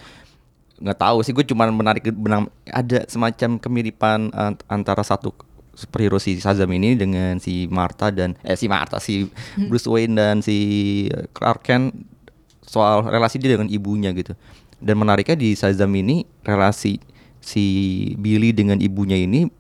nggak 0.83 0.99
tahu 0.99 1.23
sih 1.23 1.31
gue 1.31 1.47
cuma 1.47 1.71
menarik 1.71 2.11
benang 2.11 2.51
ada 2.67 3.07
semacam 3.07 3.55
kemiripan 3.55 4.35
ant- 4.35 4.67
antara 4.67 5.07
satu 5.07 5.31
superhero 5.73 6.19
si 6.19 6.37
Shazam 6.37 6.67
ini 6.75 6.99
dengan 6.99 7.39
si 7.39 7.71
Martha 7.71 8.11
dan 8.11 8.35
eh 8.43 8.59
si 8.59 8.67
Martha 8.67 8.99
si 8.99 9.31
Bruce 9.71 9.87
Wayne 9.87 10.19
dan 10.19 10.37
si 10.43 11.07
Clark 11.31 11.63
Kent 11.63 11.95
soal 12.63 13.05
relasi 13.07 13.39
dia 13.43 13.59
dengan 13.59 13.69
ibunya 13.69 14.15
gitu. 14.15 14.33
Dan 14.83 14.99
menariknya 14.99 15.39
di 15.39 15.55
Shazam 15.55 15.95
ini 15.95 16.27
relasi 16.43 16.99
si 17.43 17.65
Billy 18.19 18.55
dengan 18.55 18.79
ibunya 18.79 19.19
ini 19.19 19.51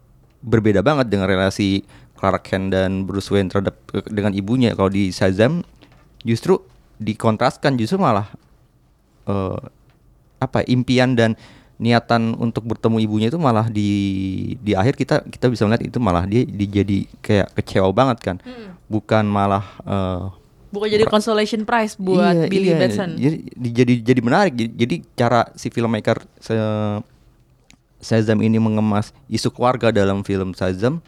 berbeda 0.43 0.83
banget 0.83 1.11
dengan 1.11 1.31
relasi 1.31 1.87
Clark 2.19 2.47
Kent 2.47 2.75
dan 2.75 3.07
Bruce 3.07 3.31
Wayne 3.31 3.51
terhadap 3.51 3.79
dengan 4.11 4.35
ibunya. 4.35 4.75
Kalau 4.75 4.91
di 4.91 5.11
Shazam 5.11 5.67
justru 6.23 6.63
dikontraskan 7.03 7.75
justru 7.75 7.99
malah 7.99 8.31
eh, 9.27 9.59
apa 10.39 10.63
impian 10.67 11.15
dan 11.19 11.35
niatan 11.83 12.39
untuk 12.39 12.63
bertemu 12.63 13.03
ibunya 13.03 13.27
itu 13.27 13.39
malah 13.43 13.67
di 13.67 13.91
di 14.63 14.71
akhir 14.79 14.95
kita 14.95 15.27
kita 15.27 15.51
bisa 15.51 15.67
melihat 15.67 15.83
itu 15.83 15.99
malah 15.99 16.23
dia 16.27 16.47
dijadi 16.47 17.11
kayak 17.19 17.51
kecewa 17.59 17.91
banget 17.91 18.19
kan. 18.23 18.37
Bukan 18.87 19.27
malah 19.27 19.67
eh, 19.83 20.41
Bukan 20.73 20.89
jadi 20.89 21.05
consolation 21.05 21.68
prize 21.68 22.01
buat 22.01 22.33
iya, 22.35 22.49
Billy 22.49 22.73
iya. 22.73 22.81
Batson. 22.81 23.20
jadi 23.20 23.37
di- 23.45 23.73
jadi 23.77 23.95
jadi 24.01 24.20
menarik 24.25 24.53
jadi, 24.57 24.70
jadi 24.73 24.95
cara 25.12 25.41
si 25.53 25.68
filmmaker 25.68 26.25
se 26.41 26.57
Shazam 28.03 28.43
ini 28.43 28.59
mengemas 28.59 29.14
isu 29.31 29.55
keluarga 29.55 29.95
dalam 29.95 30.27
film 30.27 30.57
Shazam 30.59 30.99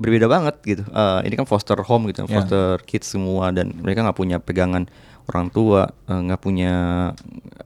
berbeda 0.00 0.26
banget 0.26 0.56
gitu. 0.64 0.82
Eh, 0.82 1.20
ini 1.28 1.36
kan 1.36 1.46
foster 1.46 1.76
home 1.78 2.08
gitu, 2.10 2.24
Ya. 2.26 2.40
foster 2.40 2.80
kids 2.88 3.06
semua 3.06 3.52
dan 3.52 3.76
mereka 3.78 4.00
nggak 4.02 4.16
punya 4.18 4.36
pegangan 4.40 4.88
orang 5.28 5.46
tua, 5.52 5.92
eh, 6.08 6.20
nggak 6.26 6.40
punya 6.40 6.72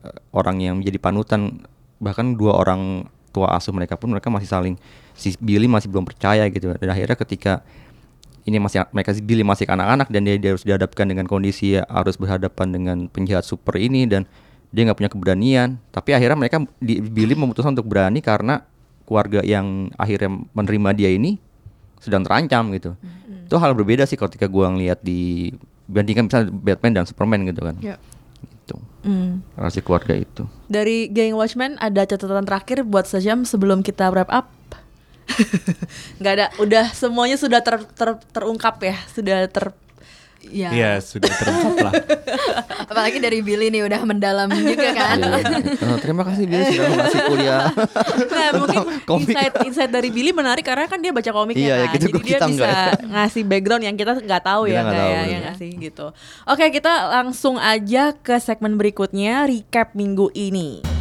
eh, 0.03 0.15
orang 0.35 0.59
yang 0.61 0.75
menjadi 0.77 0.99
panutan. 0.99 1.65
Bahkan 1.97 2.35
dua 2.35 2.59
orang 2.59 3.07
tua 3.31 3.55
asuh 3.55 3.71
mereka 3.71 3.95
pun 3.95 4.11
mereka 4.11 4.27
masih 4.29 4.51
saling 4.51 4.75
si 5.15 5.31
Billy 5.39 5.65
masih 5.65 5.87
belum 5.89 6.03
percaya 6.05 6.45
gitu. 6.51 6.75
Dan 6.75 6.89
akhirnya 6.91 7.15
ketika 7.15 7.63
ini 8.45 8.61
masih 8.61 8.85
mereka 8.93 9.11
Billy 9.25 9.41
masih 9.41 9.65
anak-anak 9.65 10.07
dan 10.13 10.21
dia, 10.21 10.37
dia 10.37 10.53
harus 10.53 10.61
dihadapkan 10.61 11.09
dengan 11.09 11.25
kondisi 11.25 11.81
ya, 11.81 11.83
harus 11.89 12.13
berhadapan 12.13 12.67
dengan 12.69 12.97
penjahat 13.09 13.41
super 13.41 13.73
ini 13.75 14.05
dan 14.05 14.29
dia 14.69 14.85
nggak 14.85 14.97
punya 15.01 15.11
keberanian. 15.11 15.81
Tapi 15.89 16.13
akhirnya 16.13 16.37
mereka 16.37 16.61
di, 16.77 17.01
Billy 17.01 17.33
memutuskan 17.33 17.73
untuk 17.73 17.89
berani 17.89 18.21
karena 18.21 18.61
keluarga 19.09 19.41
yang 19.41 19.89
akhirnya 19.97 20.29
menerima 20.53 20.89
dia 20.93 21.09
ini 21.09 21.41
sedang 21.97 22.21
terancam 22.21 22.69
gitu. 22.77 22.93
Itu 23.49 23.57
hal 23.57 23.73
berbeda 23.73 24.05
sih 24.05 24.17
ketika 24.17 24.45
gua 24.45 24.69
ngeliat 24.69 25.01
di 25.01 25.49
bandingkan 25.89 26.29
misalnya 26.29 26.53
Batman 26.53 27.01
dan 27.01 27.05
Superman 27.09 27.49
gitu 27.49 27.61
kan. 27.65 27.75
Ya. 27.81 27.97
Gitu. 28.41 28.77
Hmm. 29.05 29.41
Relasi 29.57 29.81
keluarga 29.81 30.13
itu. 30.13 30.45
Dari 30.69 31.09
Gang 31.09 31.33
Watchmen 31.33 31.77
ada 31.81 32.05
catatan 32.05 32.45
terakhir 32.45 32.85
buat 32.85 33.09
Sejam 33.09 33.41
sebelum 33.41 33.81
kita 33.81 34.09
wrap 34.13 34.29
up. 34.29 34.49
Nggak 36.17 36.33
ada, 36.33 36.45
udah 36.57 36.85
semuanya 36.91 37.35
sudah 37.35 37.59
ter- 37.59 37.87
ter- 37.91 38.21
terungkap 38.31 38.75
ya, 38.79 38.95
sudah 39.09 39.45
ter 39.47 39.73
Ya. 40.45 40.69
Iya, 40.69 40.91
sudah 41.01 41.25
terungkap 41.25 41.89
lah. 41.89 41.93
Apalagi 42.85 43.17
dari 43.17 43.41
Billy 43.41 43.73
nih 43.73 43.81
udah 43.81 43.97
mendalam 44.05 44.45
juga 44.53 44.93
kan. 44.93 45.17
Eh, 45.65 45.97
terima 46.05 46.21
kasih 46.21 46.45
Billy 46.45 46.69
sudah 46.69 46.85
ngasih 46.93 47.21
kuliah. 47.25 47.65
Nah, 48.35 48.49
mungkin 48.53 48.81
komik. 49.09 49.25
insight 49.33 49.53
insight 49.65 49.89
dari 49.89 50.13
Billy 50.13 50.29
menarik 50.29 50.61
karena 50.61 50.85
kan 50.85 51.01
dia 51.01 51.09
baca 51.09 51.31
komiknya 51.33 51.65
Iya, 51.65 51.75
ya, 51.75 51.85
kan. 51.89 51.93
gitu, 51.97 52.05
Jadi 52.05 52.13
dia 52.13 52.29
kita 52.29 52.45
bisa 52.45 52.53
enggak 52.61 52.69
ya. 52.69 52.91
ngasih 53.09 53.43
background 53.43 53.83
yang 53.83 53.95
kita 53.97 54.11
nggak 54.21 54.43
tahu 54.45 54.61
Kita 54.65 54.73
ya, 54.75 54.79
nggak 54.79 54.93
tahu, 54.93 55.09
ya, 55.09 55.17
bener. 55.17 55.25
ya 55.25 55.37
nggak 55.41 55.55
sih 55.57 55.69
gitu. 55.81 56.05
Oke, 56.45 56.65
kita 56.69 56.93
langsung 57.09 57.55
aja 57.57 58.03
ke 58.13 58.35
segmen 58.37 58.77
berikutnya, 58.77 59.49
recap 59.49 59.97
minggu 59.97 60.29
ini. 60.29 60.94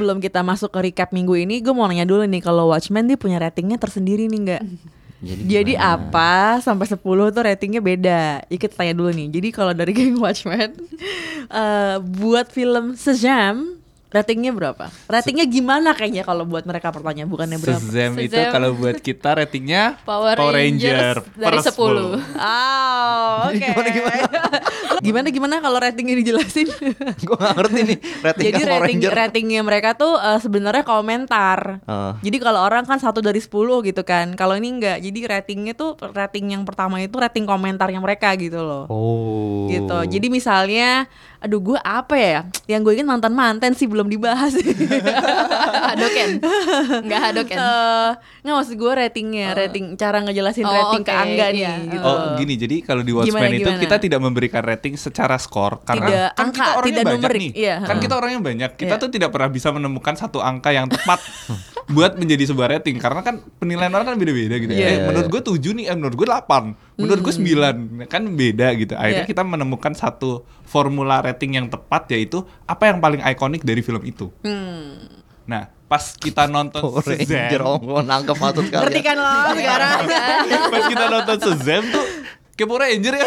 Sebelum 0.00 0.16
kita 0.16 0.40
masuk 0.40 0.72
ke 0.72 0.88
recap 0.88 1.12
minggu 1.12 1.36
ini, 1.36 1.60
gue 1.60 1.76
mau 1.76 1.84
nanya 1.84 2.08
dulu 2.08 2.24
nih 2.24 2.40
kalau 2.40 2.72
Watchmen 2.72 3.04
dia 3.04 3.20
punya 3.20 3.36
ratingnya 3.36 3.76
tersendiri 3.76 4.32
nih 4.32 4.40
nggak? 4.48 4.64
Jadi, 5.20 5.42
Jadi 5.44 5.72
apa 5.76 6.64
sampai 6.64 6.88
10 6.88 7.04
tuh 7.04 7.42
ratingnya 7.44 7.84
beda. 7.84 8.48
Ya, 8.48 8.56
kita 8.56 8.72
tanya 8.72 8.96
dulu 8.96 9.12
nih. 9.12 9.28
Jadi 9.28 9.48
kalau 9.52 9.76
dari 9.76 9.92
geng 9.92 10.16
Watchmen 10.24 10.72
eh, 11.52 11.96
buat 12.00 12.48
film 12.48 12.96
Sejam 12.96 13.79
ratingnya 14.10 14.50
berapa? 14.50 14.90
Ratingnya 15.06 15.46
gimana 15.46 15.94
kayaknya 15.94 16.26
kalau 16.26 16.42
buat 16.42 16.66
mereka 16.66 16.90
pertanyaan 16.90 17.30
bukannya 17.30 17.62
berapa? 17.62 17.78
Shazam 17.78 18.18
itu 18.18 18.34
kalau 18.50 18.74
buat 18.74 18.98
kita 18.98 19.38
ratingnya 19.38 20.02
Power 20.02 20.34
Rangers 20.34 21.22
dari 21.38 21.58
per 21.58 21.70
10. 21.70 21.78
Oh, 21.78 23.36
oke. 23.46 23.54
Gimana, 23.54 23.88
gimana? 23.94 24.18
gimana 25.06 25.26
gimana 25.30 25.54
kalau 25.62 25.78
ratingnya 25.78 26.18
dijelasin? 26.18 26.66
Gue 27.26 27.36
gak 27.38 27.54
ngerti 27.54 27.80
nih 27.86 27.98
rating 28.20 28.44
Jadi 28.50 28.60
Power 28.66 28.72
rating 28.82 28.98
Ranger. 28.98 29.12
ratingnya 29.14 29.60
mereka 29.62 29.90
tuh 29.94 30.18
eh, 30.18 30.38
sebenarnya 30.42 30.82
komentar. 30.82 31.78
Ah. 31.86 32.18
Jadi 32.18 32.36
kalau 32.42 32.66
orang 32.66 32.82
kan 32.90 32.98
satu 32.98 33.22
dari 33.22 33.38
10 33.38 33.86
gitu 33.86 34.02
kan. 34.02 34.34
Kalau 34.34 34.58
ini 34.58 34.74
enggak. 34.74 34.98
Jadi 34.98 35.18
ratingnya 35.22 35.78
tuh 35.78 35.94
rating 35.94 36.58
yang 36.58 36.66
pertama 36.66 36.98
itu 36.98 37.14
rating 37.14 37.46
komentarnya 37.46 38.02
mereka 38.02 38.34
gitu 38.34 38.58
loh. 38.58 38.84
Oh. 38.90 39.70
Gitu. 39.70 40.18
Jadi 40.18 40.26
misalnya 40.26 41.06
aduh 41.40 41.58
gue 41.58 41.78
apa 41.78 42.14
ya? 42.14 42.40
Yang 42.66 42.80
gue 42.82 42.92
ingin 42.94 43.08
mantan 43.08 43.32
mantan 43.32 43.72
sih 43.72 43.84
belum 43.84 44.06
dibahas. 44.06 44.52
Hadoken. 45.90 46.30
Enggak 47.00 47.20
Hadoken. 47.22 47.56
Eh, 47.56 48.10
nggak 48.40 48.54
maksud 48.54 48.74
gue 48.74 48.92
ratingnya, 48.94 49.48
rating 49.52 49.96
cara 49.96 50.20
ngejelasin 50.20 50.62
Oh, 50.62 50.70
rating 50.70 51.02
ke 51.02 51.08
oke, 51.08 51.18
Angga 51.18 51.46
nih 51.50 51.60
iya. 51.60 51.72
gitu. 51.82 52.04
Oh 52.04 52.16
gini, 52.36 52.54
jadi 52.54 52.76
kalau 52.80 53.00
di 53.00 53.10
Watchmen 53.10 53.40
Gimana, 53.40 53.54
itu 53.54 53.64
gimana? 53.66 53.82
kita 53.82 53.96
tidak 53.98 54.20
memberikan 54.20 54.62
rating 54.62 54.94
secara 54.94 55.36
skor 55.36 55.80
karena 55.82 56.06
Tidak 56.06 56.28
kan 56.30 56.44
angka, 56.46 56.54
kita 56.54 56.70
orangnya 56.70 56.88
tidak 56.90 57.04
banyak 57.06 57.20
numerik. 57.20 57.40
nih. 57.40 57.50
Iya, 57.56 57.76
Kan 57.82 57.96
kita 57.98 58.14
orangnya 58.14 58.40
banyak. 58.40 58.70
Kita 58.76 58.94
Iya. 58.94 59.02
tuh 59.02 59.10
tidak 59.10 59.30
pernah 59.30 59.48
bisa 59.48 59.68
menemukan 59.70 60.14
satu 60.14 60.38
angka 60.38 60.70
yang 60.70 60.86
tepat 60.86 61.18
buat 61.88 62.20
menjadi 62.20 62.52
sebuah 62.52 62.76
rating 62.76 63.00
karena 63.00 63.24
kan 63.24 63.40
penilaian 63.56 63.92
orang 63.94 64.12
kan 64.12 64.16
beda-beda 64.20 64.56
gitu. 64.60 64.72
Iya. 64.74 64.86
Eh, 64.86 64.98
menurut 65.08 65.28
gue 65.32 65.40
7 65.40 65.72
nih, 65.78 65.84
eh, 65.88 65.96
menurut 65.96 66.16
gue 66.18 66.28
8, 66.28 66.74
menurut 67.00 67.20
gue 67.24 67.34
9. 67.34 68.04
Kan 68.10 68.22
beda 68.36 68.66
gitu. 68.76 68.92
Akhirnya 68.98 69.24
Iya. 69.24 69.30
kita 69.30 69.42
menemukan 69.46 69.92
satu 69.96 70.44
formula 70.66 71.24
rating 71.24 71.56
yang 71.56 71.66
tepat 71.70 72.10
yaitu 72.12 72.44
apa 72.68 72.90
yang 72.90 72.98
paling 73.00 73.24
ikonik 73.24 73.64
dari 73.64 73.80
film 73.80 74.02
itu. 74.04 74.28
Hmm. 74.44 75.08
Nah, 75.48 75.66
pas 75.90 76.14
kita 76.14 76.46
nonton 76.46 77.02
Ranger 77.02 77.66
oh 77.66 77.98
nangkep 77.98 78.36
maksud 78.38 78.66
kalian 78.70 78.82
Ngerti 78.86 79.00
kan 79.02 79.16
lo 79.18 79.50
sekarang 79.58 79.98
pas 80.70 80.82
kita 80.86 81.04
nonton 81.10 81.36
Shazam 81.42 81.82
tuh 81.90 82.06
kayak 82.60 82.68
Power 82.68 82.82
Ranger 82.84 83.14
ya. 83.14 83.26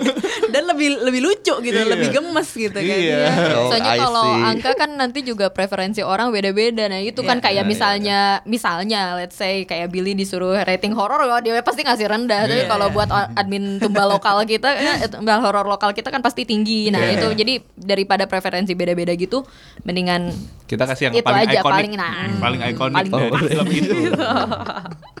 Dan 0.52 0.62
lebih 0.66 1.00
lebih 1.00 1.20
lucu 1.22 1.54
gitu, 1.60 1.78
Iya. 1.78 1.88
lebih 1.88 2.08
gemes 2.10 2.48
gitu 2.50 2.74
Iya. 2.74 2.84
kayaknya 2.84 3.18
Oh, 3.54 3.70
Soalnya 3.70 3.92
I 3.94 3.98
kalau 3.98 4.26
angka 4.44 4.70
kan 4.74 4.90
nanti 4.92 5.22
juga 5.22 5.48
preferensi 5.48 6.02
orang 6.02 6.28
beda-beda. 6.28 6.84
Nah, 6.86 6.98
itu 6.98 7.22
kan 7.22 7.38
Iya. 7.38 7.44
kayak 7.46 7.62
Iya, 7.62 7.70
misalnya 7.70 8.18
misalnya 8.44 9.00
let's 9.14 9.34
say 9.34 9.62
kayak 9.62 9.88
Billy 9.88 10.12
disuruh 10.12 10.58
rating 10.58 10.92
horor 10.92 11.22
ya 11.22 11.38
dia 11.40 11.62
pasti 11.62 11.80
ngasih 11.80 12.04
rendah. 12.04 12.44
Tapi 12.44 12.64
Iya. 12.64 12.68
kalau 12.68 12.90
buat 12.90 13.08
admin 13.32 13.78
tumbal 13.78 14.10
lokal 14.10 14.42
kita 14.44 14.68
eh, 14.82 15.08
tumbal 15.08 15.40
horor 15.40 15.64
lokal 15.64 15.92
kita 15.92 16.10
kan 16.10 16.20
pasti 16.20 16.42
tinggi. 16.42 16.90
Nah, 16.90 17.00
Iya. 17.00 17.16
itu 17.16 17.26
jadi 17.34 17.54
daripada 17.72 18.26
preferensi 18.26 18.74
beda-beda 18.74 19.14
gitu 19.14 19.46
mendingan 19.82 20.34
Kita 20.62 20.88
kasih 20.88 21.08
yang 21.08 21.14
Itu 21.14 21.28
paling 21.28 21.44
aja, 21.44 21.60
ikonik. 21.60 21.74
paling- 21.76 21.94
nah. 21.94 22.12
Hmm, 22.24 22.40
paling 22.40 22.60
ikonik 22.64 22.96
Paling- 22.96 23.12
dari 23.12 23.44
film 23.44 23.66
itu. 23.68 23.96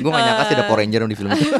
gue 0.00 0.10
gak 0.10 0.24
nyangka 0.24 0.44
sih 0.48 0.54
ada 0.56 0.64
Power 0.66 0.80
Ranger 0.82 1.00
di 1.06 1.16
film 1.16 1.30
itu. 1.34 1.46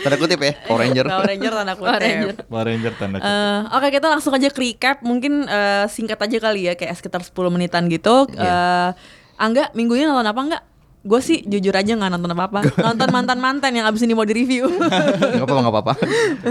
Tanda 0.00 0.16
kutip 0.16 0.40
ya 0.40 0.52
Power 0.64 0.80
Ranger. 0.80 1.04
Power 1.10 1.26
Ranger 1.28 1.52
tanda 1.52 1.74
kutip. 1.74 1.86
Power 1.90 2.00
Ranger. 2.00 2.34
Power 2.46 2.66
Ranger 2.66 2.92
tanda 2.96 3.16
kutip. 3.20 3.34
Eh, 3.34 3.60
Oke 3.76 3.88
kita 3.92 4.06
langsung 4.08 4.32
aja 4.32 4.48
ke 4.48 4.60
recap. 4.62 4.96
Mungkin 5.02 5.44
eh, 5.50 5.84
singkat 5.90 6.18
aja 6.20 6.36
kali 6.40 6.70
ya 6.70 6.72
Kayak 6.78 6.94
sekitar 6.96 7.20
10 7.20 7.34
menitan 7.52 7.90
gitu. 7.90 8.30
Iya. 8.32 8.94
Eh, 8.96 9.40
Angga 9.40 9.72
minggu 9.72 9.96
ini 9.96 10.04
nonton 10.08 10.28
apa 10.28 10.40
enggak? 10.40 10.62
Gue 11.00 11.20
sih 11.24 11.40
jujur 11.48 11.72
aja 11.72 11.96
nggak 11.96 12.12
nonton 12.12 12.32
apa-apa. 12.36 12.60
Nonton 12.92 13.08
mantan-mantan 13.08 13.72
yang 13.72 13.88
abis 13.88 14.04
ini 14.04 14.12
mau 14.12 14.28
di-review. 14.28 14.68
Gak 15.40 15.48
apa-apa 15.48 15.60
gak 15.64 15.72
apa-apa. 15.72 15.94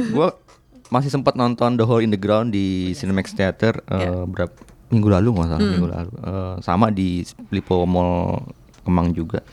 Gue 0.10 0.28
masih 0.90 1.14
sempat 1.14 1.38
nonton 1.38 1.78
The 1.78 1.86
Hole 1.86 2.02
in 2.02 2.10
the 2.10 2.18
Ground 2.18 2.50
di 2.50 2.98
Cinemax 2.98 3.38
Theater 3.38 3.78
uh, 3.86 4.26
berapa 4.26 4.50
minggu 4.90 5.06
lalu 5.06 5.38
nggak 5.38 5.48
salah 5.54 5.62
minggu 5.62 5.90
lalu. 5.94 6.14
Eh, 6.18 6.56
sama 6.66 6.90
di 6.90 7.22
Lipo 7.54 7.86
Mall 7.86 8.42
Kemang 8.82 9.14
juga 9.14 9.46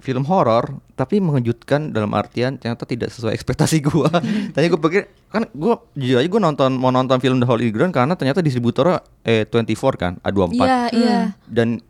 film 0.00 0.24
horor 0.26 0.80
tapi 0.96 1.20
mengejutkan 1.20 1.92
dalam 1.92 2.12
artian 2.12 2.56
ternyata 2.60 2.84
tidak 2.84 3.12
sesuai 3.12 3.32
ekspektasi 3.32 3.80
gua. 3.84 4.08
Tadi 4.56 4.66
gue 4.68 4.80
pikir 4.80 5.02
kan 5.30 5.46
gua 5.54 5.80
jujur 5.96 6.20
aja 6.20 6.28
gue 6.28 6.40
nonton 6.42 6.70
mau 6.76 6.92
nonton 6.92 7.20
film 7.22 7.38
The 7.40 7.46
the 7.46 7.72
Ground 7.72 7.92
karena 7.94 8.16
ternyata 8.16 8.44
distributornya 8.44 9.00
eh 9.24 9.46
24 9.48 9.96
kan 9.96 10.12
A24 10.20 10.60
Iya, 10.60 10.80
iya. 10.92 11.20
dan 11.48 11.80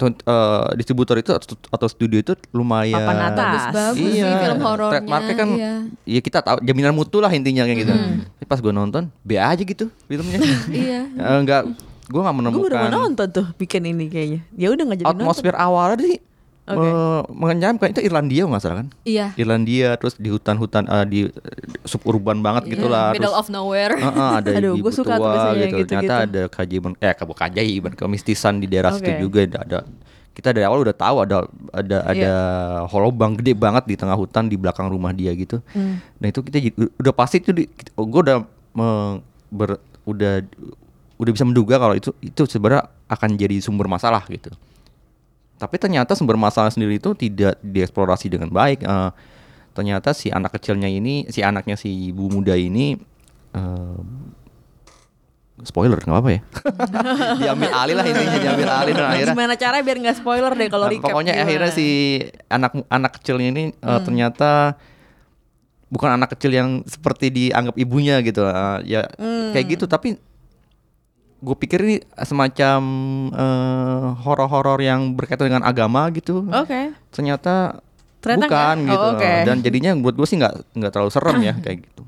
tunt- 0.00 0.24
eh, 0.24 0.68
distributor 0.80 1.20
itu 1.20 1.36
atau, 1.36 1.88
studio 1.88 2.18
itu 2.24 2.32
lumayan 2.56 3.04
Papan 3.04 3.18
atas. 3.32 3.44
Bagus-bagus 3.44 4.12
iya, 4.16 4.24
sih 4.24 4.34
film 4.48 4.60
horornya. 4.64 4.92
trademarknya 4.96 5.34
kan 5.36 5.48
iya. 5.56 5.72
ya 6.08 6.20
kita 6.24 6.38
tahu 6.40 6.56
jaminan 6.64 6.92
mutu 6.96 7.20
lah 7.20 7.28
intinya 7.32 7.68
kayak 7.68 7.78
gitu. 7.84 7.92
Tapi 8.40 8.44
pas 8.48 8.58
gue 8.64 8.72
nonton, 8.72 9.12
B 9.20 9.36
aja 9.36 9.60
gitu 9.60 9.92
filmnya. 10.08 10.40
Iya. 10.70 11.00
Eh, 11.12 11.36
enggak, 11.44 11.68
gue 12.10 12.20
nggak 12.20 12.34
Gue 12.34 12.62
baru 12.66 12.74
mau 12.74 12.88
menemukan 12.90 12.90
nonton 12.90 13.26
tuh 13.30 13.46
Bikin 13.54 13.86
ini 13.86 14.10
kayaknya 14.10 14.40
Ya 14.58 14.68
udah 14.74 14.82
nggak 14.82 14.98
jadi 15.02 15.06
nonton 15.06 15.22
atmosfer 15.22 15.54
awalnya 15.54 16.04
sih 16.04 16.18
Me- 16.76 17.26
mengenyam 17.32 17.74
kayak 17.76 17.92
itu 17.96 18.02
Irlandia 18.04 18.42
nggak 18.46 18.62
salah 18.62 18.76
kan? 18.84 18.88
Iya. 19.02 19.26
Irlandia 19.34 19.96
terus 19.96 20.14
di 20.14 20.28
hutan-hutan 20.28 20.84
eh, 20.86 21.06
di 21.06 21.20
suburban 21.82 22.38
banget 22.38 22.70
gitu 22.70 22.86
lah. 22.86 23.10
Middle 23.10 23.32
terus, 23.32 23.40
of 23.40 23.46
nowhere. 23.48 23.94
Heeh, 23.96 24.30
ada 24.38 24.48
Aduh, 24.60 24.74
gua 24.78 24.92
suka 24.92 25.16
tuh 25.16 25.26
biasanya 25.26 25.54
gitu. 25.54 25.66
gitu-gitu. 25.66 25.88
Ternyata 25.88 26.14
ada 26.26 26.42
keajaiban 26.46 26.92
eh 26.98 27.14
kabu 27.14 27.32
keajaiban 27.32 27.92
kemistisan 27.96 28.58
di 28.58 28.66
daerah 28.66 28.94
situ 28.94 29.08
Oke. 29.08 29.18
juga 29.18 29.40
ada, 29.46 29.58
ada 29.64 29.78
kita 30.30 30.54
dari 30.54 30.62
awal 30.62 30.86
udah 30.86 30.94
tahu 30.94 31.16
ada 31.20 31.36
ada 31.74 31.98
Iya. 32.06 32.14
ada 32.14 32.32
holobang 32.86 33.34
gede 33.34 33.52
banget 33.52 33.84
di 33.84 33.98
tengah 33.98 34.14
hutan 34.14 34.46
di 34.46 34.54
belakang 34.54 34.86
rumah 34.86 35.10
dia 35.10 35.34
gitu. 35.34 35.58
Hmm. 35.74 35.98
Nah 36.22 36.26
itu 36.28 36.40
kita 36.40 36.56
udah 36.96 37.12
pasti 37.12 37.42
itu 37.42 37.50
di, 37.50 37.66
gue 37.92 38.20
udah 38.22 38.38
me- 38.72 39.18
ber- 39.50 39.82
udah 40.06 40.40
udah 41.20 41.32
bisa 41.34 41.44
menduga 41.44 41.76
kalau 41.76 41.92
itu 41.92 42.14
itu 42.22 42.46
sebenarnya 42.46 42.88
akan 43.10 43.36
jadi 43.36 43.58
sumber 43.60 43.90
masalah 43.90 44.22
gitu. 44.30 44.48
Tapi 45.60 45.76
ternyata 45.76 46.16
sumber 46.16 46.40
masalah 46.40 46.72
sendiri 46.72 46.96
itu 46.96 47.12
tidak 47.12 47.60
dieksplorasi 47.60 48.32
dengan 48.32 48.48
baik. 48.48 48.80
Eh, 48.80 49.10
ternyata 49.70 50.16
si 50.16 50.32
anak 50.32 50.56
kecilnya 50.56 50.88
ini, 50.88 51.28
si 51.28 51.44
anaknya 51.44 51.76
si 51.76 52.08
ibu 52.08 52.32
muda 52.32 52.56
ini, 52.56 52.96
eh, 53.52 54.00
spoiler 55.60 56.00
nggak 56.00 56.16
apa 56.16 56.30
ya? 56.32 56.40
diambil 57.44 57.70
alih 57.70 57.94
lah 57.94 58.06
intinya 58.08 58.38
diambil 58.40 58.68
alih 58.72 58.92
dan 58.96 59.04
akhirnya. 59.12 59.34
Gimana 59.36 59.54
caranya 59.60 59.84
biar 59.84 59.98
nggak 60.00 60.16
spoiler 60.16 60.52
deh 60.56 60.68
kalau 60.72 60.88
Nah, 60.88 60.92
recap 60.96 61.12
pokoknya 61.12 61.32
gimana? 61.36 61.44
akhirnya 61.46 61.70
si 61.70 61.86
anak 62.48 62.72
anak 62.88 63.12
kecilnya 63.20 63.48
ini 63.52 63.64
eh, 63.70 64.00
ternyata 64.00 64.80
bukan 65.92 66.16
anak 66.16 66.32
kecil 66.32 66.56
yang 66.56 66.80
seperti 66.88 67.28
dianggap 67.28 67.76
ibunya 67.76 68.24
gitu. 68.24 68.40
Eh, 68.40 68.78
ya 68.88 69.02
kayak 69.52 69.66
gitu 69.68 69.84
tapi 69.84 70.16
gue 71.40 71.56
pikir 71.56 71.78
ini 71.80 71.96
semacam 72.18 72.80
eh, 73.30 74.06
horor-horor 74.20 74.78
yang 74.78 75.12
berkaitan 75.12 75.48
dengan 75.48 75.64
agama 75.64 76.08
gitu. 76.10 76.44
Oke 76.46 76.92
Ternyata, 77.08 77.80
Ternyata 78.20 78.44
bukan 78.44 78.76
nggak? 78.78 78.90
gitu. 78.90 79.00
Oh, 79.00 79.10
oke. 79.14 79.32
Dan 79.44 79.56
jadinya 79.60 79.90
buat 79.94 80.14
gue 80.14 80.24
sih 80.24 80.36
nggak 80.36 80.76
nggak 80.76 80.90
terlalu 80.90 81.10
serem 81.10 81.36
ya 81.40 81.54
kayak 81.64 81.78
gitu. 81.82 82.02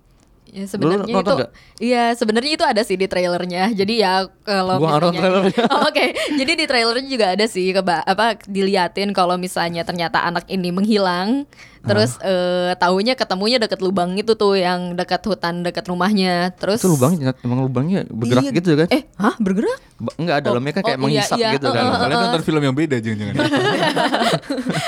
Ya 0.52 0.68
sebenarnya 0.68 1.08
itu? 1.16 1.36
Iya, 1.80 2.04
sebenarnya 2.12 2.52
itu 2.52 2.64
ada 2.68 2.84
sih 2.84 2.94
di 2.94 3.08
trailernya. 3.08 3.72
Jadi 3.72 3.94
ya 3.98 4.28
kalau 4.44 4.76
Gua 4.76 5.00
misalnya- 5.00 5.16
trailernya. 5.18 5.64
Oh, 5.66 5.88
Oke, 5.88 6.04
jadi 6.12 6.52
di 6.52 6.64
trailernya 6.68 7.08
juga 7.08 7.26
ada 7.32 7.46
sih 7.48 7.72
keba 7.72 8.04
apa 8.04 8.36
diliatin 8.44 9.16
kalau 9.16 9.40
misalnya 9.40 9.80
ternyata 9.80 10.20
anak 10.20 10.44
ini 10.46 10.68
menghilang, 10.68 11.48
terus 11.82 12.14
eh 12.22 12.72
taunya 12.78 13.12
ketemunya 13.12 13.58
deket 13.58 13.82
lubang 13.82 14.14
itu 14.14 14.32
tuh 14.32 14.54
yang 14.54 14.94
dekat 14.94 15.22
hutan 15.26 15.62
dekat 15.62 15.84
rumahnya. 15.86 16.54
Terus 16.56 16.78
Itu 16.80 16.94
lubangnya 16.94 17.34
emang 17.42 17.66
lubangnya 17.66 18.06
bergerak 18.06 18.44
Iya. 18.46 18.52
gitu 18.54 18.70
kan? 18.78 18.88
Eh, 18.88 19.02
hah 19.18 19.34
bergerak? 19.36 19.78
Ba- 19.98 20.16
enggak 20.18 20.38
dalamnya 20.42 20.72
kan 20.72 20.82
kayak 20.82 20.98
oh, 20.98 21.06
iya, 21.06 21.06
menghisap 21.22 21.38
iya, 21.38 21.50
gitu 21.54 21.68
kan. 21.70 21.82
uh, 21.82 21.90
uh, 21.90 21.98
Kalian 22.02 22.18
nonton 22.26 22.42
film 22.42 22.62
yang 22.62 22.74
beda 22.74 22.96
jangan-jangan. 22.98 23.34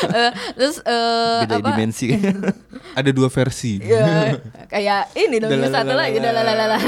Eh, 0.04 0.30
terus 0.54 0.78
eh, 0.84 1.38
Beda 1.46 1.56
apa? 1.58 1.68
dimensi. 1.74 2.06
Ada 2.98 3.10
dua 3.10 3.26
versi. 3.26 3.80
ya 3.82 4.36
kayak 4.68 5.10
ini 5.16 5.36
dong 5.38 5.50
yang 5.50 5.72
satu 5.72 5.94
lagi 5.94 6.18
lalalala. 6.20 6.78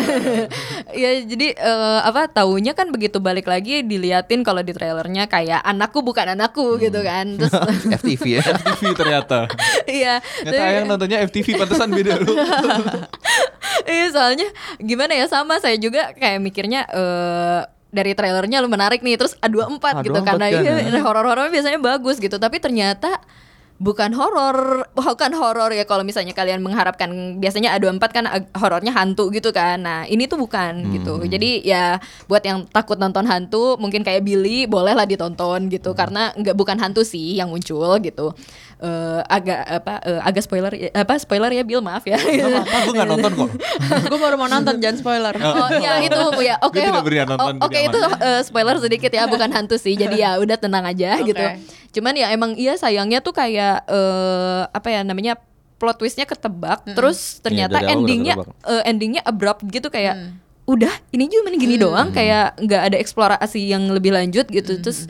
ya 1.03 1.11
jadi 1.25 1.57
eh, 1.57 2.01
apa 2.03 2.31
taunya 2.31 2.73
kan 2.73 2.93
begitu 2.93 3.19
balik 3.19 3.51
lagi 3.51 3.83
diliatin 3.83 4.43
kalau 4.43 4.63
di 4.63 4.71
trailernya 4.71 5.27
kayak 5.27 5.59
anakku 5.63 6.03
bukan 6.03 6.39
anakku 6.39 6.79
gitu 6.79 7.03
kan 7.03 7.35
terus 7.35 7.51
FTV 7.99 8.23
ya. 8.39 8.43
FTV 8.45 8.83
ternyata. 8.95 9.39
Iya 9.97 10.15
Ternyata 10.45 10.65
ayang 10.69 10.85
nontonnya 10.91 11.19
FTV 11.29 11.47
pantesan 11.57 11.89
beda 11.93 12.13
lu. 12.21 12.33
iya 13.97 14.07
soalnya 14.13 14.49
gimana 14.83 15.13
ya 15.17 15.27
sama 15.31 15.57
saya 15.63 15.77
juga 15.81 16.13
kayak 16.17 16.39
mikirnya 16.43 16.85
eh 16.91 17.63
dari 17.97 18.13
trailernya 18.13 18.61
lu 18.61 18.69
menarik 18.69 19.01
nih 19.01 19.17
terus 19.17 19.39
A24 19.41 20.05
gitu 20.05 20.21
A24 20.21 20.29
karena 20.29 20.47
kan, 20.53 20.61
iya, 20.61 20.75
ya. 20.85 21.01
horor-horornya 21.01 21.49
biasanya 21.49 21.81
bagus 21.81 22.21
gitu 22.21 22.37
tapi 22.37 22.61
ternyata 22.61 23.23
bukan 23.77 24.11
horor. 24.11 24.89
Bukan 24.91 25.33
horor 25.33 25.70
ya 25.70 25.85
kalau 25.85 26.01
misalnya 26.01 26.33
kalian 26.33 26.59
mengharapkan 26.59 27.09
biasanya 27.37 27.72
A24 27.72 28.05
kan 28.11 28.24
ag- 28.24 28.51
horornya 28.53 28.91
hantu 28.91 29.29
gitu 29.29 29.51
kan. 29.51 29.79
Nah 29.79 30.01
ini 30.05 30.24
tuh 30.24 30.37
bukan 30.37 30.93
gitu. 30.93 31.20
Jadi 31.22 31.61
ya 31.62 31.99
buat 32.24 32.41
yang 32.41 32.64
takut 32.66 32.97
nonton 32.97 33.24
hantu 33.24 33.77
mungkin 33.77 34.01
kayak 34.01 34.20
Billy 34.20 34.64
bolehlah 34.64 35.05
ditonton 35.05 35.68
gitu. 35.68 35.93
Karena 35.93 36.33
nggak 36.33 36.53
bukan 36.53 36.77
hantu 36.77 37.03
sih 37.03 37.37
yang 37.37 37.49
muncul 37.49 38.01
gitu. 38.01 38.33
Eh, 38.77 39.20
agak 39.27 39.61
apa 39.64 40.05
eh, 40.05 40.20
agak 40.20 40.43
spoiler 40.43 40.68
ya- 40.70 40.93
apa 40.93 41.16
spoiler 41.16 41.49
ya 41.49 41.64
Bill 41.64 41.81
maaf 41.81 42.05
ya. 42.05 42.16
Apa 42.16 42.77
gue 42.83 42.93
nggak 42.93 43.09
nonton 43.09 43.33
kok. 43.35 43.51
Gue 44.12 44.18
baru 44.20 44.37
mau 44.37 44.47
nonton 44.47 44.77
jangan 44.79 44.97
spoiler. 44.97 45.33
Oh 45.33 45.68
ya 45.74 45.97
itu 45.99 46.20
ya 46.45 46.61
oke 46.61 46.77
tidak 46.77 46.93
oh, 46.93 47.01
oh, 47.01 47.37
nonton, 47.37 47.55
Oke 47.64 47.79
itu 47.83 47.99
eh, 48.20 48.41
spoiler 48.45 48.77
sedikit 48.77 49.09
ya 49.09 49.24
bukan 49.24 49.49
hantu 49.49 49.77
sih. 49.77 49.97
Jadi 49.97 50.20
ya 50.20 50.37
udah 50.37 50.57
tenang 50.57 50.85
aja 50.85 51.16
Oke. 51.20 51.33
gitu. 51.33 51.45
Cuman 51.97 52.13
ya 52.13 52.29
emang 52.29 52.53
iya 52.55 52.77
sayangnya 52.77 53.25
tuh 53.25 53.33
kayak 53.33 53.89
eh, 53.89 54.63
apa 54.69 54.89
ya 54.93 55.01
namanya 55.01 55.41
plot 55.77 55.97
twistnya 55.97 56.25
ketebak 56.25 56.85
terus 56.97 57.41
ternyata 57.41 57.77
dari 57.77 57.85
awal 57.85 58.01
udah 58.01 58.05
endingnya 58.05 58.35
eh, 58.65 58.83
endingnya 58.89 59.23
abrupt 59.25 59.61
gitu 59.69 59.89
kayak 59.89 60.17
udah 60.67 60.91
ini 61.13 61.29
cuma 61.31 61.53
gini 61.53 61.77
doang 61.79 62.11
kayak 62.11 62.57
nggak 62.59 62.83
ada 62.93 62.97
eksplorasi 62.99 63.61
yang 63.71 63.89
lebih 63.89 64.13
lanjut 64.13 64.45
gitu. 64.51 64.77
Terus 64.83 65.07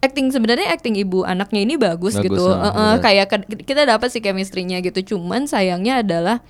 acting 0.00 0.32
sebenarnya 0.32 0.70
acting 0.70 0.96
ibu 0.96 1.26
anaknya 1.26 1.60
ini 1.60 1.74
bagus, 1.76 2.16
Bagus, 2.16 2.30
gitu. 2.30 2.44
ah, 2.48 2.56
Eh, 2.56 2.64
eh, 2.64 2.72
benar. 2.72 2.96
kayak 3.04 3.26
kita 3.68 3.82
dapat 3.84 4.08
sih 4.08 4.22
chemistry-nya 4.22 4.80
gitu. 4.80 5.16
Cuman 5.16 5.44
sayangnya 5.44 6.00
adalah 6.00 6.40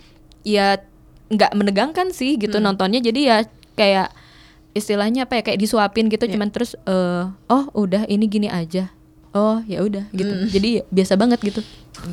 ya 0.47 0.78
nggak 1.30 1.53
menegangkan 1.57 2.12
sih 2.12 2.38
gitu 2.38 2.61
nontonnya. 2.61 3.01
Jadi 3.01 3.20
ya 3.26 3.43
kayak 3.74 4.12
istilahnya 4.70 5.24
apa 5.26 5.41
ya 5.41 5.43
kayak 5.47 5.59
disuapin 5.59 6.07
gitu. 6.12 6.28
Cuman 6.28 6.53
terus 6.53 6.76
eh 6.84 7.24
oh 7.49 7.64
udah 7.72 8.05
ini 8.07 8.28
gini 8.28 8.47
aja 8.53 8.93
oh 9.34 9.62
ya 9.66 9.82
udah 9.84 10.04
gitu. 10.10 10.34
Jadi 10.50 10.68
ya 10.80 10.82
biasa 10.90 11.14
banget 11.14 11.38
gitu 11.42 11.60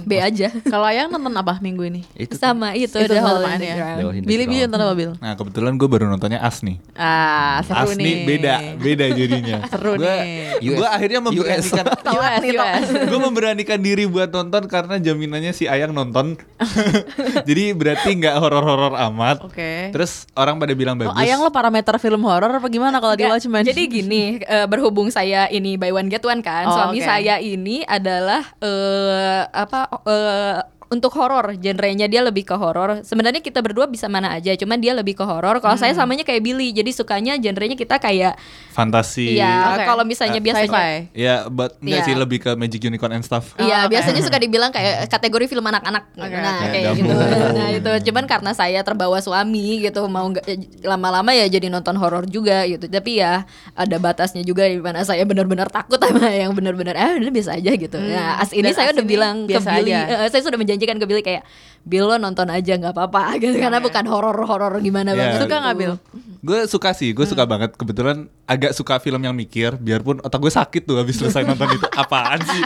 B 0.04 0.18
aja. 0.18 0.52
Kalau 0.64 0.84
Ayang 0.84 1.08
nonton 1.08 1.32
apa 1.32 1.58
minggu 1.58 1.84
ini? 1.84 2.02
Itu 2.14 2.36
Sama 2.36 2.74
itu, 2.74 2.92
Itu 2.94 3.08
The 3.08 3.18
in 3.18 3.24
the 3.24 3.64
ya. 3.64 3.76
Ground. 3.76 3.98
The 4.18 4.28
Billy 4.28 4.46
nonton 4.64 4.80
apa 4.80 4.94
Bil? 4.94 5.12
Nah 5.18 5.34
kebetulan 5.34 5.74
gue 5.76 5.88
baru 5.88 6.06
nontonnya 6.06 6.40
As 6.40 6.60
nih. 6.60 6.78
Ah, 6.94 7.62
seru 7.62 7.88
As 7.88 7.96
nih. 7.96 8.26
beda, 8.26 8.54
beda 8.76 9.06
jadinya. 9.12 9.58
Seru 9.72 9.96
Gua- 9.96 10.04
nih. 10.04 10.60
Gue 10.60 10.88
akhirnya 10.88 11.20
memberanikan, 11.22 11.86
US, 11.86 12.44
US. 12.44 12.84
gue 13.06 13.20
memberanikan 13.20 13.80
diri 13.80 14.04
buat 14.06 14.28
nonton 14.28 14.66
karena 14.66 14.98
jaminannya 14.98 15.52
si 15.52 15.66
Ayang 15.66 15.94
nonton. 15.94 16.36
Jadi 17.48 17.72
berarti 17.72 18.10
nggak 18.14 18.36
horor-horor 18.38 18.94
amat. 19.10 19.44
Oke. 19.44 19.92
Terus 19.92 20.26
orang 20.34 20.58
pada 20.58 20.74
bilang 20.74 20.96
Oh, 20.98 21.06
bagus. 21.06 21.18
Ayang 21.18 21.40
lo 21.40 21.50
parameter 21.50 21.94
film 21.98 22.24
horor 22.24 22.50
apa 22.52 22.68
gimana 22.68 22.98
kalau 22.98 23.14
di 23.14 23.24
Watchmen? 23.24 23.62
Jadi 23.62 23.82
gini, 23.86 24.24
eh, 24.42 24.66
berhubung 24.66 25.08
saya 25.08 25.46
ini 25.48 25.78
buy 25.78 25.94
one 25.94 26.10
get 26.10 26.24
one 26.24 26.42
kan, 26.42 26.66
Oh, 26.66 26.74
suami 26.74 26.98
oke. 26.98 27.06
saya 27.06 27.38
ini 27.38 27.84
adalah 27.84 28.42
eh, 28.58 29.42
apa 29.48 29.77
eh, 30.06 30.64
untuk 30.88 31.12
horor, 31.14 31.52
genrenya 31.54 32.06
dia 32.06 32.20
lebih 32.20 32.44
ke 32.44 32.54
horor. 32.54 33.02
Sebenarnya 33.02 33.40
kita 33.40 33.60
berdua 33.60 33.86
bisa 33.86 34.08
mana 34.08 34.32
aja, 34.32 34.54
cuman 34.54 34.78
dia 34.78 34.92
lebih 34.92 35.14
ke 35.14 35.22
horor. 35.22 35.60
Kalau 35.60 35.76
saya 35.76 35.92
samanya 35.94 36.24
kayak 36.24 36.40
Billy, 36.40 36.72
jadi 36.72 36.88
sukanya 36.90 37.36
genrenya 37.36 37.76
kita 37.76 37.98
kayak 37.98 38.40
fantasi. 38.72 39.36
Iya, 39.36 39.74
Oke. 39.74 39.84
kalau 39.84 40.04
misalnya 40.04 40.38
Eh, 40.38 40.44
biasanya. 40.44 41.12
Ya, 41.12 41.36
but 41.46 41.76
enggak 41.78 42.00
Iya. 42.00 42.08
sih 42.08 42.16
lebih 42.16 42.40
ke 42.40 42.52
Magic 42.54 42.82
Unicorn 42.82 43.12
and 43.12 43.22
stuff. 43.22 43.52
Iya, 43.58 43.78
Oh, 43.78 43.82
oke. 43.84 43.92
biasanya 43.92 44.22
suka 44.22 44.38
dibilang 44.38 44.72
kayak 44.72 45.06
kategori 45.08 45.46
film 45.48 45.66
anak-anak. 45.66 46.04
nah, 46.14 46.26
oke. 46.26 46.72
kayak 46.72 46.84
Ya, 46.84 46.92
gitu. 46.94 47.14
Nah, 47.58 47.68
itu 47.74 47.92
cuman 48.08 48.24
karena 48.26 48.52
saya 48.54 48.80
terbawa 48.82 49.20
suami 49.20 49.82
gitu, 49.82 50.08
mau 50.08 50.24
nggak 50.26 50.46
eh, 50.46 50.58
lama-lama 50.82 51.32
ya 51.32 51.50
jadi 51.50 51.68
nonton 51.68 51.98
horor 51.98 52.24
juga 52.26 52.64
gitu. 52.64 52.88
Tapi 52.88 53.20
ya 53.20 53.44
ada 53.74 53.98
batasnya 53.98 54.42
juga 54.42 54.64
di 54.64 54.78
mana 54.78 55.02
saya 55.02 55.26
benar-benar 55.26 55.68
takut 55.68 56.00
sama 56.00 56.30
yang 56.30 56.54
benar-benar 56.54 56.96
ah 56.96 57.12
udah 57.14 57.28
biasa 57.30 57.58
aja 57.58 57.72
gitu. 57.74 57.98
Nah, 57.98 58.40
as 58.40 58.50
ini 58.52 58.72
Dan 58.72 58.74
saya 58.74 58.88
as 58.88 58.96
udah 58.96 59.04
ini 59.04 59.10
bilang 59.10 59.36
ke 59.44 59.58
Billy, 59.58 59.92
aja. 59.92 60.00
eh, 60.24 60.30
saya 60.30 60.40
sudah 60.40 60.56
menjanjikan 60.56 60.76
ke 60.78 61.06
Billy 61.06 61.22
kayak 61.22 61.42
Bill 61.82 62.04
lo 62.04 62.16
nonton 62.16 62.46
aja 62.48 62.76
nggak 62.76 62.92
apa-apa 62.92 63.34
gitu 63.42 63.56
karena 63.56 63.80
bukan 63.80 64.06
horor-horor 64.06 64.78
gimana 64.78 65.12
Iya. 65.12 65.18
banget. 65.18 65.42
Suka 65.42 65.56
nggak 65.58 65.76
Bil? 65.76 65.94
Gue 66.38 66.60
suka 66.66 66.90
sih, 66.92 67.12
gue 67.12 67.26
suka 67.26 67.44
banget. 67.44 67.74
Kebetulan 67.74 68.28
agak 68.46 68.72
suka 68.72 69.00
film 69.00 69.20
yang 69.20 69.34
mikir, 69.34 69.74
biarpun 69.76 70.22
otak 70.22 70.38
gue 70.38 70.54
sakit 70.54 70.84
tuh 70.84 70.96
habis 70.96 71.18
selesai 71.18 71.42
nonton 71.44 71.68
itu. 71.72 71.88
Apaan 71.98 72.40
sih? 72.40 72.62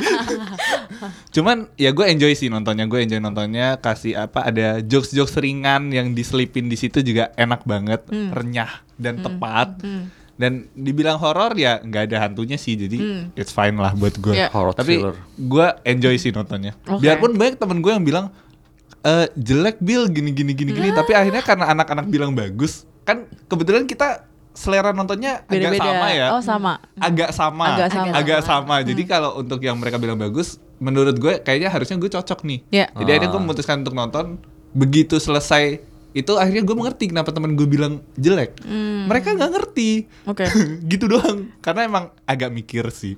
Cuman 1.31 1.71
ya 1.75 1.89
gue 1.89 2.03
enjoy 2.03 2.33
sih 2.33 2.47
nontonnya, 2.47 2.85
gue 2.85 2.99
enjoy 2.99 3.17
nontonnya. 3.17 3.77
Kasih 3.77 4.19
apa? 4.19 4.43
Ada 4.43 4.81
jokes-jokes 4.81 5.37
ringan 5.37 5.89
yang 5.89 6.11
diselipin 6.11 6.67
di 6.67 6.75
situ 6.75 6.99
juga 6.99 7.31
enak 7.35 7.63
banget, 7.63 8.03
renyah 8.09 8.83
dan 8.97 9.21
tepat. 9.21 9.81
Dan 10.41 10.65
dibilang 10.73 11.21
horor 11.21 11.53
ya 11.53 11.77
nggak 11.85 12.09
ada 12.09 12.17
hantunya 12.25 12.57
sih, 12.57 12.73
jadi 12.73 13.29
it's 13.37 13.53
fine 13.53 13.77
lah 13.77 13.93
buat 13.93 14.17
gue. 14.17 14.33
Iya. 14.33 14.49
Horror 14.49 14.73
Tapi 14.73 15.05
gue 15.37 15.67
enjoy 15.85 16.17
sih 16.17 16.33
nontonnya. 16.33 16.73
Oke. 16.89 17.05
Biarpun 17.05 17.37
banyak 17.37 17.61
temen 17.61 17.77
gue 17.85 17.93
yang 17.93 18.01
bilang 18.01 18.33
eh 19.05 19.29
jelek 19.37 19.77
Bill 19.77 20.09
gini 20.09 20.33
gini 20.33 20.57
gini 20.57 20.73
gini, 20.73 20.89
tapi 20.89 21.13
akhirnya 21.13 21.45
karena 21.45 21.69
anak-anak 21.69 22.09
bilang 22.09 22.33
bagus, 22.33 22.89
kan 23.05 23.29
kebetulan 23.45 23.85
kita 23.85 24.25
selera 24.51 24.91
nontonnya 24.91 25.47
agak 25.47 25.77
Beda-beda. 25.77 25.85
sama 25.85 26.07
ya. 26.11 26.27
Oh, 26.33 26.43
sama. 26.43 26.73
Agak 26.99 27.29
sama. 27.31 27.65
Agak 27.71 27.89
sama. 27.93 28.05
Hmm. 28.09 28.19
Agak 28.19 28.39
sama. 28.43 28.75
Jadi 28.83 29.01
kalau 29.07 29.39
untuk 29.39 29.63
yang 29.63 29.79
mereka 29.79 29.95
bilang 29.95 30.19
bagus, 30.19 30.59
menurut 30.81 31.15
gue 31.21 31.39
kayaknya 31.39 31.69
harusnya 31.71 31.95
gue 32.01 32.09
cocok 32.11 32.39
nih. 32.43 32.59
Iya. 32.69 32.87
Jadi 32.97 33.09
akhirnya 33.13 33.29
gue 33.31 33.41
memutuskan 33.41 33.85
untuk 33.85 33.95
nonton. 33.95 34.41
Begitu 34.71 35.19
selesai 35.19 35.83
itu 36.11 36.33
akhirnya 36.35 36.63
gue 36.63 36.75
mengerti 36.75 37.07
kenapa 37.07 37.31
teman 37.31 37.55
gue 37.55 37.67
bilang 37.67 38.03
jelek. 38.19 38.59
Hmm. 38.63 39.07
Mereka 39.07 39.35
nggak 39.35 39.51
ngerti. 39.51 39.89
Oke. 40.27 40.45
gitu 40.91 41.07
doang. 41.07 41.51
Karena 41.63 41.87
emang 41.87 42.05
agak 42.27 42.51
mikir 42.51 42.87
sih. 42.91 43.15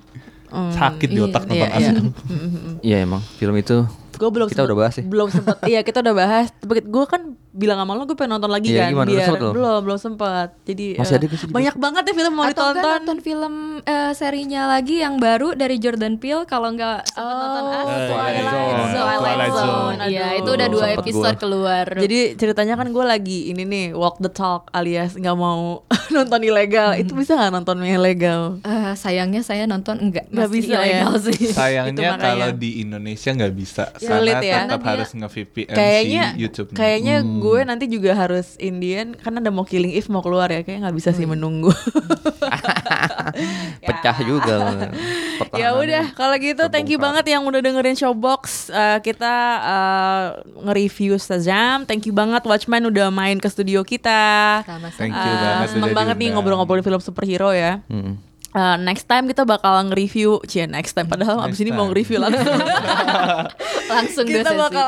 Sakit 0.54 1.10
di 1.10 1.18
iya, 1.18 1.26
otak 1.26 1.42
iya, 1.44 1.50
nonton 1.50 1.68
iya. 1.68 1.78
asli. 1.90 2.00
Iya 2.86 2.96
emang 3.02 3.22
film 3.40 3.56
itu 3.58 3.82
Gue 4.14 4.30
belum 4.30 4.46
Kita 4.46 4.62
sempet- 4.62 4.70
udah 4.70 4.78
bahas 4.78 4.94
ya? 4.94 5.04
Belum 5.04 5.26
sempet 5.26 5.56
Iya 5.66 5.80
kita 5.82 5.98
udah 5.98 6.14
bahas 6.14 6.46
Tapi 6.54 6.86
gue 6.86 7.04
kan 7.10 7.34
bilang 7.54 7.78
sama 7.82 7.98
lo 7.98 8.06
gue 8.06 8.14
pengen 8.14 8.38
nonton 8.38 8.50
lagi 8.50 8.70
Iya, 8.70 8.86
kan 8.86 8.90
gimana? 8.94 9.08
Biar 9.10 9.28
belum? 9.34 9.52
belum 9.54 9.78
belum 9.82 9.98
sempet 9.98 10.48
jadi 10.62 10.86
Masih 10.98 11.14
eh, 11.14 11.18
ada 11.18 11.26
sih 11.34 11.48
banyak 11.50 11.74
banget 11.78 12.02
ya 12.06 12.14
film 12.14 12.32
mau 12.38 12.44
Atau 12.46 12.70
ditonton 12.70 12.82
nonton 13.02 13.18
film 13.18 13.54
eh, 13.82 14.12
serinya 14.14 14.62
lagi 14.70 15.02
yang 15.02 15.18
baru 15.18 15.58
dari 15.58 15.76
Jordan 15.82 16.22
Peele 16.22 16.46
kalau 16.46 16.70
nonton 16.70 17.02
Oh, 17.18 17.90
Us. 17.90 17.90
Eh, 17.90 18.06
Twilight 18.10 18.63
Zone. 18.86 18.94
Zone. 18.94 19.14
Twilight 19.14 19.22
Twilight 19.24 19.52
Zone. 19.54 19.70
Zone. 19.70 19.98
Iya, 20.04 20.26
itu 20.34 20.50
udah 20.50 20.68
dua 20.68 20.84
Sempet 20.84 20.98
episode 21.00 21.24
gua. 21.26 21.40
keluar. 21.40 21.86
Jadi 21.94 22.18
ceritanya 22.34 22.74
kan 22.74 22.88
gue 22.88 23.04
lagi 23.04 23.38
ini 23.48 23.62
nih 23.62 23.86
walk 23.92 24.18
the 24.18 24.28
talk 24.28 24.68
alias 24.70 25.14
nggak 25.14 25.34
mau 25.34 25.82
nonton 26.14 26.40
ilegal. 26.40 26.92
Itu 26.94 27.12
bisa 27.12 27.34
nggak 27.34 27.52
nonton 27.52 27.76
yang 27.80 27.98
ilegal? 27.98 28.40
Eh, 28.60 28.92
sayangnya 28.94 29.40
saya 29.40 29.64
nonton 29.64 29.96
enggak 30.00 30.26
Nggak 30.28 30.50
bisa 30.50 30.78
ya? 30.80 31.08
sih. 31.16 31.48
Sayangnya 31.48 32.16
kalau 32.16 32.50
di 32.52 32.80
Indonesia 32.80 33.30
nggak 33.30 33.54
bisa 33.54 33.84
Sulit 33.96 34.34
karena 34.34 34.40
ya. 34.40 34.58
tetap 34.64 34.80
Karena 34.80 34.90
harus 34.90 35.08
dia- 35.08 35.18
nge-VPN 35.20 35.74
Kayaknya 35.74 36.22
si 36.24 36.38
YouTube. 36.38 36.68
kayaknya 36.72 37.16
gue 37.22 37.60
nanti 37.62 37.84
juga 37.86 38.12
harus 38.12 38.58
Indian 38.58 39.14
karena 39.14 39.38
ada 39.38 39.50
mau 39.50 39.62
Killing 39.62 39.92
Eve 39.92 40.08
mau 40.08 40.20
keluar 40.20 40.48
ya. 40.48 40.60
Kayaknya 40.60 40.80
nggak 40.84 40.96
bisa 40.96 41.10
sih 41.10 41.24
menunggu. 41.24 41.70
pecah 43.88 44.16
juga. 44.20 44.56
ya 45.60 45.74
udah 45.74 46.14
kalau 46.14 46.34
gitu 46.36 46.66
thank 46.68 46.86
you 46.86 46.96
banget 46.96 47.26
yang 47.28 47.42
udah 47.42 47.58
dengerin 47.58 47.94
Showbox. 47.94 48.68
Eh, 48.68 48.98
kita 49.00 49.34
eh, 49.60 50.24
nge-review 50.62 51.16
Shazam. 51.16 51.84
Thank 51.84 52.06
you 52.06 52.14
banget 52.14 52.42
Watchmen 52.42 52.86
udah 52.86 53.10
main 53.10 53.36
ke 53.36 53.46
studio 53.46 53.82
kita. 53.82 54.62
Sama-sama. 54.62 54.94
Thank 54.94 55.14
you 55.14 55.22
Eh, 55.24 55.40
banget 55.40 55.68
seneng 55.70 55.92
banget 55.92 56.16
nih 56.16 56.28
diundang. 56.28 56.34
ngobrol-ngobrolin 56.38 56.82
film 56.82 57.00
superhero 57.00 57.50
ya. 57.50 57.82
Mm. 57.86 58.16
Uh, 58.54 58.78
next 58.78 59.10
time 59.10 59.26
kita 59.26 59.42
bakal 59.42 59.82
nge-review 59.90 60.38
Cie 60.46 60.70
next 60.70 60.94
time 60.94 61.10
Padahal 61.10 61.42
abis 61.42 61.58
Next 61.58 61.66
ini 61.66 61.70
mau 61.74 61.90
time. 61.90 61.90
nge-review 61.90 62.18
langsung 62.22 62.46
Langsung 63.90 64.26
Kita 64.30 64.54
bakal 64.54 64.86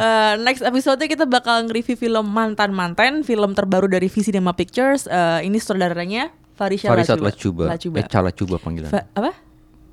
uh, 0.00 0.34
Next 0.40 0.64
episode 0.64 1.04
kita 1.04 1.28
bakal 1.28 1.68
nge-review 1.68 1.92
film 1.92 2.32
Mantan-Mantan 2.32 3.20
Film 3.20 3.52
terbaru 3.52 3.92
dari 3.92 4.08
V 4.08 4.24
Cinema 4.24 4.56
Pictures 4.56 5.04
uh, 5.12 5.44
Ini 5.44 5.60
saudaranya 5.60 6.32
Farisha 6.56 6.88
Farisat 6.88 7.20
Lacuba, 7.20 7.68
Lacuba. 7.68 7.96
Echa 8.00 8.18
Lacuba 8.18 8.56
panggilan. 8.56 8.88
Fa- 8.88 9.06
apa? 9.12 9.32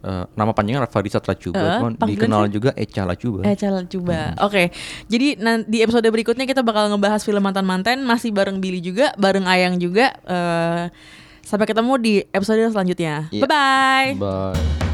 Eh, 0.03 0.25
nama 0.33 0.51
panjangnya 0.51 0.83
Farisat 0.83 1.23
Lacuba, 1.23 1.59
Eh, 1.59 1.75
cuman 1.79 1.93
dikenal 2.01 2.41
sih? 2.43 2.51
juga 2.51 2.69
Echa 2.73 3.03
Lacuba. 3.03 3.39
Echa 3.43 3.67
Lacuba 3.67 4.35
Oke 4.41 4.67
Jadi 5.07 5.39
nan- 5.39 5.63
di 5.63 5.79
episode 5.79 6.03
berikutnya 6.03 6.43
kita 6.43 6.59
bakal 6.59 6.91
ngebahas 6.91 7.23
film 7.23 7.39
Mantan-Mantan 7.39 8.03
Masih 8.03 8.35
bareng 8.35 8.59
Billy 8.59 8.79
juga 8.79 9.15
Bareng 9.15 9.47
Ayang 9.47 9.79
juga 9.79 10.11
uh, 10.23 10.91
Sampai 11.39 11.67
ketemu 11.67 11.95
di 11.99 12.13
episode 12.25 12.59
selanjutnya 12.67 13.31
Iya. 13.31 13.47
Bye-bye 13.47 14.07
Bye. 14.19 14.92